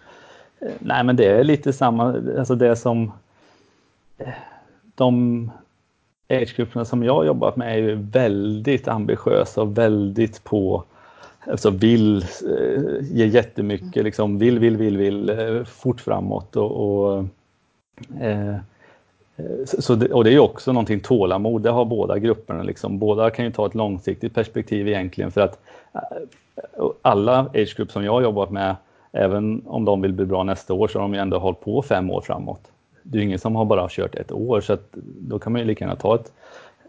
Eh, 0.60 0.72
nej, 0.78 1.04
men 1.04 1.16
det 1.16 1.26
är 1.26 1.44
lite 1.44 1.72
samma, 1.72 2.04
alltså 2.38 2.54
det 2.54 2.76
som 2.76 3.12
eh, 4.18 4.28
de 4.94 5.50
age-grupperna 6.29 6.85
som 6.85 7.03
jag 7.03 7.27
jobbat 7.27 7.57
med 7.57 7.72
är 7.72 7.79
ju 7.79 7.95
väldigt 7.95 8.89
ambitiösa 8.89 9.62
och 9.62 9.79
väldigt 9.79 10.45
på, 10.45 10.85
alltså 11.47 11.70
vill 11.70 12.16
eh, 12.22 12.83
ge 13.01 13.27
jättemycket, 13.27 14.05
liksom 14.05 14.39
vill, 14.39 14.59
vill, 14.59 14.77
vill, 14.77 14.97
vill 14.97 15.64
fort 15.66 16.01
framåt 16.01 16.57
och, 16.57 16.70
och 16.70 17.25
eh, 18.20 18.57
så 19.64 19.95
det, 19.95 20.12
och 20.12 20.25
det 20.25 20.35
är 20.35 20.39
också 20.39 20.72
någonting 20.72 21.01
tålamod, 21.01 21.62
det 21.62 21.70
har 21.70 21.85
båda 21.85 22.18
grupperna. 22.18 22.62
Liksom. 22.62 22.99
Båda 22.99 23.31
kan 23.31 23.45
ju 23.45 23.51
ta 23.51 23.66
ett 23.66 23.75
långsiktigt 23.75 24.35
perspektiv 24.35 24.89
egentligen 24.89 25.31
för 25.31 25.41
att 25.41 25.59
alla 27.03 27.41
age 27.41 27.77
group 27.77 27.93
som 27.93 28.05
jag 28.05 28.12
har 28.12 28.22
jobbat 28.22 28.51
med, 28.51 28.77
även 29.12 29.62
om 29.66 29.85
de 29.85 30.01
vill 30.01 30.12
bli 30.12 30.27
bra 30.27 30.43
nästa 30.43 30.75
år, 30.75 30.89
så 30.89 30.99
har 30.99 31.03
de 31.03 31.14
ju 31.14 31.20
ändå 31.20 31.39
hållit 31.39 31.61
på 31.61 31.83
fem 31.83 32.11
år 32.11 32.20
framåt. 32.20 32.70
Det 33.07 33.18
är 33.18 33.22
ingen 33.22 33.38
som 33.38 33.57
har 33.57 33.64
bara 33.64 33.88
kört 33.90 34.14
ett 34.14 34.32
år, 34.32 34.61
så 34.61 34.72
att 34.72 34.88
då 35.18 35.38
kan 35.38 35.52
man 35.52 35.61
ju 35.61 35.66
lika 35.66 35.84
gärna 35.84 35.96
ta 35.96 36.14
ett 36.14 36.32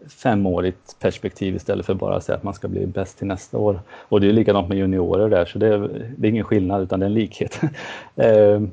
femårigt 0.08 0.98
perspektiv 0.98 1.56
istället 1.56 1.86
för 1.86 1.94
bara 1.94 2.16
att 2.16 2.24
säga 2.24 2.36
att 2.36 2.42
man 2.42 2.54
ska 2.54 2.68
bli 2.68 2.86
bäst 2.86 3.18
till 3.18 3.26
nästa 3.26 3.58
år. 3.58 3.80
Och 3.90 4.20
det 4.20 4.28
är 4.28 4.32
likadant 4.32 4.68
med 4.68 4.78
juniorer 4.78 5.28
där, 5.28 5.44
så 5.44 5.58
det 5.58 5.66
är, 5.66 5.78
det 6.16 6.28
är 6.28 6.30
ingen 6.30 6.44
skillnad 6.44 6.82
utan 6.82 7.00
det 7.00 7.06
är 7.06 7.08
en 7.08 7.14
likhet. 7.14 7.60
Ehm. 8.16 8.70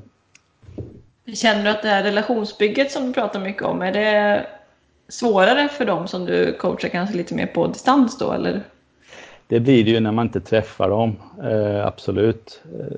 Känner 1.34 1.64
du 1.64 1.70
att 1.70 1.82
det 1.82 1.90
här 1.90 2.04
relationsbygget 2.04 2.92
som 2.92 3.08
du 3.08 3.14
pratar 3.14 3.40
mycket 3.40 3.64
om, 3.64 3.82
är 3.82 3.92
det 3.92 4.46
svårare 5.08 5.70
för 5.70 5.86
dem 5.86 6.08
som 6.08 6.26
du 6.26 6.54
coachar 6.54 6.90
kanske 6.90 7.18
lite 7.18 7.36
mer 7.36 7.46
på 7.46 7.68
distans 7.68 8.18
då, 8.18 8.32
eller 8.32 8.64
det 9.48 9.60
blir 9.60 9.84
det 9.84 9.92
ju 9.92 10.00
när 10.00 10.12
man 10.12 10.26
inte 10.26 10.42
träffar 10.42 10.90
dem, 10.90 11.16
eh, 11.44 11.86
absolut. 11.86 12.62
Eh, 12.80 12.98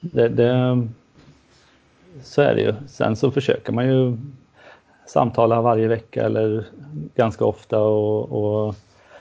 det, 0.00 0.28
det, 0.28 0.88
så 2.22 2.42
är 2.42 2.54
det 2.54 2.60
ju. 2.60 2.74
Sen 2.88 3.16
så 3.16 3.30
försöker 3.30 3.72
man 3.72 3.86
ju 3.86 4.16
samtala 5.06 5.62
varje 5.62 5.88
vecka 5.88 6.24
eller 6.24 6.64
ganska 7.14 7.44
ofta 7.44 7.80
och, 7.80 8.32
och 8.32 8.74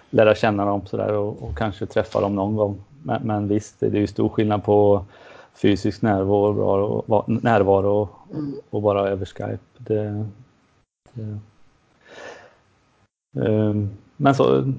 lära 0.09 0.35
känna 0.35 0.65
dem 0.65 0.85
sådär 0.85 1.13
och, 1.13 1.43
och 1.43 1.57
kanske 1.57 1.85
träffa 1.85 2.21
dem 2.21 2.35
någon 2.35 2.55
gång. 2.55 2.83
Men, 3.03 3.21
men 3.23 3.47
visst, 3.47 3.79
det 3.79 3.87
är 3.87 3.95
ju 3.95 4.07
stor 4.07 4.29
skillnad 4.29 4.63
på 4.63 5.05
fysisk 5.53 6.01
närvaro, 6.01 7.03
och, 7.07 7.29
närvaro 7.29 8.01
och, 8.01 8.09
och 8.69 8.81
bara 8.81 9.09
över 9.09 9.25
Skype. 9.25 9.57
Det, 9.77 10.25
det, 11.13 11.39
um, 13.39 13.89
men 14.17 14.35
så, 14.35 14.73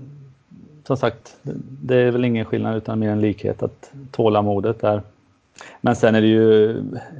som 0.85 0.97
sagt, 0.97 1.37
det 1.83 1.97
är 1.97 2.11
väl 2.11 2.25
ingen 2.25 2.45
skillnad 2.45 2.77
utan 2.77 2.99
mer 2.99 3.11
en 3.11 3.21
likhet 3.21 3.63
att 3.63 3.93
tålamodet 4.11 4.81
där. 4.81 5.03
Men 5.81 5.97
sen 5.97 6.15
är 6.15 6.21
det 6.21 6.27
ju, 6.27 6.73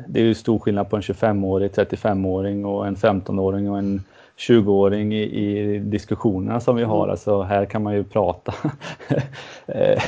det 0.09 0.21
är 0.21 0.25
ju 0.25 0.35
stor 0.35 0.59
skillnad 0.59 0.91
på 0.91 0.97
en 0.97 1.03
25-årig, 1.03 1.71
35-åring 1.71 2.65
och 2.65 2.87
en 2.87 2.97
15-åring 2.97 3.71
och 3.71 3.79
en 3.79 4.03
20-åring 4.39 5.15
i, 5.15 5.23
i, 5.23 5.79
diskussionerna 5.79 6.61
som 6.61 6.77
vi 6.77 6.83
har. 6.83 7.03
Mm. 7.05 7.11
Alltså 7.11 7.43
här 7.43 7.65
kan 7.65 7.83
man 7.83 7.95
ju 7.95 8.05
prata. 8.05 8.55
Eh, 9.67 10.03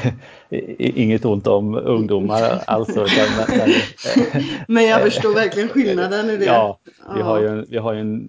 inget 0.79 1.25
ont 1.25 1.47
om 1.47 1.75
ungdomar 1.75 2.63
alltså. 2.67 3.01
Men, 3.49 3.59
men, 3.59 3.71
men 4.69 4.85
jag 4.85 5.03
förstår 5.03 5.35
verkligen 5.35 5.69
skillnaden 5.69 6.31
i 6.31 6.37
det. 6.37 6.45
Ja, 6.45 6.79
vi 7.15 7.23
har 7.23 7.41
ju 7.41 7.49
en, 7.49 7.67
vi 7.69 7.79
har 7.79 7.95
en 7.95 8.29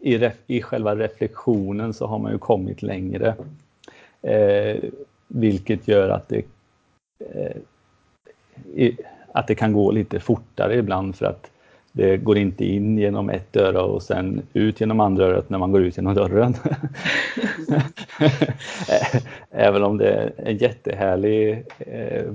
i, 0.00 0.18
ref, 0.18 0.34
i 0.46 0.62
själva 0.62 0.96
reflektionen 0.96 1.94
så 1.94 2.06
har 2.06 2.18
man 2.18 2.32
ju 2.32 2.38
kommit 2.38 2.82
längre. 2.82 3.34
Eh, 4.22 4.76
vilket 5.28 5.88
gör 5.88 6.08
att 6.08 6.28
det, 6.28 6.42
eh, 7.34 7.56
att 9.32 9.46
det 9.46 9.54
kan 9.54 9.72
gå 9.72 9.90
lite 9.90 10.20
fortare 10.20 10.76
ibland 10.76 11.16
för 11.16 11.26
att 11.26 11.50
det 11.92 12.16
går 12.16 12.38
inte 12.38 12.64
in 12.64 12.98
genom 12.98 13.30
ett 13.30 13.56
öra 13.56 13.82
och 13.82 14.02
sen 14.02 14.42
ut 14.52 14.80
genom 14.80 15.00
andra 15.00 15.24
örat 15.24 15.50
när 15.50 15.58
man 15.58 15.72
går 15.72 15.82
ut 15.82 15.96
genom 15.96 16.14
dörren. 16.14 16.54
Även 19.50 19.82
om 19.82 19.98
det 19.98 20.12
är 20.12 20.32
en 20.36 20.56
jättehärlig 20.56 21.64
eh, 21.78 22.32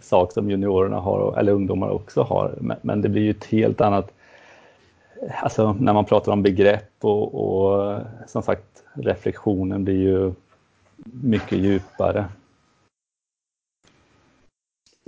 sak 0.00 0.32
som 0.32 0.50
juniorerna 0.50 0.96
har, 0.96 1.38
eller 1.38 1.52
ungdomar 1.52 1.88
också 1.88 2.22
har. 2.22 2.54
Men 2.82 3.02
det 3.02 3.08
blir 3.08 3.22
ju 3.22 3.30
ett 3.30 3.44
helt 3.44 3.80
annat, 3.80 4.12
alltså 5.42 5.76
när 5.80 5.92
man 5.92 6.04
pratar 6.04 6.32
om 6.32 6.42
begrepp 6.42 6.94
och, 7.00 7.34
och 7.34 8.00
som 8.26 8.42
sagt 8.42 8.64
reflektionen 8.94 9.84
blir 9.84 10.00
ju 10.02 10.32
mycket 11.04 11.58
djupare. 11.58 12.24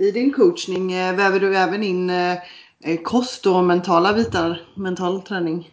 I 0.01 0.11
din 0.11 0.33
coachning 0.33 0.91
eh, 0.91 1.15
väver 1.15 1.39
du 1.39 1.57
även 1.57 1.83
in 1.83 2.09
eh, 2.09 2.97
kost 3.03 3.45
och 3.45 3.63
mentala 3.63 4.13
bitar, 4.13 4.61
mental 4.75 5.21
träning? 5.21 5.69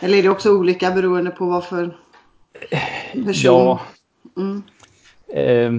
Eller 0.00 0.18
är 0.18 0.22
det 0.22 0.28
också 0.28 0.52
olika 0.52 0.90
beroende 0.90 1.30
på 1.30 1.44
vad 1.44 1.64
för 1.64 1.96
person? 3.12 3.34
Ja. 3.44 3.80
Mm. 4.36 4.62
Eh, 5.28 5.72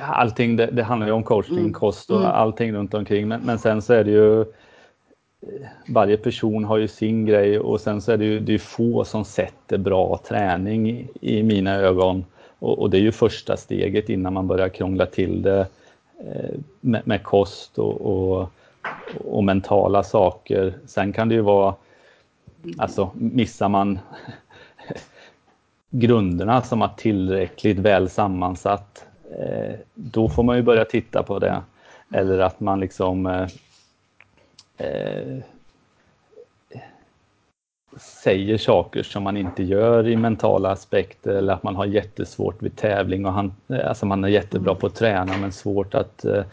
allting 0.00 0.56
det, 0.56 0.66
det, 0.66 0.82
handlar 0.82 1.06
ju 1.06 1.12
om 1.12 1.22
coachning, 1.22 1.58
mm. 1.58 1.72
kost 1.72 2.10
och 2.10 2.20
mm. 2.20 2.30
allting 2.30 2.72
runt 2.72 2.94
omkring. 2.94 3.28
Men, 3.28 3.40
men 3.40 3.58
sen 3.58 3.82
så 3.82 3.92
är 3.92 4.04
det 4.04 4.10
ju 4.10 4.44
varje 5.88 6.16
person 6.16 6.64
har 6.64 6.78
ju 6.78 6.88
sin 6.88 7.26
grej 7.26 7.58
och 7.58 7.80
sen 7.80 8.00
så 8.00 8.12
är 8.12 8.16
det 8.16 8.24
ju 8.24 8.40
det 8.40 8.54
är 8.54 8.58
få 8.58 9.04
som 9.04 9.24
sätter 9.24 9.78
bra 9.78 10.20
träning 10.28 10.90
i, 10.90 11.08
i 11.20 11.42
mina 11.42 11.74
ögon. 11.74 12.24
Och, 12.58 12.78
och, 12.78 12.90
det 12.90 12.96
är 12.96 13.02
ju 13.02 13.12
första 13.12 13.56
steget 13.56 14.08
innan 14.08 14.32
man 14.32 14.46
börjar 14.46 14.68
krångla 14.68 15.06
till 15.06 15.42
det 15.42 15.60
eh, 15.60 15.66
Eh, 16.26 16.58
med, 16.80 17.06
med, 17.06 17.22
kost 17.22 17.78
och, 17.78 18.00
och, 18.00 18.48
och, 19.24 19.44
mentala 19.44 20.02
saker. 20.02 20.78
Sen 20.86 21.12
kan 21.12 21.28
det 21.28 21.34
ju 21.34 21.40
vara, 21.40 21.74
alltså 22.78 23.10
missar 23.14 23.68
man 23.68 23.98
grunderna 25.90 26.62
som 26.62 26.82
att 26.82 26.98
tillräckligt 26.98 27.78
väl 27.78 28.08
sammansatt, 28.08 29.06
eh, 29.38 29.74
då 29.94 30.28
får 30.28 30.42
man 30.42 30.56
ju 30.56 30.62
börja 30.62 30.84
titta 30.84 31.22
på 31.22 31.38
det. 31.38 31.62
Eller 32.12 32.38
att 32.38 32.60
man 32.60 32.80
liksom 32.80 33.26
eh, 33.26 33.46
eh, 34.76 35.38
säger 38.00 38.58
saker 38.58 39.02
som 39.02 39.22
man 39.22 39.36
inte 39.36 39.62
gör 39.62 40.08
i 40.08 40.16
mentala 40.16 40.70
aspekter 40.70 41.30
eller 41.30 41.52
att 41.52 41.62
man 41.62 41.76
har 41.76 41.84
jättesvårt 41.84 42.62
vid 42.62 42.76
tävling 42.76 43.26
och 43.26 43.32
han, 43.32 43.52
eh, 43.68 43.88
alltså 43.88 44.06
man 44.06 44.24
är 44.24 44.28
jättebra 44.28 44.74
på 44.74 44.86
att 44.86 44.94
träna 44.94 45.36
men 45.36 45.52
svårt 45.52 45.94
att 45.94 46.24
eh, 46.24 46.44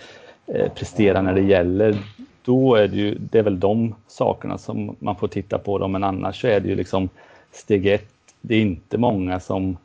eh, 0.47 0.71
prestera 0.73 1.21
när 1.21 1.33
det 1.33 1.41
gäller. 1.41 1.97
Då 2.45 2.75
är 2.75 2.87
det 2.87 2.95
ju, 2.95 3.17
det 3.19 3.39
är 3.39 3.43
väl 3.43 3.59
de 3.59 3.95
sakerna 4.07 4.57
som 4.57 4.95
man 4.99 5.15
får 5.15 5.27
titta 5.27 5.57
på 5.57 5.77
dem 5.77 5.91
men 5.91 6.03
annars 6.03 6.41
så 6.41 6.47
är 6.47 6.59
det 6.59 6.67
ju 6.67 6.75
liksom 6.75 7.09
steg 7.51 7.87
ett, 7.87 8.11
det 8.41 8.55
är 8.55 8.61
inte 8.61 8.97
många 8.97 9.39
som 9.39 9.77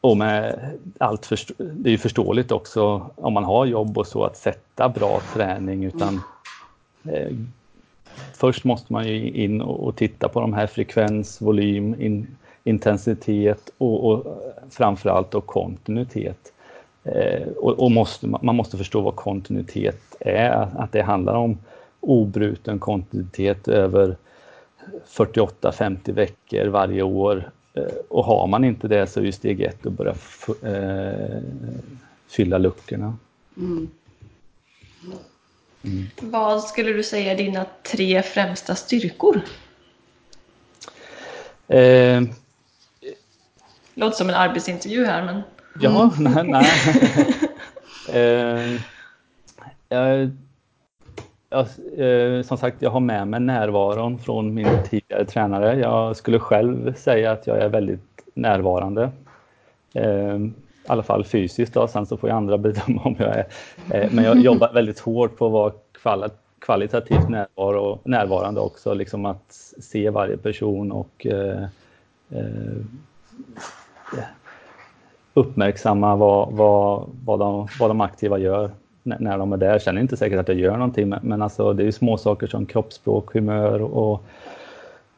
och 0.00 0.16
med 0.16 0.58
allt 0.98 1.26
förstå, 1.26 1.54
det 1.58 1.88
är 1.88 1.92
ju 1.92 1.98
förståeligt 1.98 2.52
också 2.52 3.10
om 3.14 3.32
man 3.32 3.44
har 3.44 3.66
jobb 3.66 3.98
och 3.98 4.06
så 4.06 4.24
att 4.24 4.36
sätta 4.36 4.88
bra 4.88 5.20
träning 5.34 5.84
utan 5.84 6.20
Eh, 7.12 7.32
först 8.34 8.64
måste 8.64 8.92
man 8.92 9.08
ju 9.08 9.30
in 9.30 9.60
och 9.60 9.96
titta 9.96 10.28
på 10.28 10.40
de 10.40 10.52
här 10.52 10.66
frekvens, 10.66 11.40
volym, 11.40 12.00
in, 12.00 12.26
intensitet 12.64 13.70
och, 13.78 14.10
och 14.10 14.42
framförallt 14.70 15.30
då 15.30 15.40
kontinuitet. 15.40 16.52
Eh, 17.04 17.48
och, 17.48 17.78
och 17.78 17.90
måste, 17.90 18.26
man 18.26 18.56
måste 18.56 18.78
förstå 18.78 19.00
vad 19.00 19.16
kontinuitet 19.16 20.16
är, 20.20 20.68
att 20.76 20.92
det 20.92 21.02
handlar 21.02 21.34
om 21.34 21.58
obruten 22.00 22.78
kontinuitet 22.78 23.68
över 23.68 24.16
48-50 25.06 26.12
veckor 26.12 26.66
varje 26.66 27.02
år. 27.02 27.50
Eh, 27.74 27.82
och 28.08 28.24
har 28.24 28.46
man 28.46 28.64
inte 28.64 28.88
det 28.88 29.06
så 29.06 29.20
är 29.20 29.24
ju 29.24 29.32
steg 29.32 29.60
ett 29.60 29.86
att 29.86 29.92
börja 29.92 30.14
eh, 30.62 31.42
fylla 32.28 32.58
luckorna. 32.58 33.16
Mm. 33.56 33.88
Mm. 35.84 36.06
Vad 36.20 36.62
skulle 36.62 36.92
du 36.92 37.02
säga 37.02 37.32
är 37.32 37.36
dina 37.36 37.66
tre 37.82 38.22
främsta 38.22 38.74
styrkor? 38.74 39.40
Eh, 41.68 42.22
Låter 43.94 44.16
som 44.16 44.28
en 44.28 44.34
arbetsintervju 44.34 45.04
här 45.04 45.24
men... 45.24 45.42
Ja, 45.80 46.10
nej. 46.18 46.44
nej. 46.44 46.66
eh, 48.12 48.80
jag, 49.88 50.30
jag, 51.50 51.66
eh, 51.98 52.42
som 52.42 52.58
sagt, 52.58 52.82
jag 52.82 52.90
har 52.90 53.00
med 53.00 53.28
mig 53.28 53.40
närvaron 53.40 54.18
från 54.18 54.54
min 54.54 54.68
tidigare 54.90 55.24
tränare. 55.24 55.78
Jag 55.78 56.16
skulle 56.16 56.38
själv 56.38 56.94
säga 56.94 57.32
att 57.32 57.46
jag 57.46 57.58
är 57.58 57.68
väldigt 57.68 58.22
närvarande. 58.34 59.10
Eh, 59.94 60.38
i 60.88 60.92
alla 60.92 61.02
fall 61.02 61.24
fysiskt 61.24 61.74
då, 61.74 61.88
sen 61.88 62.06
så 62.06 62.16
får 62.16 62.28
ju 62.30 62.36
andra 62.36 62.58
bedöma 62.66 63.02
om 63.02 63.16
jag 63.18 63.28
är. 63.28 63.46
Eh, 63.90 64.10
men 64.12 64.24
jag 64.24 64.40
jobbar 64.40 64.72
väldigt 64.72 64.98
hårt 64.98 65.36
på 65.36 65.46
att 65.46 65.52
vara 65.52 66.30
kvalitativt 66.58 67.28
närvaro, 67.28 67.98
närvarande 68.04 68.60
också, 68.60 68.94
liksom 68.94 69.26
att 69.26 69.52
se 69.80 70.10
varje 70.10 70.36
person 70.36 70.92
och 70.92 71.26
eh, 71.26 71.62
eh, 72.30 72.76
uppmärksamma 75.34 76.16
vad, 76.16 76.52
vad, 76.52 77.08
vad, 77.24 77.38
de, 77.38 77.68
vad 77.80 77.90
de 77.90 78.00
aktiva 78.00 78.38
gör 78.38 78.70
när 79.02 79.38
de 79.38 79.52
är 79.52 79.56
där. 79.56 79.70
Jag 79.70 79.82
känner 79.82 80.00
inte 80.00 80.16
säkert 80.16 80.38
att 80.38 80.48
jag 80.48 80.56
gör 80.56 80.76
någonting, 80.76 81.14
men 81.22 81.42
alltså 81.42 81.72
det 81.72 81.86
är 81.86 81.90
små 81.90 82.18
saker 82.18 82.46
som 82.46 82.66
kroppsspråk, 82.66 83.34
humör 83.34 83.82
och 83.82 84.22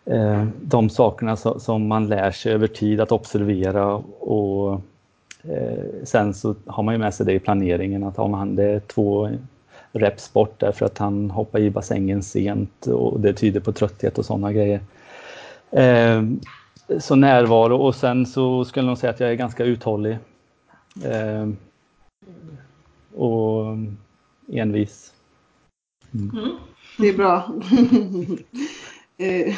eh, 0.05 0.47
de 0.63 0.91
sakerna 0.91 1.37
som 1.37 1.87
man 1.87 2.09
lär 2.09 2.31
sig 2.31 2.53
över 2.53 2.67
tid 2.67 3.01
att 3.01 3.13
observera 3.13 3.95
och 4.21 4.81
Eh, 5.43 6.05
sen 6.05 6.35
så 6.35 6.55
har 6.67 6.83
man 6.83 6.95
ju 6.95 6.99
med 6.99 7.15
sig 7.15 7.27
det 7.27 7.33
i 7.33 7.39
planeringen 7.39 8.05
att 8.05 8.19
om 8.19 8.35
han 8.35 8.57
det 8.57 8.65
är 8.65 8.81
två 8.81 9.31
reps 9.93 10.33
bort 10.33 10.61
därför 10.61 10.87
att 10.87 10.99
han 10.99 11.31
hoppar 11.31 11.59
i 11.59 11.71
bassängen 11.71 12.23
sent 12.23 12.87
och 12.87 13.21
det 13.21 13.33
tyder 13.33 13.61
på 13.61 13.73
trötthet 13.73 14.19
och 14.19 14.25
sådana 14.25 14.53
grejer. 14.53 14.81
Eh, 15.71 16.23
så 16.99 17.15
närvaro 17.15 17.77
och 17.77 17.95
sen 17.95 18.27
så 18.27 18.65
skulle 18.65 18.85
jag 18.85 18.89
nog 18.89 18.99
säga 18.99 19.11
att 19.11 19.21
jag 19.21 19.31
är 19.31 19.35
ganska 19.35 19.65
uthållig. 19.65 20.19
Eh, 21.05 21.49
och 23.15 23.77
envis. 24.53 25.13
Mm. 26.15 26.31
Mm. 26.39 26.57
Det 26.99 27.09
är 27.09 27.17
bra. 27.17 27.53
eh, 29.19 29.55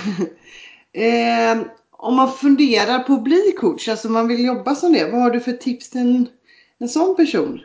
eh, 0.93 1.66
om 2.03 2.16
man 2.16 2.32
funderar 2.32 2.98
på 2.98 3.12
att 3.12 3.22
bli 3.22 3.55
coach, 3.61 3.88
alltså 3.88 4.09
man 4.09 4.28
vill 4.28 4.44
jobba 4.44 4.74
som 4.74 4.92
det, 4.92 5.11
vad 5.12 5.20
har 5.20 5.30
du 5.30 5.40
för 5.40 5.53
tips 5.53 5.90
till 5.90 6.01
en, 6.01 6.26
en 6.78 6.88
sån 6.88 7.16
person? 7.16 7.61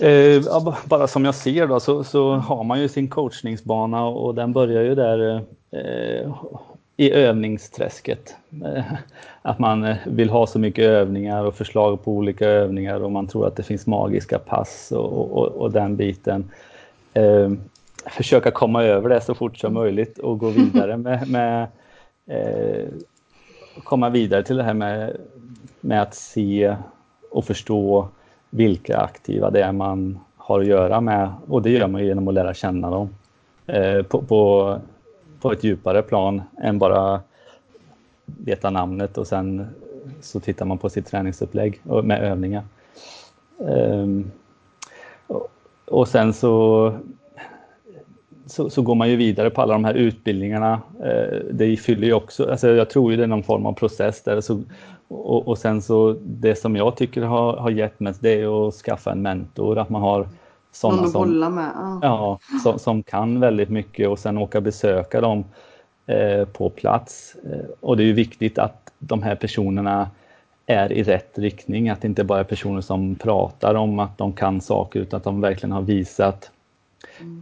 Eh, 0.00 0.42
bara 0.84 1.06
som 1.06 1.24
jag 1.24 1.34
ser 1.34 1.66
då 1.66 1.80
så, 1.80 2.04
så, 2.04 2.34
har 2.34 2.64
man 2.64 2.80
ju 2.80 2.88
sin 2.88 3.08
coachningsbana 3.08 4.04
och 4.04 4.34
den 4.34 4.52
börjar 4.52 4.82
ju 4.82 4.94
där 4.94 5.36
eh, 5.70 6.32
i 6.96 7.10
övningsträsket. 7.10 8.36
Eh, 8.64 8.84
att 9.42 9.58
man 9.58 9.84
eh, 9.84 9.96
vill 10.06 10.30
ha 10.30 10.46
så 10.46 10.58
mycket 10.58 10.84
övningar 10.84 11.44
och 11.44 11.54
förslag 11.54 12.04
på 12.04 12.12
olika 12.12 12.48
övningar 12.48 13.00
och 13.00 13.12
man 13.12 13.26
tror 13.26 13.46
att 13.46 13.56
det 13.56 13.62
finns 13.62 13.86
magiska 13.86 14.38
pass 14.38 14.92
och, 14.92 15.38
och, 15.38 15.46
och 15.46 15.72
den 15.72 15.96
biten. 15.96 16.50
Eh, 17.14 17.50
försöka 18.06 18.50
komma 18.50 18.84
över 18.84 19.08
det 19.08 19.20
så 19.20 19.34
fort 19.34 19.58
som 19.58 19.74
möjligt 19.74 20.18
och 20.18 20.38
gå 20.38 20.50
vidare 20.50 20.96
med, 20.96 21.28
med 21.28 21.66
eh, 22.26 22.88
komma 23.84 24.10
vidare 24.10 24.42
till 24.42 24.56
det 24.56 24.62
här 24.62 24.74
med, 24.74 25.16
med 25.80 26.02
att 26.02 26.14
se 26.14 26.76
och 27.30 27.44
förstå 27.44 28.08
vilka 28.50 28.98
aktiva 28.98 29.50
det 29.50 29.62
är 29.62 29.72
man 29.72 30.18
har 30.36 30.60
att 30.60 30.66
göra 30.66 31.00
med 31.00 31.32
och 31.48 31.62
det 31.62 31.70
gör 31.70 31.86
man 31.86 32.04
genom 32.04 32.28
att 32.28 32.34
lära 32.34 32.54
känna 32.54 32.90
dem 32.90 33.08
eh, 33.66 34.02
på, 34.02 34.22
på, 34.22 34.78
på, 35.40 35.52
ett 35.52 35.64
djupare 35.64 36.02
plan 36.02 36.42
än 36.62 36.78
bara 36.78 37.20
veta 38.24 38.70
namnet 38.70 39.18
och 39.18 39.26
sen 39.26 39.66
så 40.20 40.40
tittar 40.40 40.66
man 40.66 40.78
på 40.78 40.90
sitt 40.90 41.06
träningsupplägg 41.06 41.80
med 42.04 42.22
övningar. 42.22 42.64
Um, 43.58 44.30
och, 45.26 45.48
och 45.84 46.08
sen 46.08 46.32
så 46.32 46.92
så, 48.46 48.70
så, 48.70 48.82
går 48.82 48.94
man 48.94 49.10
ju 49.10 49.16
vidare 49.16 49.50
på 49.50 49.62
alla 49.62 49.72
de 49.72 49.84
här 49.84 49.94
utbildningarna. 49.94 50.80
Eh, 51.04 51.38
det 51.50 51.76
fyller 51.76 52.06
ju 52.06 52.12
också, 52.12 52.50
alltså 52.50 52.68
jag 52.68 52.90
tror 52.90 53.10
ju 53.10 53.16
det 53.16 53.22
är 53.22 53.26
någon 53.26 53.42
form 53.42 53.66
av 53.66 53.72
process 53.72 54.22
där. 54.22 54.40
Så, 54.40 54.62
och, 55.08 55.48
och 55.48 55.58
sen 55.58 55.82
så 55.82 56.16
det 56.22 56.54
som 56.54 56.76
jag 56.76 56.96
tycker 56.96 57.22
har, 57.22 57.56
har 57.56 57.70
gett 57.70 58.00
mest 58.00 58.22
det 58.22 58.40
är 58.40 58.68
att 58.68 58.74
skaffa 58.74 59.12
en 59.12 59.22
mentor, 59.22 59.78
att 59.78 59.90
man 59.90 60.02
har 60.02 60.28
sådana 60.72 61.08
som, 61.08 61.38
med. 61.54 61.70
Ja. 61.74 61.98
ja 62.02 62.38
som, 62.62 62.78
som, 62.78 63.02
kan 63.02 63.40
väldigt 63.40 63.68
mycket 63.68 64.08
och 64.08 64.18
sen 64.18 64.38
åka 64.38 64.60
besöka 64.60 65.20
dem 65.20 65.44
eh, 66.06 66.44
på 66.44 66.70
plats. 66.70 67.36
Eh, 67.44 67.70
och 67.80 67.96
det 67.96 68.02
är 68.02 68.06
ju 68.06 68.12
viktigt 68.12 68.58
att 68.58 68.92
de 68.98 69.22
här 69.22 69.34
personerna 69.34 70.10
är 70.66 70.92
i 70.92 71.02
rätt 71.02 71.38
riktning, 71.38 71.88
att 71.88 72.00
det 72.00 72.08
inte 72.08 72.24
bara 72.24 72.40
är 72.40 72.44
personer 72.44 72.80
som 72.80 73.14
pratar 73.14 73.74
om 73.74 73.98
att 73.98 74.18
de 74.18 74.32
kan 74.32 74.60
saker 74.60 75.00
utan 75.00 75.16
att 75.18 75.24
de 75.24 75.40
verkligen 75.40 75.72
har 75.72 75.82
visat 75.82 76.50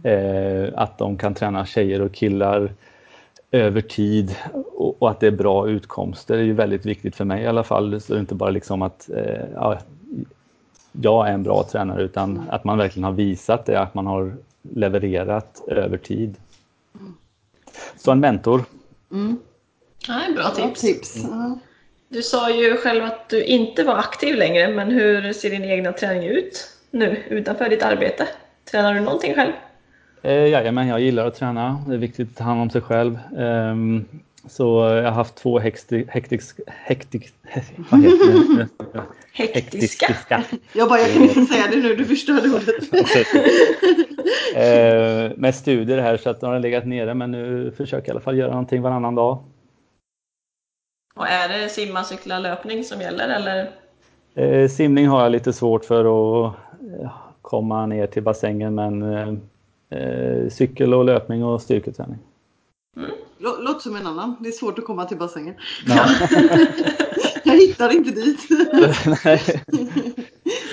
Eh, 0.03 0.69
att 0.75 0.97
de 0.97 1.17
kan 1.17 1.33
träna 1.33 1.65
tjejer 1.65 2.01
och 2.01 2.13
killar 2.13 2.71
över 3.51 3.81
tid 3.81 4.35
och, 4.53 5.01
och, 5.01 5.11
att 5.11 5.19
det 5.19 5.27
är 5.27 5.31
bra 5.31 5.69
utkomster 5.69 6.37
är 6.37 6.43
ju 6.43 6.53
väldigt 6.53 6.85
viktigt 6.85 7.15
för 7.15 7.25
mig 7.25 7.43
i 7.43 7.47
alla 7.47 7.63
fall. 7.63 8.01
Så 8.01 8.13
det 8.13 8.17
är 8.17 8.21
inte 8.21 8.35
bara 8.35 8.49
liksom 8.49 8.81
att 8.81 9.09
eh, 9.09 9.45
ja, 9.53 9.79
jag 10.91 11.27
är 11.27 11.33
en 11.33 11.43
bra 11.43 11.63
tränare 11.63 12.03
utan 12.03 12.43
att 12.49 12.63
man 12.63 12.77
verkligen 12.77 13.03
har 13.03 13.11
visat 13.11 13.65
det, 13.65 13.79
att 13.79 13.93
man 13.93 14.07
har 14.07 14.35
levererat 14.61 15.63
över 15.67 15.97
tid. 15.97 16.35
Så 17.97 18.11
en 18.11 18.19
mentor. 18.19 18.63
Mm. 19.11 19.37
Ja, 20.07 20.21
en 20.27 20.35
bra 20.35 20.49
tips. 20.49 20.81
Bra 20.81 20.91
tips. 20.91 21.23
Mm. 21.25 21.59
Du 22.09 22.21
sa 22.21 22.49
ju 22.49 22.77
själv 22.77 23.03
att 23.03 23.29
du 23.29 23.43
inte 23.43 23.83
var 23.83 23.95
aktiv 23.95 24.35
längre, 24.35 24.67
men 24.67 24.91
hur 24.91 25.33
ser 25.33 25.49
din 25.49 25.63
egna 25.63 25.91
träning 25.91 26.29
ut 26.29 26.69
nu 26.91 27.23
utanför 27.29 27.69
ditt 27.69 27.83
arbete? 27.83 28.27
Tränar 28.71 28.93
du 28.93 28.99
någonting 28.99 29.35
själv? 29.35 29.51
Eh, 30.21 30.47
jajamän, 30.47 30.87
jag 30.87 30.99
gillar 30.99 31.27
att 31.27 31.35
träna. 31.35 31.83
Det 31.87 31.93
är 31.93 31.97
viktigt 31.97 32.29
att 32.29 32.37
ta 32.37 32.43
hand 32.43 32.61
om 32.61 32.69
sig 32.69 32.81
själv. 32.81 33.19
Um, 33.37 34.05
så 34.47 34.63
jag 34.63 35.03
har 35.03 35.11
haft 35.11 35.35
två 35.35 35.59
hektisk, 35.59 36.05
hektisk, 36.07 36.59
hektisk, 36.73 37.33
vad 37.89 38.03
heter 38.03 38.57
det? 38.57 39.01
Hektiska. 39.31 40.07
Hektiska. 40.07 40.43
Jag 40.73 40.89
bara, 40.89 40.99
jag 40.99 41.13
kan 41.13 41.23
inte 41.23 41.53
säga 41.53 41.67
det 41.71 41.77
nu, 41.77 41.95
du 41.95 42.05
förstörde 42.05 42.49
ordet. 42.49 42.93
eh, 44.55 45.37
med 45.37 45.55
studier 45.55 45.97
här 45.97 46.17
så 46.17 46.29
att 46.29 46.41
de 46.41 46.49
har 46.49 46.59
legat 46.59 46.85
nere 46.85 47.13
men 47.13 47.31
nu 47.31 47.73
försöker 47.77 47.97
jag 47.97 48.07
i 48.07 48.11
alla 48.11 48.19
fall 48.19 48.37
göra 48.37 48.49
någonting 48.49 48.81
varannan 48.81 49.15
dag. 49.15 49.43
Och 51.15 51.27
är 51.27 51.49
det 51.49 51.69
simma, 51.69 52.03
cykla, 52.03 52.39
löpning 52.39 52.83
som 52.83 53.01
gäller 53.01 53.29
eller? 53.29 53.71
Eh, 54.35 54.69
simning 54.69 55.07
har 55.07 55.23
jag 55.23 55.31
lite 55.31 55.53
svårt 55.53 55.85
för 55.85 55.99
att 55.99 56.55
komma 57.45 57.85
ner 57.85 58.07
till 58.07 58.23
bassängen 58.23 58.75
men 58.75 59.01
eh, 59.01 59.33
eh, 59.89 60.49
cykel 60.49 60.93
och 60.93 61.05
löpning 61.05 61.43
och 61.43 61.61
styrketräning. 61.61 62.17
Mm. 62.97 63.09
Låter 63.39 63.79
som 63.79 63.95
en 63.95 64.07
annan. 64.07 64.35
Det 64.39 64.47
är 64.47 64.51
svårt 64.51 64.79
att 64.79 64.85
komma 64.85 65.05
till 65.05 65.17
bassängen. 65.17 65.55
Ja. 65.87 66.05
jag 67.43 67.53
hittar 67.53 67.95
inte 67.95 68.11
dit. 68.11 68.39
Nej. 69.25 69.41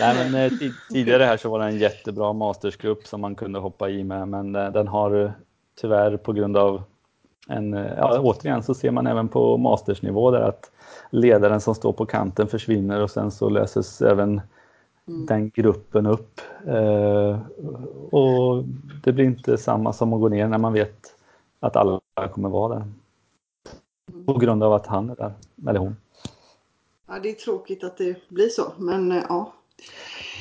Nej, 0.00 0.30
men, 0.30 0.34
eh, 0.34 0.52
tidigare 0.92 1.24
här 1.24 1.36
så 1.36 1.50
var 1.50 1.58
det 1.58 1.64
en 1.64 1.78
jättebra 1.78 2.32
mastersgrupp 2.32 3.06
som 3.06 3.20
man 3.20 3.34
kunde 3.34 3.58
hoppa 3.58 3.90
i 3.90 4.04
med 4.04 4.28
men 4.28 4.54
eh, 4.54 4.72
den 4.72 4.88
har 4.88 5.32
tyvärr 5.80 6.16
på 6.16 6.32
grund 6.32 6.56
av 6.56 6.82
en, 7.48 7.72
ja, 7.72 8.20
återigen 8.20 8.62
så 8.62 8.74
ser 8.74 8.90
man 8.90 9.06
även 9.06 9.28
på 9.28 9.56
mastersnivå 9.56 10.30
där 10.30 10.40
att 10.40 10.70
ledaren 11.10 11.60
som 11.60 11.74
står 11.74 11.92
på 11.92 12.06
kanten 12.06 12.48
försvinner 12.48 13.02
och 13.02 13.10
sen 13.10 13.30
så 13.30 13.48
löses 13.48 14.02
även 14.02 14.40
mm. 15.08 15.26
den 15.26 15.50
gruppen 15.50 16.06
upp. 16.06 16.40
Eh, 16.66 17.38
och 18.10 18.64
det 19.04 19.12
blir 19.12 19.24
inte 19.24 19.58
samma 19.58 19.92
som 19.92 20.12
att 20.12 20.20
gå 20.20 20.28
ner 20.28 20.48
när 20.48 20.58
man 20.58 20.72
vet 20.72 21.16
att 21.60 21.76
alla 21.76 22.00
kommer 22.32 22.48
vara 22.48 22.74
där. 22.74 22.86
Mm. 24.12 24.26
På 24.26 24.34
grund 24.34 24.62
av 24.62 24.72
att 24.72 24.86
han 24.86 25.10
är 25.10 25.16
där, 25.16 25.32
eller 25.68 25.80
hon. 25.80 25.96
Ja, 27.08 27.18
det 27.22 27.30
är 27.30 27.34
tråkigt 27.34 27.84
att 27.84 27.96
det 27.96 28.28
blir 28.28 28.48
så, 28.48 28.72
men 28.78 29.12
eh, 29.12 29.24
ja. 29.28 29.52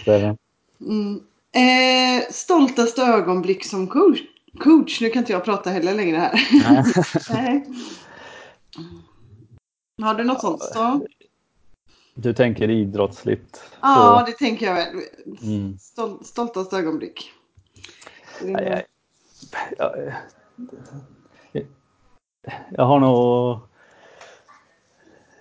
Det 0.05 0.17
det. 0.17 0.37
Mm. 0.79 1.21
Eh, 1.53 2.31
stoltaste 2.31 3.01
ögonblick 3.01 3.65
som 3.65 3.87
coach? 3.87 4.19
Coach, 4.59 5.01
nu 5.01 5.09
kan 5.09 5.19
inte 5.19 5.31
jag 5.31 5.45
prata 5.45 5.69
heller 5.69 5.93
längre 5.93 6.17
här. 6.17 6.33
Nej. 7.33 7.65
Har 10.01 10.15
du 10.15 10.23
något 10.23 10.41
sånt? 10.41 10.63
Så? 10.63 11.01
Du 12.21 12.33
tänker 12.33 12.69
idrottsligt? 12.69 13.71
Ja, 13.81 14.23
det 14.25 14.31
tänker 14.31 14.65
jag 14.65 14.75
väl. 14.75 14.87
Mm. 15.43 15.77
Stol, 15.77 16.23
stoltast 16.23 16.73
ögonblick. 16.73 17.31
Jag, 18.43 18.67
jag, 18.67 18.83
jag, 22.69 22.85
har 22.85 22.99
nog... 22.99 23.59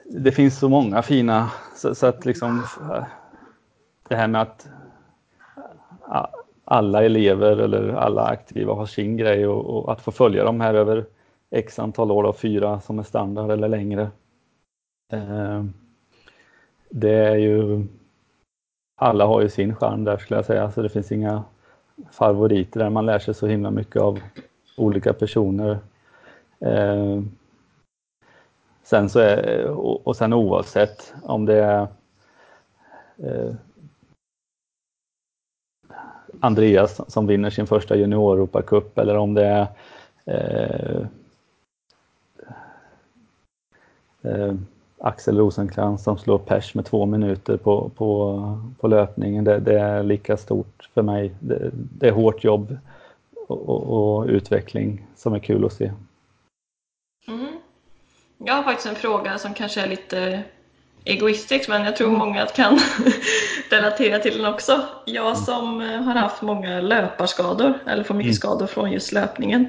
Det 0.04 0.32
finns 0.32 0.58
så 0.58 0.68
många 0.68 1.02
fina, 1.02 1.50
så, 1.76 1.94
så, 1.94 2.06
att 2.06 2.24
liksom 2.24 2.62
det 4.08 4.16
här 4.16 4.28
med 4.28 4.42
att 4.42 4.68
alla 6.64 7.04
elever 7.04 7.56
eller 7.56 7.88
alla 7.92 8.24
aktiva 8.24 8.74
har 8.74 8.86
sin 8.86 9.16
grej 9.16 9.46
och, 9.46 9.64
och 9.64 9.92
att 9.92 10.00
få 10.00 10.12
följa 10.12 10.44
dem 10.44 10.60
här 10.60 10.74
över 10.74 11.06
x 11.50 11.78
antal 11.78 12.10
år, 12.10 12.22
då, 12.22 12.32
fyra 12.32 12.80
som 12.80 12.98
är 12.98 13.02
standard 13.02 13.50
eller 13.50 13.68
längre. 13.68 14.10
Eh, 15.12 15.64
det 16.90 17.14
är 17.14 17.36
ju 17.36 17.86
alla 18.96 19.26
har 19.26 19.40
ju 19.40 19.48
sin 19.48 19.76
charm 19.76 20.04
där 20.04 20.16
skulle 20.16 20.38
jag 20.38 20.44
säga, 20.44 20.70
så 20.70 20.82
det 20.82 20.88
finns 20.88 21.12
inga 21.12 21.44
favoriter 22.10 22.80
där. 22.80 22.90
Man 22.90 23.06
lär 23.06 23.18
sig 23.18 23.34
så 23.34 23.46
himla 23.46 23.70
mycket 23.70 24.02
av 24.02 24.20
olika 24.76 25.12
personer. 25.12 25.78
Eh, 26.58 27.22
sen 28.82 29.08
så 29.08 29.18
är, 29.18 29.66
och, 29.66 30.06
och 30.06 30.16
sen 30.16 30.32
oavsett 30.32 31.14
om 31.22 31.46
det 31.46 31.56
är 31.56 31.86
eh, 33.18 33.54
Andreas 36.40 37.12
som 37.12 37.26
vinner 37.26 37.50
sin 37.50 37.66
första 37.66 37.96
junior 37.96 38.34
Europacup 38.34 38.98
eller 38.98 39.16
om 39.16 39.34
det 39.34 39.46
är 39.46 39.66
eh, 40.24 41.06
eh, 44.22 44.54
Axel 45.02 45.38
Rosenkrantz 45.38 46.04
som 46.04 46.18
slår 46.18 46.38
pers 46.38 46.74
med 46.74 46.84
två 46.84 47.06
minuter 47.06 47.56
på, 47.56 47.88
på, 47.88 48.40
på 48.80 48.88
löpningen. 48.88 49.44
Det, 49.44 49.58
det 49.58 49.78
är 49.78 50.02
lika 50.02 50.36
stort 50.36 50.88
för 50.94 51.02
mig. 51.02 51.34
Det, 51.40 51.70
det 51.72 52.08
är 52.08 52.12
hårt 52.12 52.44
jobb 52.44 52.78
och, 53.48 53.68
och, 53.68 53.82
och, 53.82 54.26
utveckling 54.26 55.06
som 55.16 55.34
är 55.34 55.38
kul 55.38 55.64
att 55.64 55.72
se. 55.72 55.92
Mm. 57.28 57.48
Jag 58.38 58.54
har 58.54 58.62
faktiskt 58.62 58.88
en 58.88 58.94
fråga 58.94 59.38
som 59.38 59.54
kanske 59.54 59.80
är 59.80 59.88
lite 59.88 60.42
egoistisk 61.04 61.68
men 61.68 61.84
jag 61.84 61.96
tror 61.96 62.10
många 62.10 62.46
kan 62.46 62.78
relatera 63.70 64.18
till 64.18 64.36
den 64.36 64.54
också. 64.54 64.80
Jag 65.06 65.26
mm. 65.26 65.36
som 65.36 65.80
har 65.80 66.14
haft 66.14 66.42
många 66.42 66.80
löparskador 66.80 67.74
eller 67.86 68.04
får 68.04 68.14
mycket 68.14 68.28
mm. 68.28 68.34
skador 68.34 68.66
från 68.66 68.92
just 68.92 69.12
löpningen. 69.12 69.66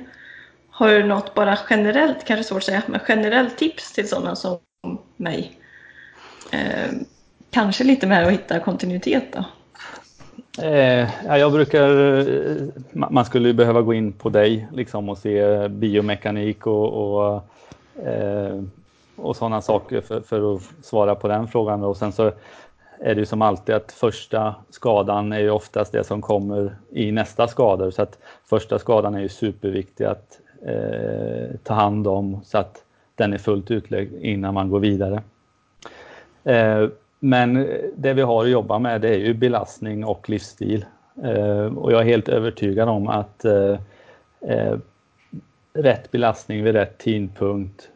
Har 0.69 0.89
du 0.89 1.03
något 1.03 1.33
bara 1.33 1.57
generellt, 1.69 2.25
kanske 2.25 2.43
svårt 2.43 2.57
att 2.57 2.63
säga, 2.63 2.83
men 2.87 2.99
generellt 3.07 3.57
tips 3.57 3.93
till 3.93 4.09
sådana 4.09 4.35
som 4.35 4.59
mig? 5.17 5.51
Eh, 6.51 6.91
kanske 7.51 7.83
lite 7.83 8.07
med 8.07 8.25
att 8.25 8.31
hitta 8.31 8.59
kontinuitet 8.59 9.23
då? 9.33 9.43
Eh, 10.63 11.09
jag 11.37 11.51
brukar, 11.51 11.89
man 13.11 13.25
skulle 13.25 13.53
behöva 13.53 13.81
gå 13.81 13.93
in 13.93 14.13
på 14.13 14.29
dig 14.29 14.67
liksom 14.73 15.09
och 15.09 15.17
se 15.17 15.67
biomekanik 15.67 16.67
och, 16.67 16.93
och, 16.93 17.43
eh, 18.05 18.61
och 19.15 19.35
sådana 19.35 19.61
saker 19.61 20.01
för, 20.01 20.21
för, 20.21 20.55
att 20.55 20.61
svara 20.81 21.15
på 21.15 21.27
den 21.27 21.47
frågan. 21.47 21.83
Och 21.83 21.97
sen 21.97 22.11
så 22.11 22.31
är 22.99 23.15
det 23.15 23.19
ju 23.19 23.25
som 23.25 23.41
alltid 23.41 23.75
att 23.75 23.91
första 23.91 24.55
skadan 24.69 25.31
är 25.33 25.39
ju 25.39 25.49
oftast 25.49 25.91
det 25.91 26.03
som 26.03 26.21
kommer 26.21 26.75
i 26.89 27.11
nästa 27.11 27.47
skada. 27.47 27.91
Så 27.91 28.01
att 28.01 28.17
första 28.45 28.79
skadan 28.79 29.15
är 29.15 29.19
ju 29.19 29.29
superviktig 29.29 30.05
att 30.05 30.39
eh, 30.65 31.55
ta 31.63 31.73
hand 31.73 32.07
om 32.07 32.41
så 32.45 32.57
att 32.57 32.83
den 33.21 33.33
är 33.33 33.37
fullt 33.37 33.71
utlagd 33.71 34.13
innan 34.21 34.53
man 34.53 34.69
går 34.69 34.79
vidare. 34.79 35.21
Eh, 36.43 36.87
men 37.19 37.67
det 37.95 38.13
vi 38.13 38.21
har 38.21 38.43
att 38.43 38.49
jobba 38.49 38.79
med 38.79 39.01
det 39.01 39.09
är 39.09 39.19
ju 39.19 39.33
belastning 39.33 40.05
och 40.05 40.29
livsstil. 40.29 40.85
Eh, 41.23 41.65
och 41.65 41.91
jag 41.91 42.01
är 42.01 42.05
helt 42.05 42.29
övertygad 42.29 42.89
om 42.89 43.07
att 43.07 43.45
eh, 43.45 43.77
rätt 45.73 46.11
belastning 46.11 46.63
vid 46.63 46.73
rätt 46.73 46.97
tidpunkt 46.97 47.89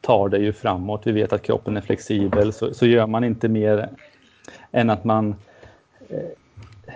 tar 0.00 0.28
det 0.28 0.38
ju 0.38 0.52
framåt. 0.52 1.06
Vi 1.06 1.12
vet 1.12 1.32
att 1.32 1.42
kroppen 1.42 1.76
är 1.76 1.80
flexibel 1.80 2.52
så, 2.52 2.74
så 2.74 2.86
gör 2.86 3.06
man 3.06 3.24
inte 3.24 3.48
mer 3.48 3.88
än 4.72 4.90
att 4.90 5.04
man 5.04 5.34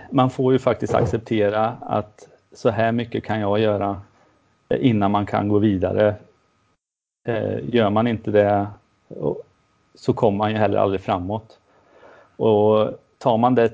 man 0.09 0.29
får 0.29 0.53
ju 0.53 0.59
faktiskt 0.59 0.93
acceptera 0.93 1.77
att 1.81 2.27
så 2.53 2.69
här 2.69 2.91
mycket 2.91 3.23
kan 3.23 3.39
jag 3.39 3.59
göra 3.59 4.01
innan 4.69 5.11
man 5.11 5.25
kan 5.25 5.47
gå 5.47 5.59
vidare. 5.59 6.15
Eh, 7.23 7.75
gör 7.75 7.89
man 7.89 8.07
inte 8.07 8.31
det 8.31 8.67
så 9.95 10.13
kommer 10.13 10.37
man 10.37 10.51
ju 10.51 10.57
heller 10.57 10.77
aldrig 10.77 11.01
framåt. 11.01 11.59
Och 12.35 12.89
tar 13.17 13.37
man 13.37 13.55
det 13.55 13.73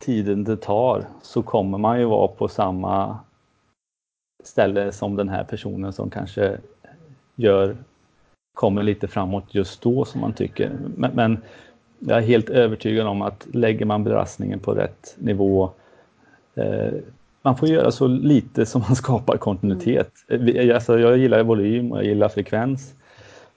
tiden 0.00 0.44
det 0.44 0.56
tar 0.56 1.06
så 1.22 1.42
kommer 1.42 1.78
man 1.78 1.98
ju 1.98 2.04
vara 2.04 2.28
på 2.28 2.48
samma 2.48 3.18
ställe 4.44 4.92
som 4.92 5.16
den 5.16 5.28
här 5.28 5.44
personen 5.44 5.92
som 5.92 6.10
kanske 6.10 6.58
gör, 7.34 7.76
kommer 8.54 8.82
lite 8.82 9.08
framåt 9.08 9.44
just 9.54 9.82
då 9.82 10.04
som 10.04 10.20
man 10.20 10.32
tycker. 10.32 10.72
Men, 10.96 11.10
men 11.14 11.42
jag 11.98 12.18
är 12.18 12.22
helt 12.22 12.50
övertygad 12.50 13.06
om 13.06 13.22
att 13.22 13.46
lägger 13.52 13.86
man 13.86 14.04
belastningen 14.04 14.60
på 14.60 14.74
rätt 14.74 15.14
nivå 15.18 15.70
eh, 16.54 16.92
man 17.44 17.56
får 17.56 17.68
göra 17.68 17.90
så 17.90 18.06
lite 18.06 18.66
som 18.66 18.80
man 18.80 18.96
skapar 18.96 19.36
kontinuitet. 19.36 20.10
Mm. 20.28 20.74
Alltså, 20.74 20.98
jag 20.98 21.18
gillar 21.18 21.42
volym 21.42 21.92
och 21.92 21.98
jag 21.98 22.04
gillar 22.04 22.28
frekvens. 22.28 22.94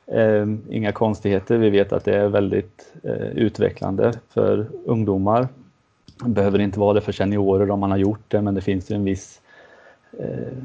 Eh, 0.07 0.45
inga 0.69 0.91
konstigheter. 0.91 1.57
Vi 1.57 1.69
vet 1.69 1.93
att 1.93 2.05
det 2.05 2.15
är 2.15 2.27
väldigt 2.27 2.93
eh, 3.03 3.27
utvecklande 3.27 4.13
för 4.29 4.67
ungdomar. 4.85 5.47
Det 6.23 6.29
behöver 6.29 6.59
inte 6.59 6.79
vara 6.79 6.93
det 6.93 7.01
för 7.01 7.11
seniorer 7.11 7.71
om 7.71 7.79
man 7.79 7.91
har 7.91 7.97
gjort 7.97 8.23
det, 8.27 8.41
men 8.41 8.55
det 8.55 8.61
finns 8.61 8.91
ju 8.91 8.95
en 8.95 9.03
viss 9.03 9.41
eh, 10.19 10.63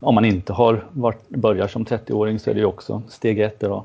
om 0.00 0.14
man 0.14 0.24
inte 0.24 0.52
har 0.52 0.84
varit, 0.92 1.28
börjar 1.28 1.68
som 1.68 1.84
30-åring 1.84 2.38
så 2.38 2.50
är 2.50 2.54
det 2.54 2.60
ju 2.60 2.66
också 2.66 3.02
steg 3.08 3.40
ett. 3.40 3.60
Då. 3.60 3.84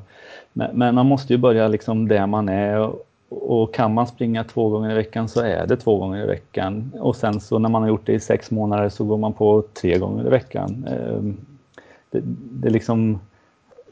Men, 0.54 0.78
men, 0.78 0.96
man 0.96 1.06
måste 1.06 1.34
ju 1.34 1.38
börja 1.38 1.68
liksom 1.68 2.08
där 2.08 2.28
man 2.28 2.50
är 2.50 2.80
och, 2.80 3.06
och, 3.30 3.74
kan 3.74 3.94
man 3.94 4.08
springa 4.08 4.44
två 4.44 4.70
gånger 4.70 4.92
i 4.92 4.96
veckan 4.96 5.28
så 5.28 5.42
är 5.42 5.68
det 5.68 5.78
två 5.78 5.98
gånger 5.98 6.24
i 6.24 6.28
veckan. 6.28 6.92
Och 7.00 7.16
sen 7.16 7.40
så 7.40 7.60
när 7.60 7.70
man 7.70 7.82
har 7.82 7.90
gjort 7.90 8.06
det 8.06 8.14
i 8.14 8.20
sex 8.20 8.52
månader 8.52 8.90
så 8.90 9.04
går 9.04 9.18
man 9.18 9.34
på 9.34 9.64
tre 9.82 9.98
gånger 9.98 10.28
i 10.28 10.30
veckan. 10.30 10.88
Ehm, 10.88 11.38
det, 12.12 12.22
det 12.52 12.70
liksom 12.70 13.20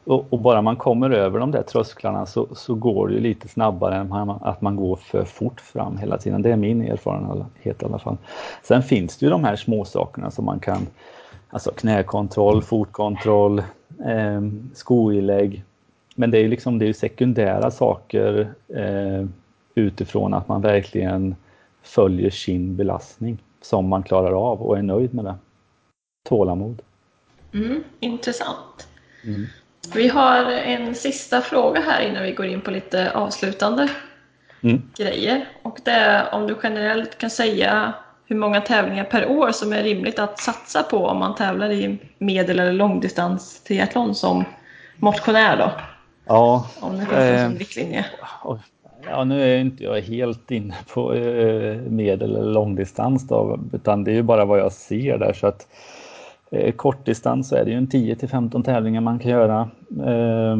och, 0.08 0.26
och, 0.30 0.40
bara 0.40 0.62
man 0.62 0.76
kommer 0.76 1.10
över 1.10 1.38
de 1.38 1.50
där 1.50 1.62
trösklarna 1.62 2.26
så, 2.26 2.46
så 2.52 2.74
går 2.74 3.08
det 3.08 3.14
ju 3.14 3.20
lite 3.20 3.48
snabbare 3.48 3.96
än 3.96 4.12
att 4.12 4.60
man 4.60 4.76
går 4.76 4.96
för 4.96 5.24
fort 5.24 5.60
fram 5.60 5.96
hela 5.98 6.18
tiden. 6.18 6.42
Det 6.42 6.50
är 6.50 6.56
min 6.56 6.82
erfarenhet 6.82 7.82
i 7.82 7.84
alla 7.84 7.98
fall. 7.98 8.16
Sen 8.62 8.82
finns 8.82 9.16
det 9.16 9.26
ju 9.26 9.30
de 9.30 9.44
här 9.44 9.56
små 9.56 9.84
sakerna 9.84 10.30
som 10.30 10.44
man 10.44 10.60
kan, 10.60 10.86
alltså 11.48 11.70
knäkontroll, 11.70 12.62
fotkontroll, 12.62 13.58
eh, 14.04 14.40
skoinlägg. 14.74 15.64
Men 16.18 16.30
det 16.30 16.38
är 16.38 16.42
ju 16.42 16.48
liksom, 16.48 16.78
det 16.78 16.88
är 16.88 16.92
sekundära 16.92 17.70
saker 17.70 18.54
eh, 18.68 19.26
utifrån 19.74 20.34
att 20.34 20.48
man 20.48 20.62
verkligen 20.62 21.36
följer 21.82 22.30
sin 22.30 22.76
belastning 22.76 23.38
som 23.60 23.88
man 23.88 24.02
klarar 24.02 24.50
av 24.50 24.62
och 24.62 24.78
är 24.78 24.82
nöjd 24.82 25.14
med 25.14 25.24
det. 25.24 25.34
Tålamod. 26.28 26.82
Mm, 27.54 27.84
intressant. 28.00 28.88
Mm. 29.24 29.46
Vi 29.94 30.08
har 30.08 30.44
en 30.50 30.94
sista 30.94 31.40
fråga 31.40 31.80
här 31.80 32.08
innan 32.08 32.22
vi 32.22 32.32
går 32.32 32.46
in 32.46 32.60
på 32.60 32.70
lite 32.70 33.10
avslutande 33.10 33.88
mm. 34.60 34.82
grejer. 34.96 35.48
Och 35.62 35.78
det 35.84 35.90
är 35.90 36.34
om 36.34 36.46
du 36.46 36.56
generellt 36.62 37.18
kan 37.18 37.30
säga 37.30 37.94
hur 38.26 38.36
många 38.36 38.60
tävlingar 38.60 39.04
per 39.04 39.30
år 39.30 39.50
som 39.52 39.72
är 39.72 39.82
rimligt 39.82 40.18
att 40.18 40.38
satsa 40.38 40.82
på 40.82 41.06
om 41.06 41.18
man 41.18 41.34
tävlar 41.34 41.70
i 41.70 41.98
medel 42.18 42.58
eller 42.58 42.72
långdistans 42.72 43.62
triathlon 43.62 44.14
som 44.14 44.44
motionär 44.96 45.56
då? 45.56 45.72
Ja. 46.28 46.66
Om 46.80 46.92
det 46.92 46.98
finns 46.98 47.12
eh, 47.12 47.44
en 47.44 47.56
riktlinje. 47.56 48.06
Ja, 49.10 49.24
nu 49.24 49.42
är 49.42 49.58
inte 49.58 49.84
jag 49.84 50.00
helt 50.00 50.50
inne 50.50 50.74
på 50.94 51.14
eh, 51.14 51.76
medel 51.76 52.36
eller 52.36 52.52
långdistans 52.52 53.28
då, 53.28 53.58
utan 53.72 54.04
det 54.04 54.10
är 54.10 54.14
ju 54.14 54.22
bara 54.22 54.44
vad 54.44 54.58
jag 54.58 54.72
ser 54.72 55.18
där 55.18 55.32
så 55.32 55.46
att 55.46 55.66
Eh, 56.50 56.72
kortdistans 56.72 57.48
så 57.48 57.56
är 57.56 57.64
det 57.64 57.70
ju 57.70 57.76
en 57.76 57.86
10 57.86 58.16
till 58.16 58.28
15 58.28 58.62
tävlingar 58.62 59.00
man 59.00 59.18
kan 59.18 59.30
göra. 59.30 59.70
Eh, 60.06 60.56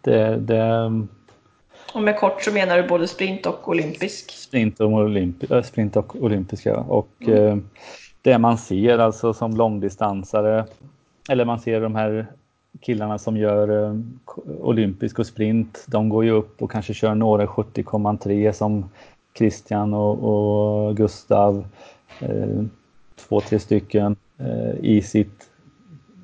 det, 0.00 0.36
det... 0.36 0.92
Och 1.94 2.02
med 2.02 2.18
kort 2.18 2.42
så 2.42 2.52
menar 2.52 2.76
du 2.76 2.88
både 2.88 3.08
sprint 3.08 3.46
och 3.46 3.68
olympisk? 3.68 4.30
Sprint 4.30 4.80
och, 4.80 4.92
olympi 4.92 5.46
äh, 5.50 5.62
sprint 5.62 5.96
och 5.96 6.16
olympiska. 6.22 6.76
Och 6.76 7.10
mm. 7.20 7.48
eh, 7.48 7.56
det 8.22 8.38
man 8.38 8.58
ser 8.58 8.98
alltså 8.98 9.32
som 9.32 9.56
långdistansare, 9.56 10.64
eller 11.28 11.44
man 11.44 11.60
ser 11.60 11.80
de 11.80 11.94
här 11.94 12.26
killarna 12.80 13.18
som 13.18 13.36
gör 13.36 13.84
eh, 13.84 13.96
olympisk 14.60 15.18
och 15.18 15.26
sprint, 15.26 15.84
de 15.86 16.08
går 16.08 16.24
ju 16.24 16.30
upp 16.30 16.62
och 16.62 16.70
kanske 16.70 16.94
kör 16.94 17.14
några 17.14 17.46
70,3 17.46 18.52
som 18.52 18.90
Christian 19.38 19.94
och, 19.94 20.18
och 20.24 20.96
Gustav. 20.96 21.66
Eh, 22.20 22.64
två, 23.16 23.40
tre 23.40 23.58
stycken. 23.58 24.16
Eh, 24.38 24.74
i 24.84 25.02
sitt 25.02 25.50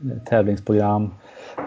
eh, 0.05 0.19
tävlingsprogram. 0.25 1.11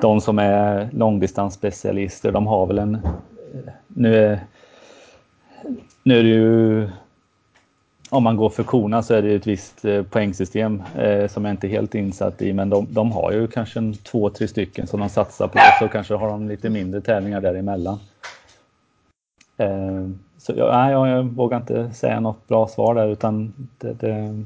De 0.02 0.22
som 0.22 0.40
är 0.40 0.90
långdistansspecialister, 0.94 2.32
de 2.32 2.48
har 2.48 2.66
väl 2.66 2.80
en... 2.80 2.96
Eh, 2.96 3.74
nu 3.88 4.16
är, 4.16 4.40
nu 6.04 6.20
är 6.20 6.24
det 6.24 6.30
ju... 6.30 6.90
Om 8.10 8.24
man 8.24 8.36
går 8.36 8.50
för 8.50 8.64
korna 8.64 9.04
så 9.04 9.14
är 9.14 9.22
det 9.22 9.36
ett 9.36 9.48
visst 9.48 9.86
poängsystem 10.10 10.84
eh, 10.96 11.28
som 11.28 11.46
jag 11.46 11.54
inte 11.54 11.68
är 11.68 11.70
helt 11.70 11.96
insatt 11.96 12.42
i, 12.42 12.54
men 12.54 12.70
de, 12.70 12.88
de 12.90 13.12
har 13.12 13.32
ju 13.32 13.48
kanske 13.48 13.80
en, 13.80 13.94
två, 13.94 14.30
tre 14.30 14.48
stycken 14.48 14.88
som 14.88 15.00
de 15.00 15.10
satsar 15.10 15.48
på, 15.48 15.60
så 15.80 15.88
kanske 15.88 16.14
har 16.14 16.28
de 16.28 16.48
lite 16.48 16.70
mindre 16.70 17.02
tävlingar 17.02 17.42
däremellan. 17.42 18.00
Eh, 19.58 20.10
så 20.38 20.54
jag, 20.56 20.74
nej, 20.74 20.92
jag 20.92 21.24
vågar 21.24 21.58
inte 21.58 21.94
säga 21.94 22.20
något 22.20 22.48
bra 22.48 22.68
svar 22.68 22.96
där, 22.96 23.08
utan 23.08 23.54
det, 23.78 23.94
det 23.94 24.44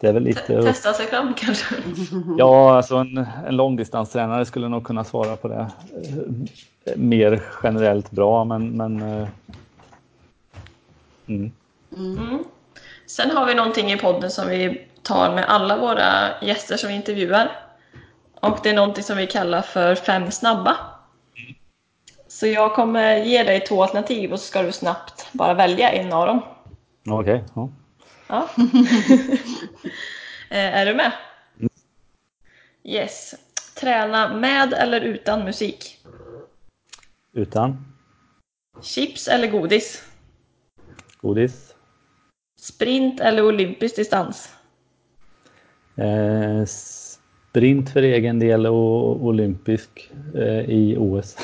det 0.00 0.08
är 0.08 0.12
väl 0.12 0.22
lite... 0.22 0.62
Testa 0.62 0.92
sig 0.92 1.06
fram 1.06 1.34
kanske? 1.34 1.74
Ja, 2.38 2.76
alltså 2.76 2.96
en, 2.96 3.26
en 3.46 3.56
långdistanstränare 3.56 4.44
skulle 4.44 4.68
nog 4.68 4.84
kunna 4.84 5.04
svara 5.04 5.36
på 5.36 5.48
det 5.48 5.70
mer 6.96 7.42
generellt 7.62 8.10
bra, 8.10 8.44
men... 8.44 8.76
men 8.76 9.02
eh, 9.02 9.28
mm. 11.26 11.50
Mm. 11.98 12.44
Sen 13.06 13.30
har 13.30 13.46
vi 13.46 13.54
någonting 13.54 13.92
i 13.92 13.96
podden 13.96 14.30
som 14.30 14.48
vi 14.48 14.88
tar 15.02 15.34
med 15.34 15.44
alla 15.48 15.76
våra 15.76 16.42
gäster 16.42 16.76
som 16.76 16.88
vi 16.88 16.94
intervjuar. 16.94 17.56
Och 18.40 18.58
det 18.62 18.70
är 18.70 18.74
någonting 18.74 19.04
som 19.04 19.16
vi 19.16 19.26
kallar 19.26 19.62
för 19.62 19.94
fem 19.94 20.30
snabba. 20.30 20.76
Så 22.28 22.46
jag 22.46 22.74
kommer 22.74 23.16
ge 23.16 23.42
dig 23.42 23.60
två 23.60 23.82
alternativ 23.82 24.32
och 24.32 24.40
så 24.40 24.46
ska 24.46 24.62
du 24.62 24.72
snabbt 24.72 25.28
bara 25.32 25.54
välja 25.54 25.90
en 25.90 26.12
av 26.12 26.26
dem. 26.26 26.42
Okej. 27.10 27.34
Okay. 27.34 27.48
Ja. 27.54 27.68
Ja. 28.28 28.48
Eh, 30.50 30.76
är 30.76 30.86
du 30.86 30.94
med? 30.94 31.12
Mm. 31.58 31.70
Yes. 32.84 33.34
Träna 33.80 34.34
med 34.34 34.72
eller 34.72 35.00
utan 35.00 35.44
musik? 35.44 35.98
Utan 37.32 37.94
Chips 38.82 39.28
eller 39.28 39.46
godis? 39.46 40.08
godis. 41.20 41.67
Sprint 42.60 43.20
eller 43.20 43.42
olympisk 43.46 43.96
distans? 43.96 44.52
Eh, 45.96 46.64
sprint 46.64 47.90
för 47.90 48.02
egen 48.02 48.38
del 48.38 48.66
och 48.66 49.24
olympisk 49.24 50.10
eh, 50.34 50.60
i 50.70 50.96
OS. 50.98 51.36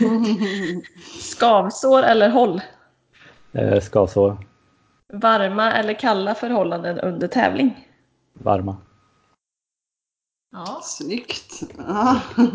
Skavsår 1.20 2.02
eller 2.02 2.28
håll? 2.30 2.60
eh, 3.52 3.80
skavsår. 3.80 4.36
Varma 5.12 5.72
eller 5.72 5.94
kalla 5.94 6.34
förhållanden 6.34 6.98
under 6.98 7.28
tävling? 7.28 7.88
Varma. 8.32 8.76
Ja. 10.52 10.80
Snyggt! 10.82 11.62
Ja. 11.78 12.20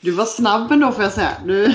Du 0.00 0.10
var 0.10 0.24
snabb 0.24 0.72
ändå 0.72 0.92
får 0.92 1.04
jag 1.04 1.12
säga. 1.12 1.30
Du... 1.46 1.74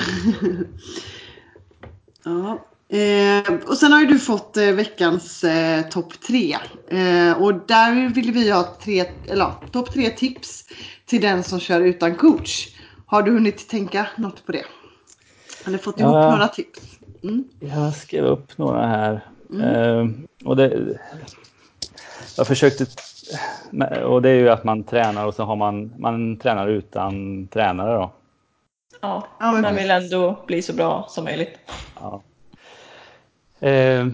Ja. 2.24 2.67
Eh, 2.90 3.54
och 3.66 3.76
sen 3.76 3.92
har 3.92 4.00
ju 4.00 4.06
du 4.06 4.18
fått 4.18 4.56
eh, 4.56 4.64
veckans 4.72 5.44
eh, 5.44 5.82
topp 5.88 6.12
tre. 6.26 6.56
Eh, 6.88 7.42
och 7.42 7.54
där 7.54 8.14
vill 8.14 8.32
vi 8.32 8.50
ha 8.50 8.76
tre, 8.82 9.04
eller 9.28 9.44
ja, 9.44 9.60
topp 9.72 9.92
tre 9.92 10.10
tips 10.10 10.64
till 11.06 11.20
den 11.20 11.42
som 11.42 11.60
kör 11.60 11.80
utan 11.80 12.14
coach. 12.14 12.68
Har 13.06 13.22
du 13.22 13.30
hunnit 13.32 13.68
tänka 13.68 14.06
något 14.16 14.46
på 14.46 14.52
det? 14.52 14.64
Eller 15.66 15.78
fått 15.78 16.00
ihop 16.00 16.14
Ja. 16.14 16.30
några 16.30 16.48
tips? 16.48 16.80
Mm. 17.22 17.44
Jag 17.60 17.94
skrev 17.94 18.24
upp 18.24 18.58
några 18.58 18.86
här. 18.86 19.26
Eh, 19.62 20.06
och 20.44 20.56
det, 20.56 20.98
jag 22.36 22.46
försökte, 22.46 22.86
och 24.04 24.22
det 24.22 24.30
är 24.30 24.34
ju 24.34 24.48
att 24.48 24.64
man 24.64 24.84
tränar 24.84 25.26
och 25.26 25.34
så 25.34 25.44
har 25.44 25.56
man, 25.56 25.92
man 25.98 26.36
tränar 26.36 26.68
utan 26.68 27.46
tränare 27.48 27.94
då. 27.94 28.12
ja. 29.00 29.26
Ja, 29.40 29.52
men 29.52 29.62
Man 29.62 29.74
vill 29.74 29.90
ändå 29.90 30.44
bli 30.46 30.62
så 30.62 30.72
bra 30.72 31.06
som 31.08 31.24
möjligt. 31.24 31.58
Ja. 32.00 32.22
Eh, 33.60 34.06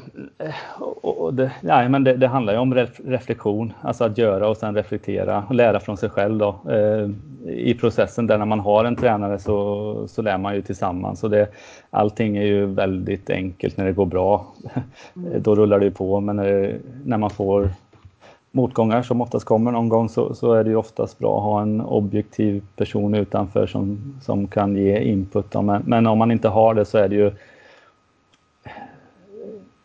det, 1.32 1.53
nej, 1.61 1.88
men 1.88 2.05
det, 2.05 2.16
det 2.16 2.28
handlar 2.28 2.53
ju 2.53 2.59
om 2.59 2.74
ref, 2.74 3.01
reflektion, 3.05 3.72
alltså 3.80 4.05
att 4.05 4.18
göra 4.18 4.49
och 4.49 4.57
sen 4.57 4.74
reflektera 4.74 5.45
och 5.49 5.55
lära 5.55 5.80
från 5.80 5.97
sig 5.97 6.11
själv. 6.11 6.38
Då. 6.38 6.57
Eh, 6.70 7.11
I 7.51 7.74
processen 7.74 8.26
där 8.26 8.38
när 8.38 8.47
man 8.47 8.61
har 8.61 8.84
en 8.84 8.97
tränare 8.97 9.38
så, 9.38 10.09
så 10.09 10.22
lär 10.22 10.38
man 10.38 10.55
ju 10.55 10.62
tillsammans. 10.62 11.24
Och 11.24 11.30
det, 11.30 11.49
allting 11.90 12.36
är 12.36 12.45
ju 12.45 12.66
väldigt 12.66 13.30
enkelt 13.30 13.76
när 13.76 13.84
det 13.84 13.92
går 13.92 14.07
bra. 14.07 14.47
Då 15.14 15.55
rullar 15.55 15.78
det 15.78 15.84
ju 15.84 15.90
på, 15.90 16.20
men 16.20 16.36
när, 16.36 16.53
det, 16.53 16.76
när 17.05 17.18
man 17.18 17.30
får 17.30 17.70
motgångar 18.51 19.03
som 19.03 19.20
oftast 19.20 19.45
kommer 19.45 19.72
någon 19.72 19.88
gång 19.88 20.09
så, 20.09 20.34
så 20.34 20.53
är 20.53 20.64
det 20.64 20.70
ju 20.70 20.76
oftast 20.76 21.18
bra 21.18 21.36
att 21.36 21.42
ha 21.45 21.62
en 21.62 21.80
objektiv 21.80 22.62
person 22.76 23.14
utanför 23.14 23.66
som, 23.66 24.14
som 24.22 24.47
kan 24.47 24.76
ge 24.76 24.99
input. 24.99 25.51
Då. 25.51 25.62
Men, 25.62 25.82
men 25.86 26.07
om 26.07 26.18
man 26.18 26.30
inte 26.30 26.49
har 26.49 26.74
det 26.74 26.84
så 26.84 26.99
är 26.99 27.09
det 27.09 27.16
ju 27.16 27.30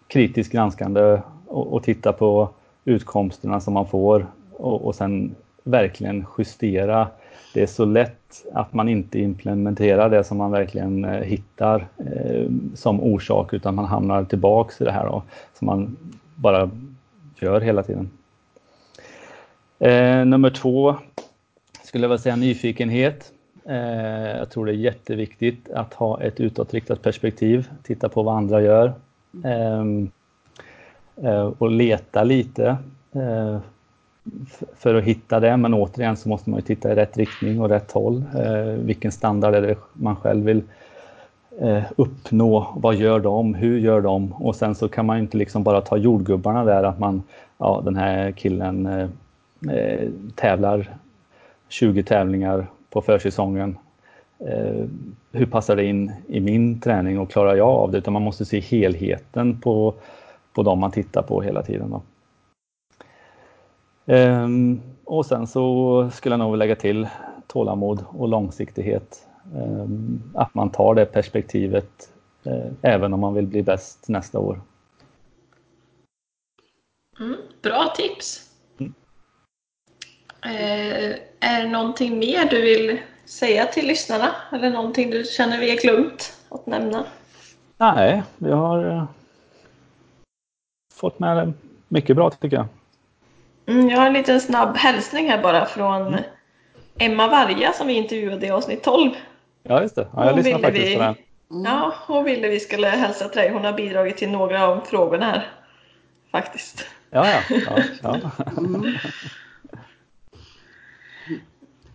kritiskt 0.10 0.54
granskande 0.54 1.22
och, 1.48 1.74
och 1.74 1.84
titta 1.84 2.14
på 2.14 2.50
utkomsterna 2.86 3.60
som 3.60 3.74
man 3.74 3.88
får 3.88 4.28
och, 4.54 4.86
och 4.86 4.96
sen 4.96 5.36
verkligen 5.64 6.26
justera. 6.38 7.08
Det 7.54 7.62
är 7.62 7.68
så 7.68 7.86
lätt 7.86 8.46
att 8.54 8.74
man 8.74 8.90
inte 8.90 9.20
implementerar 9.20 10.10
det 10.10 10.24
som 10.24 10.38
man 10.38 10.52
verkligen 10.52 11.06
eh, 11.06 11.22
hittar 11.22 11.88
eh, 11.98 12.46
som 12.76 13.02
orsak 13.02 13.54
utan 13.54 13.76
man 13.76 13.86
hamnar 13.86 14.24
tillbaks 14.24 14.82
i 14.82 14.84
det 14.84 14.92
här 14.92 15.06
då, 15.06 15.24
som 15.54 15.66
man 15.66 15.98
bara 16.36 16.70
gör 17.40 17.62
hela 17.62 17.84
tiden. 17.84 18.10
Eh, 19.80 20.26
nummer 20.26 20.50
två 20.50 20.96
skulle 21.84 22.04
jag 22.04 22.10
vilja 22.10 22.22
säga 22.22 22.36
nyfikenhet. 22.36 23.32
Eh, 23.66 24.38
jag 24.38 24.50
tror 24.50 24.66
det 24.66 24.72
är 24.72 24.76
jätteviktigt 24.76 25.70
att 25.70 25.94
ha 25.94 26.22
ett 26.22 26.40
utåtriktat 26.40 27.02
perspektiv, 27.02 27.70
titta 27.84 28.10
på 28.10 28.24
vad 28.24 28.38
andra 28.38 28.62
gör 28.62 28.94
Ehm, 29.44 30.10
eh, 31.16 31.52
och 31.58 31.72
leta 31.72 32.24
lite 32.24 32.78
eh, 33.12 33.58
för 34.76 34.96
att 34.96 35.04
hitta 35.04 35.40
det. 35.40 35.58
Men 35.58 35.74
återigen 35.74 36.18
så 36.18 36.30
måste 36.30 36.50
man 36.50 36.60
ju 36.60 36.66
titta 36.66 36.92
i 36.92 36.96
rätt 36.96 37.18
riktning 37.18 37.62
och 37.62 37.70
rätt 37.70 37.92
håll. 37.92 38.24
Eh, 38.36 38.64
vilken 38.64 39.12
standard 39.12 39.56
är 39.56 39.62
det 39.62 39.76
man 39.94 40.16
själv 40.16 40.46
vill 40.46 40.64
eh, 41.60 41.84
uppnå? 41.96 42.68
Vad 42.76 42.96
gör 42.96 43.20
de? 43.20 43.54
Hur 43.54 43.80
gör 43.80 44.02
de? 44.02 44.34
Och 44.34 44.56
sen 44.56 44.76
så 44.76 44.88
kan 44.88 45.06
man 45.06 45.18
ju 45.18 45.24
inte 45.24 45.38
liksom 45.38 45.64
bara 45.64 45.82
ta 45.82 45.98
jordgubbarna 45.98 46.64
där 46.64 46.84
att 46.84 47.00
man, 47.00 47.24
ja 47.58 47.82
den 47.86 47.96
här 47.96 48.32
killen 48.32 48.86
eh, 48.86 49.10
eh 49.74 50.10
tävlar 50.36 50.90
20 51.70 52.04
tävlingar 52.04 52.68
på 52.90 53.02
försäsongen 53.02 53.78
eh, 54.48 54.86
hur 55.32 55.46
passar 55.46 55.76
det 55.76 55.86
in 55.86 56.12
i 56.28 56.40
min 56.40 56.82
träning 56.82 57.20
och 57.20 57.32
klarar 57.32 57.56
jag 57.56 57.68
av 57.68 57.92
det? 57.92 57.98
Utan 57.98 58.14
man 58.14 58.22
måste 58.22 58.46
se 58.46 58.60
helheten 58.60 59.60
på, 59.62 59.94
på 60.54 60.64
de 60.64 60.80
man 60.80 60.92
tittar 60.92 61.22
på 61.22 61.42
hela 61.42 61.64
tiden. 61.64 61.90
Då. 61.90 62.02
Ehm, 64.06 64.82
och 65.04 65.26
sen 65.26 65.48
så 65.48 66.10
skulle 66.14 66.34
jag 66.34 66.40
nog 66.40 66.58
lägga 66.58 66.76
till 66.76 67.08
tålamod 67.48 68.06
och 68.08 68.28
långsiktighet. 68.28 69.28
Ehm, 69.56 70.24
att 70.34 70.56
man 70.56 70.70
tar 70.70 70.96
det 70.96 71.06
perspektivet 71.06 72.10
eh, 72.44 72.72
även 72.82 73.14
om 73.14 73.20
man 73.20 73.34
vill 73.34 73.48
bli 73.48 73.64
bäst 73.64 74.08
nästa 74.08 74.40
år. 74.40 74.62
Mm, 77.20 77.36
bra 77.62 77.94
tips! 77.96 78.50
Mm. 78.80 78.94
Eh, 80.44 81.16
är 81.40 81.64
det 81.64 81.70
någonting 81.70 82.20
mer 82.20 82.50
du 82.50 82.62
vill 82.62 83.00
säga 83.30 83.66
till 83.66 83.88
lyssnarna? 83.88 84.36
Eller 84.52 84.70
någonting 84.70 85.10
du 85.10 85.24
känner 85.24 85.60
vi 85.60 85.78
är 85.78 85.82
glömt 85.82 86.38
att 86.50 86.66
nämna? 86.66 87.06
Nej, 87.78 88.24
vi 88.38 88.52
har 88.52 88.86
eh, 88.92 89.04
fått 90.94 91.20
med 91.20 91.54
mycket 91.88 92.16
bra 92.16 92.30
tycker 92.30 92.58
jag. 92.58 92.66
Mm, 93.68 93.90
jag 93.90 93.98
har 93.98 94.08
en 94.08 94.14
liten 94.14 94.42
snabb 94.42 94.78
hälsning 94.78 95.30
här 95.30 95.42
bara 95.42 95.66
från 95.66 96.18
Emma 96.98 97.28
Varga 97.28 97.74
som 97.74 97.88
vi 97.88 97.94
intervjuade 97.94 98.48
i 98.48 98.52
avsnitt 98.52 98.84
12. 98.84 99.12
Ja, 99.64 99.82
just 99.82 99.96
det. 99.96 100.08
Ja, 100.14 100.26
jag 100.26 100.34
ville 100.34 100.60
faktiskt 100.60 100.88
vi- 100.88 100.96
på 100.96 101.02
den. 101.02 101.16
Ja, 101.66 101.94
hon 102.08 102.24
ville 102.24 102.48
vi 102.48 102.60
skulle 102.60 102.88
hälsa 102.88 103.30
till 103.30 103.42
dig. 103.42 103.52
Hon 103.54 103.66
har 103.66 103.74
bidragit 103.74 104.18
till 104.18 104.30
några 104.30 104.68
av 104.68 104.82
frågorna 104.86 105.26
här. 105.26 105.48
Faktiskt. 106.32 106.86
Ja, 107.10 107.28
ja. 107.28 107.58
ja, 107.68 107.84
ja. 108.04 108.32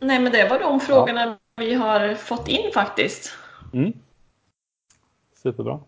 Mm. 0.04 0.06
Nej 0.06 0.18
men 0.18 0.32
det 0.32 0.48
var 0.48 0.58
de 0.58 0.80
frågorna 0.80 1.36
vi 1.56 1.74
har 1.74 2.14
fått 2.14 2.48
in 2.48 2.72
faktiskt. 2.74 3.32
Mm. 3.72 3.92
Superbra. 5.42 5.80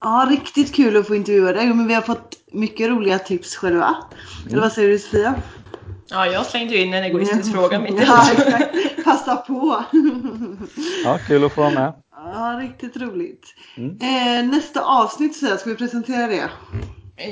Ja, 0.00 0.26
riktigt 0.30 0.74
kul 0.74 0.96
att 0.96 1.06
få 1.06 1.14
intervjua 1.14 1.52
dig. 1.52 1.66
Men 1.66 1.88
vi 1.88 1.94
har 1.94 2.02
fått 2.02 2.36
mycket 2.52 2.88
roliga 2.88 3.18
tips 3.18 3.56
själva. 3.56 3.96
Eller 4.50 4.60
vad 4.60 4.72
säger 4.72 4.88
du 4.88 4.98
Sofia? 4.98 5.34
Ja, 6.06 6.26
jag 6.26 6.46
slängde 6.46 6.74
ju 6.74 6.80
in 6.80 6.94
en 6.94 7.04
egoistisk 7.04 7.52
fråga 7.52 7.78
mitt 7.78 8.00
i 8.00 8.04
Ja, 8.06 8.32
exakt. 8.32 9.04
Passa 9.04 9.36
på. 9.36 9.84
Ja, 11.04 11.18
kul 11.26 11.44
att 11.44 11.52
få 11.52 11.60
vara 11.60 11.70
med. 11.70 11.92
Ja, 12.16 12.60
riktigt 12.62 12.96
roligt. 12.96 13.54
Mm. 13.76 13.98
Eh, 14.00 14.50
nästa 14.50 14.80
avsnitt 14.80 15.36
så 15.36 15.46
här, 15.46 15.56
ska 15.56 15.70
vi 15.70 15.76
presentera 15.76 16.26
det? 16.26 16.50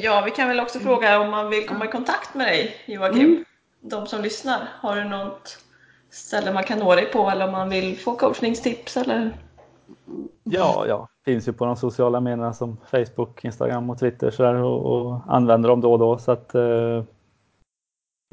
Ja, 0.02 0.22
vi 0.24 0.30
kan 0.30 0.48
väl 0.48 0.60
också 0.60 0.78
fråga 0.78 1.20
om 1.20 1.30
man 1.30 1.50
vill 1.50 1.68
komma 1.68 1.84
i 1.84 1.88
kontakt 1.88 2.34
med 2.34 2.46
dig 2.46 2.76
Joakim. 2.86 3.20
Mm. 3.20 3.44
De 3.80 4.06
som 4.06 4.22
lyssnar. 4.22 4.68
Har 4.80 4.96
du 4.96 5.04
något 5.04 5.58
ställe 6.12 6.52
man 6.52 6.64
kan 6.64 6.78
nå 6.78 6.94
dig 6.94 7.06
på 7.06 7.30
eller 7.30 7.46
om 7.46 7.52
man 7.52 7.68
vill 7.70 7.98
få 7.98 8.16
coachningstips 8.16 8.96
eller? 8.96 9.36
Ja, 10.44 10.84
ja. 10.88 11.08
Finns 11.24 11.48
ju 11.48 11.52
på 11.52 11.64
de 11.64 11.76
sociala 11.76 12.20
medierna 12.20 12.52
som 12.52 12.76
Facebook, 12.90 13.44
Instagram 13.44 13.90
och 13.90 13.98
Twitter 13.98 14.30
så 14.30 14.42
där, 14.42 14.54
och, 14.54 14.86
och 14.86 15.20
använder 15.28 15.68
dem 15.68 15.80
då 15.80 15.92
och 15.92 15.98
då. 15.98 16.18
Så 16.18 16.32
att, 16.32 16.54
eh, 16.54 17.04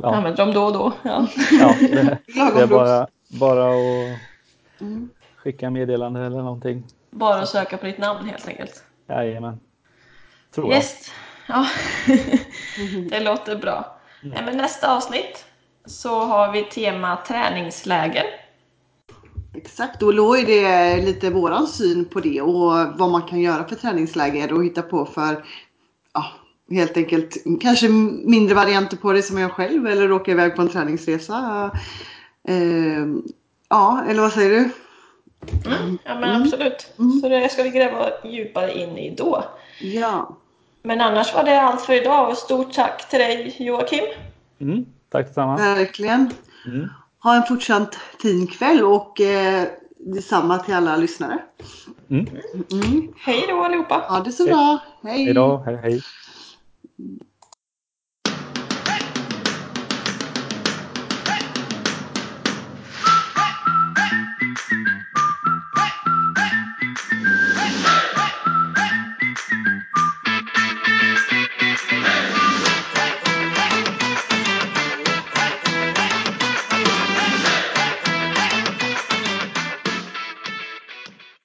ja, 0.02 0.16
Använder 0.16 0.46
dem 0.46 0.54
då 0.54 0.64
och 0.64 0.74
då. 0.74 0.94
Ja. 1.04 1.28
ja, 1.60 1.76
det, 1.80 2.18
det 2.56 2.62
är 2.62 2.68
bara, 2.68 3.08
bara 3.40 3.70
att 3.70 4.20
Mm. 4.82 5.10
skicka 5.36 5.70
meddelande 5.70 6.26
eller 6.26 6.38
någonting. 6.38 6.84
Bara 7.10 7.40
att 7.40 7.50
söka 7.50 7.78
på 7.78 7.86
ditt 7.86 7.98
namn 7.98 8.30
helt 8.30 8.48
enkelt. 8.48 8.84
Jajamän. 9.08 9.60
Tror 10.56 10.68
jag. 10.68 10.76
Yes. 10.76 11.12
Ja, 11.48 11.66
det 13.10 13.20
låter 13.20 13.56
bra. 13.56 13.98
Nej, 14.24 14.42
men 14.46 14.58
nästa 14.58 14.96
avsnitt 14.96 15.46
så 15.86 16.20
har 16.20 16.52
vi 16.52 16.64
tema 16.64 17.18
träningsläger. 17.28 18.24
Exakt, 19.56 20.04
och 20.04 20.16
då 20.16 20.38
är 20.38 20.46
det 20.46 20.98
lite 21.06 21.30
våran 21.30 21.68
syn 21.68 22.06
på 22.06 22.20
det 22.20 22.42
och 22.42 22.74
vad 23.00 23.12
man 23.12 23.22
kan 23.22 23.40
göra 23.42 23.68
för 23.68 23.76
träningsläger 23.76 24.54
och 24.54 24.66
hitta 24.66 24.82
på 24.82 25.06
för 25.06 25.46
ja, 26.14 26.26
helt 26.72 26.98
enkelt 26.98 27.38
kanske 27.62 27.90
mindre 27.90 28.56
varianter 28.56 28.98
på 28.98 29.14
det 29.14 29.22
som 29.24 29.38
jag 29.38 29.52
själv 29.52 29.88
eller 29.88 30.12
åka 30.12 30.32
iväg 30.32 30.56
på 30.56 30.62
en 30.62 30.70
träningsresa. 30.70 31.72
Eh, 32.48 33.06
ja, 33.70 34.04
eller 34.08 34.22
vad 34.22 34.32
säger 34.32 34.50
du? 34.50 34.70
Mm. 35.66 35.98
Ja, 36.06 36.20
men 36.20 36.30
Mm. 36.30 36.42
absolut. 36.42 36.94
Mm. 37.00 37.20
Så 37.22 37.30
det 37.30 37.50
ska 37.52 37.64
vi 37.64 37.70
gräva 37.70 38.10
djupare 38.24 38.74
in 38.80 38.98
i 38.98 39.16
då. 39.16 39.44
Ja, 39.82 40.38
Men 40.84 41.02
annars 41.02 41.34
var 41.34 41.44
det 41.44 41.62
allt 41.62 41.82
för 41.82 41.94
idag 41.94 42.30
och 42.30 42.38
stort 42.38 42.74
tack 42.74 43.10
till 43.10 43.20
dig 43.20 43.56
Joakim. 43.60 44.06
Tack 45.10 45.28
detsamma. 45.28 45.56
verkligen. 45.56 46.32
Mm. 46.66 46.90
Ha 47.20 47.36
en 47.36 47.44
fortsatt 47.44 47.96
fin 48.22 48.48
kväll 48.48 48.84
och 48.84 49.22
eh, 49.22 49.68
detsamma 49.98 50.58
till 50.58 50.74
alla 50.74 50.98
lyssnare. 50.98 51.40
Mm. 52.10 52.28
Mm. 52.72 53.14
Hej 53.18 53.46
då 53.50 53.64
allihopa! 53.64 53.96
Ha 54.10 54.20
det 54.20 54.32
så 54.32 54.46
bra. 54.46 54.80
Hej! 55.04 55.26
Hej 55.26 55.34
då, 55.34 55.64
hej 55.66 55.78
hej. 55.78 56.02